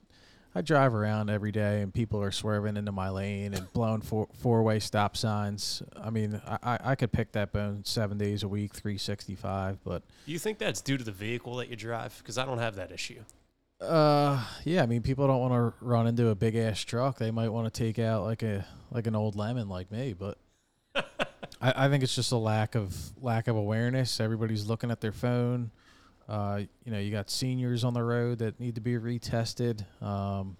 I 0.57 0.63
drive 0.63 0.95
around 0.95 1.29
every 1.29 1.53
day 1.53 1.83
and 1.83 1.93
people 1.93 2.23
are 2.23 2.31
swerving 2.31 2.79
into 2.79 2.91
my 2.91 3.11
lane 3.11 3.53
and 3.53 3.71
blowing 3.75 4.01
four 4.01 4.27
four 4.39 4.63
way 4.63 4.79
stop 4.79 5.15
signs. 5.15 5.83
I 6.03 6.09
mean, 6.09 6.41
I, 6.47 6.79
I- 6.83 6.95
could 6.95 7.13
pick 7.13 7.33
that 7.33 7.53
bone 7.53 7.85
seven 7.85 8.17
days 8.17 8.43
a 8.43 8.49
week, 8.49 8.73
three 8.75 8.97
sixty 8.97 9.35
five. 9.35 9.85
But 9.85 10.03
Do 10.25 10.33
you 10.33 10.39
think 10.39 10.57
that's 10.57 10.81
due 10.81 10.97
to 10.97 11.05
the 11.05 11.13
vehicle 11.13 11.57
that 11.57 11.69
you 11.69 11.77
drive? 11.77 12.17
Because 12.17 12.39
I 12.39 12.47
don't 12.47 12.57
have 12.57 12.77
that 12.77 12.91
issue. 12.91 13.21
uh, 13.83 14.43
yeah, 14.65 14.83
I 14.83 14.87
mean, 14.87 15.03
people 15.03 15.27
don't 15.27 15.41
want 15.41 15.53
to 15.53 15.85
run 15.85 16.07
into 16.07 16.29
a 16.29 16.35
big 16.35 16.57
ass 16.57 16.81
truck. 16.81 17.19
They 17.19 17.31
might 17.31 17.51
want 17.51 17.73
to 17.73 17.79
take 17.85 17.99
out 17.99 18.23
like 18.25 18.43
a 18.43 18.65
like 18.91 19.07
an 19.07 19.15
old 19.15 19.37
lemon 19.37 19.69
like 19.69 19.93
me. 19.93 20.15
But 20.15 20.39
I, 21.61 21.85
I 21.85 21.89
think 21.91 22.03
it's 22.03 22.15
just 22.17 22.33
a 22.33 22.39
lack 22.39 22.75
of 22.75 22.97
lack 23.21 23.47
of 23.47 23.57
awareness. 23.57 24.21
Everybody's 24.21 24.65
looking 24.67 24.91
at 24.91 25.03
their 25.03 25.13
phone. 25.13 25.71
Uh, 26.29 26.63
you 26.85 26.93
know, 26.93 26.99
you 26.99 27.11
got 27.11 27.31
seniors 27.31 27.85
on 27.85 27.95
the 27.95 28.03
road 28.03 28.39
that 28.39 28.59
need 28.59 28.75
to 28.75 28.81
be 28.81 28.95
retested. 28.95 29.85
Um, 30.03 30.57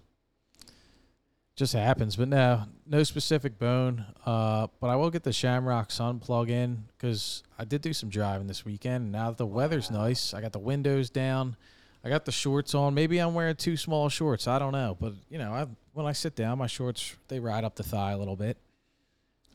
just 1.55 1.73
happens, 1.73 2.15
but 2.15 2.27
no, 2.27 2.63
no 2.85 3.03
specific 3.03 3.57
bone. 3.57 4.05
Uh, 4.25 4.67
but 4.79 4.89
I 4.89 4.95
will 4.95 5.09
get 5.09 5.23
the 5.23 5.33
Shamrock 5.33 5.91
Sun 5.91 6.19
plug 6.19 6.51
in 6.51 6.85
because 6.95 7.43
I 7.57 7.65
did 7.65 7.81
do 7.81 7.93
some 7.93 8.09
driving 8.09 8.45
this 8.45 8.63
weekend. 8.63 9.05
And 9.05 9.11
now 9.11 9.29
that 9.29 9.37
the 9.37 9.45
weather's 9.45 9.89
nice, 9.89 10.35
I 10.35 10.41
got 10.41 10.53
the 10.53 10.59
windows 10.59 11.09
down. 11.09 11.57
I 12.03 12.09
got 12.09 12.25
the 12.25 12.31
shorts 12.31 12.75
on. 12.75 12.93
Maybe 12.93 13.17
I'm 13.17 13.33
wearing 13.33 13.55
too 13.55 13.75
small 13.75 14.07
shorts. 14.07 14.47
I 14.47 14.59
don't 14.59 14.71
know, 14.71 14.95
but 14.99 15.13
you 15.29 15.39
know, 15.39 15.51
I 15.51 15.65
when 15.93 16.05
I 16.05 16.11
sit 16.11 16.35
down, 16.35 16.59
my 16.59 16.67
shorts 16.67 17.15
they 17.27 17.39
ride 17.39 17.63
up 17.63 17.75
the 17.75 17.83
thigh 17.83 18.11
a 18.11 18.17
little 18.17 18.35
bit. 18.35 18.57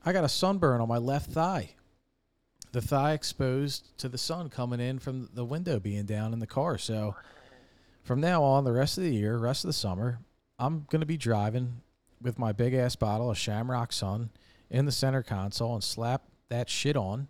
I 0.04 0.12
got 0.12 0.24
a 0.24 0.28
sunburn 0.28 0.80
on 0.80 0.88
my 0.88 0.98
left 0.98 1.30
thigh. 1.30 1.70
The 2.72 2.80
thigh 2.80 3.12
exposed 3.12 3.96
to 3.98 4.08
the 4.08 4.18
sun 4.18 4.48
coming 4.48 4.80
in 4.80 4.98
from 4.98 5.28
the 5.34 5.44
window 5.44 5.78
being 5.78 6.06
down 6.06 6.32
in 6.32 6.38
the 6.38 6.46
car. 6.46 6.78
So 6.78 7.14
from 8.02 8.20
now 8.20 8.42
on, 8.42 8.64
the 8.64 8.72
rest 8.72 8.98
of 8.98 9.04
the 9.04 9.14
year, 9.14 9.36
rest 9.36 9.64
of 9.64 9.68
the 9.68 9.74
summer, 9.74 10.18
I'm 10.58 10.86
gonna 10.90 11.06
be 11.06 11.16
driving 11.16 11.82
with 12.20 12.38
my 12.38 12.52
big 12.52 12.72
ass 12.72 12.96
bottle 12.96 13.30
of 13.30 13.36
Shamrock 13.36 13.92
Sun 13.92 14.30
in 14.70 14.86
the 14.86 14.92
center 14.92 15.22
console 15.22 15.74
and 15.74 15.84
slap 15.84 16.22
that 16.48 16.70
shit 16.70 16.96
on 16.96 17.28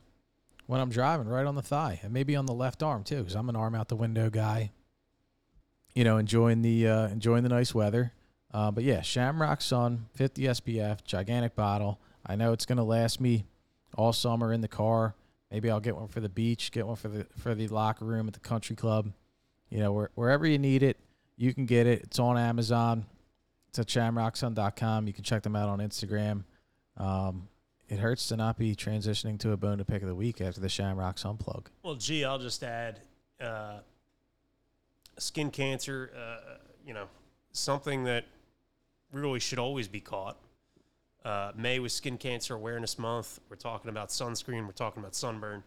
when 0.67 0.81
I'm 0.81 0.91
driving 0.91 1.27
right 1.27 1.47
on 1.47 1.55
the 1.55 1.63
thigh 1.63 2.01
and 2.03 2.13
maybe 2.13 2.37
on 2.37 2.47
the 2.47 2.55
left 2.55 2.83
arm 2.83 3.05
too, 3.05 3.19
because 3.19 3.35
I'm 3.35 3.49
an 3.49 3.57
arm 3.57 3.75
out 3.75 3.89
the 3.89 3.97
window 3.97 4.31
guy. 4.31 4.71
You 5.95 6.05
know, 6.05 6.17
enjoying 6.17 6.63
the 6.63 6.89
uh, 6.89 7.09
enjoying 7.09 7.43
the 7.43 7.49
nice 7.49 7.75
weather. 7.75 8.13
Uh, 8.55 8.71
but 8.71 8.85
yeah, 8.85 9.03
Shamrock 9.03 9.61
Sun, 9.61 10.07
50 10.15 10.43
SPF, 10.43 11.05
gigantic 11.05 11.55
bottle. 11.55 11.99
I 12.25 12.37
know 12.37 12.53
it's 12.53 12.65
gonna 12.65 12.85
last 12.85 13.21
me 13.21 13.45
all 13.95 14.13
summer 14.13 14.53
in 14.53 14.61
the 14.61 14.69
car. 14.69 15.15
Maybe 15.53 15.71
I'll 15.71 15.81
get 15.81 15.95
one 15.95 16.09
for 16.09 16.21
the 16.21 16.31
beach, 16.31 16.73
get 16.73 16.87
one 16.87 16.97
for 16.97 17.09
the 17.09 17.27
for 17.37 17.55
the 17.55 17.69
locker 17.69 18.07
room 18.07 18.27
at 18.27 18.33
the 18.33 18.41
country 18.41 18.75
club. 18.75 19.13
You 19.69 19.81
know, 19.81 19.93
where, 19.93 20.11
wherever 20.15 20.47
you 20.47 20.59
need 20.59 20.83
it, 20.83 20.97
you 21.37 21.53
can 21.53 21.67
get 21.67 21.87
it. 21.87 22.05
It's 22.05 22.19
on 22.19 22.39
Amazon. 22.39 23.05
It's 23.69 23.79
at 23.79 23.87
shamrocksun.com. 23.87 25.07
You 25.07 25.13
can 25.13 25.25
check 25.25 25.43
them 25.43 25.55
out 25.55 25.69
on 25.69 25.81
Instagram. 25.81 26.45
Um, 26.97 27.49
it 27.89 27.99
hurts 27.99 28.29
to 28.29 28.37
not 28.37 28.57
be 28.57 28.75
transitioning 28.75 29.39
to 29.41 29.53
a 29.53 29.57
bone 29.59 29.77
to 29.77 29.85
pick 29.85 30.01
of 30.01 30.09
the 30.09 30.15
week 30.15 30.41
after 30.41 30.61
the 30.61 30.71
Shamrock 30.71 31.19
Sun 31.19 31.37
plug. 31.37 31.69
Well, 31.83 31.97
gee, 31.97 32.25
I'll 32.25 32.39
just 32.39 32.63
add 32.63 33.01
uh, 33.39 33.81
skin 35.19 35.51
cancer, 35.51 36.11
uh, 36.17 36.55
you 36.87 36.95
know, 36.95 37.07
something 37.53 38.05
that 38.05 38.25
really 39.13 39.41
should 39.41 39.59
always 39.59 39.89
be 39.89 40.01
caught. 40.01 40.39
Uh, 41.25 41.53
May 41.55 41.79
was 41.79 41.93
Skin 41.93 42.19
Cancer 42.19 42.55
Awareness 42.55 42.99
Month. 42.99 43.39
We're 43.49 43.57
talking 43.57 43.89
about 43.89 44.09
sunscreen, 44.09 44.67
we're 44.67 44.73
talking 44.73 45.01
about 45.01 45.15
sunburn. 45.15 45.63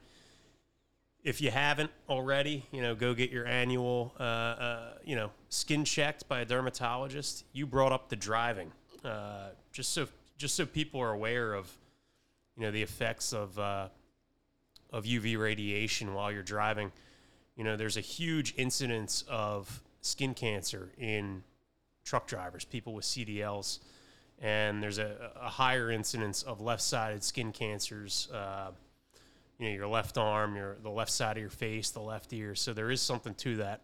If 1.24 1.42
you 1.42 1.50
haven't 1.50 1.90
already, 2.10 2.66
you 2.72 2.82
know, 2.82 2.94
go 2.94 3.14
get 3.14 3.32
your 3.32 3.48
annual, 3.48 4.14
uh, 4.20 4.24
uh, 4.24 4.94
you 5.04 5.16
know, 5.16 5.32
skin 5.50 5.84
checked 5.84 6.28
by 6.28 6.42
a 6.42 6.46
dermatologist. 6.46 7.46
You 7.52 7.66
brought 7.66 7.92
up 7.92 8.10
the 8.10 8.16
driving, 8.16 8.72
uh, 9.04 9.50
just 9.72 9.94
so 9.94 10.08
just 10.38 10.56
so 10.56 10.66
people 10.66 11.02
are 11.02 11.12
aware 11.12 11.54
of, 11.54 11.72
you 12.56 12.64
know, 12.64 12.70
the 12.72 12.84
effects 12.84 13.34
of 13.34 13.58
uh, 13.58 13.88
of 14.92 15.06
UV 15.06 15.40
radiation 15.40 16.14
while 16.14 16.32
you're 16.32 16.44
driving. 16.44 16.92
You 17.56 17.64
know, 17.64 17.76
there's 17.76 17.98
a 17.98 18.02
huge 18.02 18.54
incidence 18.58 19.24
of 19.28 19.82
skin 20.02 20.36
cancer 20.36 20.92
in 21.00 21.44
truck 22.04 22.28
drivers, 22.28 22.66
people 22.66 22.94
with 22.94 23.06
CDLs, 23.06 23.80
and 24.42 24.82
there's 24.82 24.98
a, 24.98 25.32
a 25.42 25.50
higher 25.50 25.92
incidence 25.92 26.44
of 26.44 26.62
left-sided 26.62 27.24
skin 27.24 27.52
cancers. 27.52 28.30
Uh, 28.34 28.72
you 29.60 29.70
know, 29.70 29.76
your 29.76 29.88
left 29.88 30.18
arm, 30.18 30.56
your 30.56 30.76
the 30.84 30.90
left 30.90 31.12
side 31.12 31.38
of 31.38 31.42
your 31.42 31.50
face, 31.50 31.90
the 31.92 32.02
left 32.02 32.34
ear. 32.34 32.56
So 32.56 32.74
there 32.74 32.92
is 32.92 33.02
something 33.02 33.34
to 33.36 33.58
that, 33.58 33.82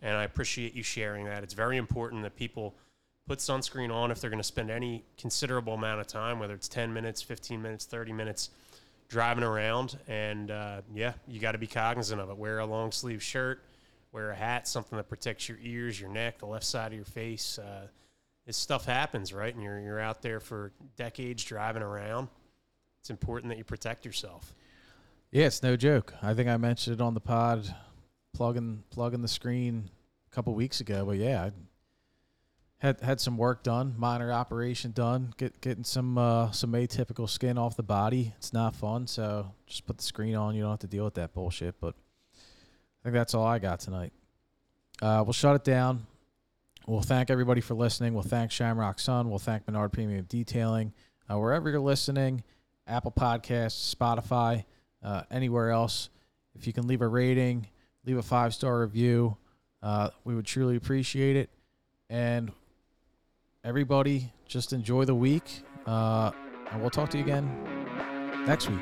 and 0.00 0.16
I 0.16 0.24
appreciate 0.24 0.74
you 0.74 0.82
sharing 0.82 1.26
that. 1.26 1.42
It's 1.44 1.54
very 1.54 1.76
important 1.76 2.22
that 2.22 2.36
people 2.36 2.74
put 3.26 3.38
sunscreen 3.38 3.92
on 3.92 4.10
if 4.10 4.20
they're 4.20 4.30
going 4.30 4.40
to 4.40 4.44
spend 4.44 4.70
any 4.70 5.04
considerable 5.16 5.74
amount 5.74 6.00
of 6.00 6.06
time, 6.06 6.40
whether 6.40 6.54
it's 6.54 6.68
10 6.68 6.92
minutes, 6.92 7.22
15 7.22 7.62
minutes, 7.62 7.84
30 7.84 8.12
minutes 8.12 8.50
driving 9.08 9.44
around. 9.44 9.98
And 10.08 10.50
uh, 10.50 10.80
yeah, 10.92 11.12
you 11.28 11.38
got 11.38 11.52
to 11.52 11.58
be 11.58 11.66
cognizant 11.66 12.20
of 12.20 12.30
it. 12.30 12.36
Wear 12.36 12.58
a 12.58 12.66
long 12.66 12.90
sleeve 12.90 13.22
shirt, 13.22 13.62
wear 14.10 14.30
a 14.30 14.34
hat, 14.34 14.66
something 14.66 14.96
that 14.96 15.08
protects 15.08 15.48
your 15.48 15.58
ears, 15.62 16.00
your 16.00 16.10
neck, 16.10 16.38
the 16.38 16.46
left 16.46 16.64
side 16.64 16.88
of 16.88 16.94
your 16.94 17.04
face. 17.04 17.58
Uh, 17.58 17.86
this 18.46 18.56
stuff 18.56 18.84
happens, 18.84 19.32
right? 19.32 19.54
And 19.54 19.62
you're, 19.62 19.80
you're 19.80 20.00
out 20.00 20.22
there 20.22 20.40
for 20.40 20.72
decades 20.96 21.44
driving 21.44 21.82
around. 21.82 22.28
It's 23.00 23.10
important 23.10 23.50
that 23.50 23.58
you 23.58 23.64
protect 23.64 24.04
yourself. 24.04 24.54
Yeah, 25.30 25.46
it's 25.46 25.62
no 25.62 25.76
joke. 25.76 26.14
I 26.22 26.34
think 26.34 26.48
I 26.48 26.56
mentioned 26.56 27.00
it 27.00 27.02
on 27.02 27.14
the 27.14 27.20
pod, 27.20 27.74
plugging 28.34 28.84
plugging 28.90 29.22
the 29.22 29.28
screen 29.28 29.90
a 30.30 30.34
couple 30.34 30.54
weeks 30.54 30.80
ago. 30.80 31.06
But 31.06 31.16
yeah, 31.16 31.44
I 31.44 31.52
had 32.78 33.00
had 33.00 33.20
some 33.20 33.38
work 33.38 33.62
done, 33.62 33.94
minor 33.96 34.30
operation 34.30 34.92
done, 34.92 35.32
get 35.38 35.60
getting 35.60 35.84
some 35.84 36.18
uh, 36.18 36.50
some 36.50 36.72
atypical 36.72 37.28
skin 37.28 37.56
off 37.56 37.76
the 37.76 37.82
body. 37.82 38.34
It's 38.36 38.52
not 38.52 38.76
fun, 38.76 39.06
so 39.06 39.52
just 39.66 39.86
put 39.86 39.96
the 39.96 40.04
screen 40.04 40.34
on. 40.34 40.54
You 40.54 40.62
don't 40.62 40.72
have 40.72 40.80
to 40.80 40.86
deal 40.86 41.04
with 41.04 41.14
that 41.14 41.32
bullshit. 41.32 41.80
But 41.80 41.94
I 42.36 43.04
think 43.04 43.14
that's 43.14 43.34
all 43.34 43.44
I 43.44 43.58
got 43.58 43.80
tonight. 43.80 44.12
Uh, 45.00 45.22
we'll 45.24 45.32
shut 45.32 45.56
it 45.56 45.64
down. 45.64 46.06
We'll 46.86 47.00
thank 47.00 47.30
everybody 47.30 47.60
for 47.60 47.74
listening. 47.74 48.14
We'll 48.14 48.22
thank 48.22 48.50
Shamrock 48.50 48.98
Sun. 48.98 49.30
We'll 49.30 49.38
thank 49.38 49.66
Menard 49.66 49.92
Premium 49.92 50.24
Detailing. 50.28 50.92
Uh, 51.30 51.38
wherever 51.38 51.70
you're 51.70 51.80
listening, 51.80 52.42
Apple 52.86 53.12
Podcasts, 53.12 53.94
Spotify, 53.94 54.64
uh, 55.02 55.22
anywhere 55.30 55.70
else, 55.70 56.10
if 56.54 56.66
you 56.66 56.72
can 56.72 56.86
leave 56.86 57.00
a 57.00 57.08
rating, 57.08 57.68
leave 58.04 58.18
a 58.18 58.22
five 58.22 58.52
star 58.52 58.80
review, 58.80 59.36
uh, 59.82 60.10
we 60.24 60.34
would 60.34 60.46
truly 60.46 60.76
appreciate 60.76 61.36
it. 61.36 61.50
And 62.10 62.50
everybody, 63.64 64.32
just 64.46 64.72
enjoy 64.72 65.04
the 65.04 65.14
week. 65.14 65.62
Uh, 65.86 66.32
and 66.70 66.80
we'll 66.80 66.90
talk 66.90 67.10
to 67.10 67.18
you 67.18 67.24
again 67.24 67.48
next 68.46 68.68
week. 68.68 68.80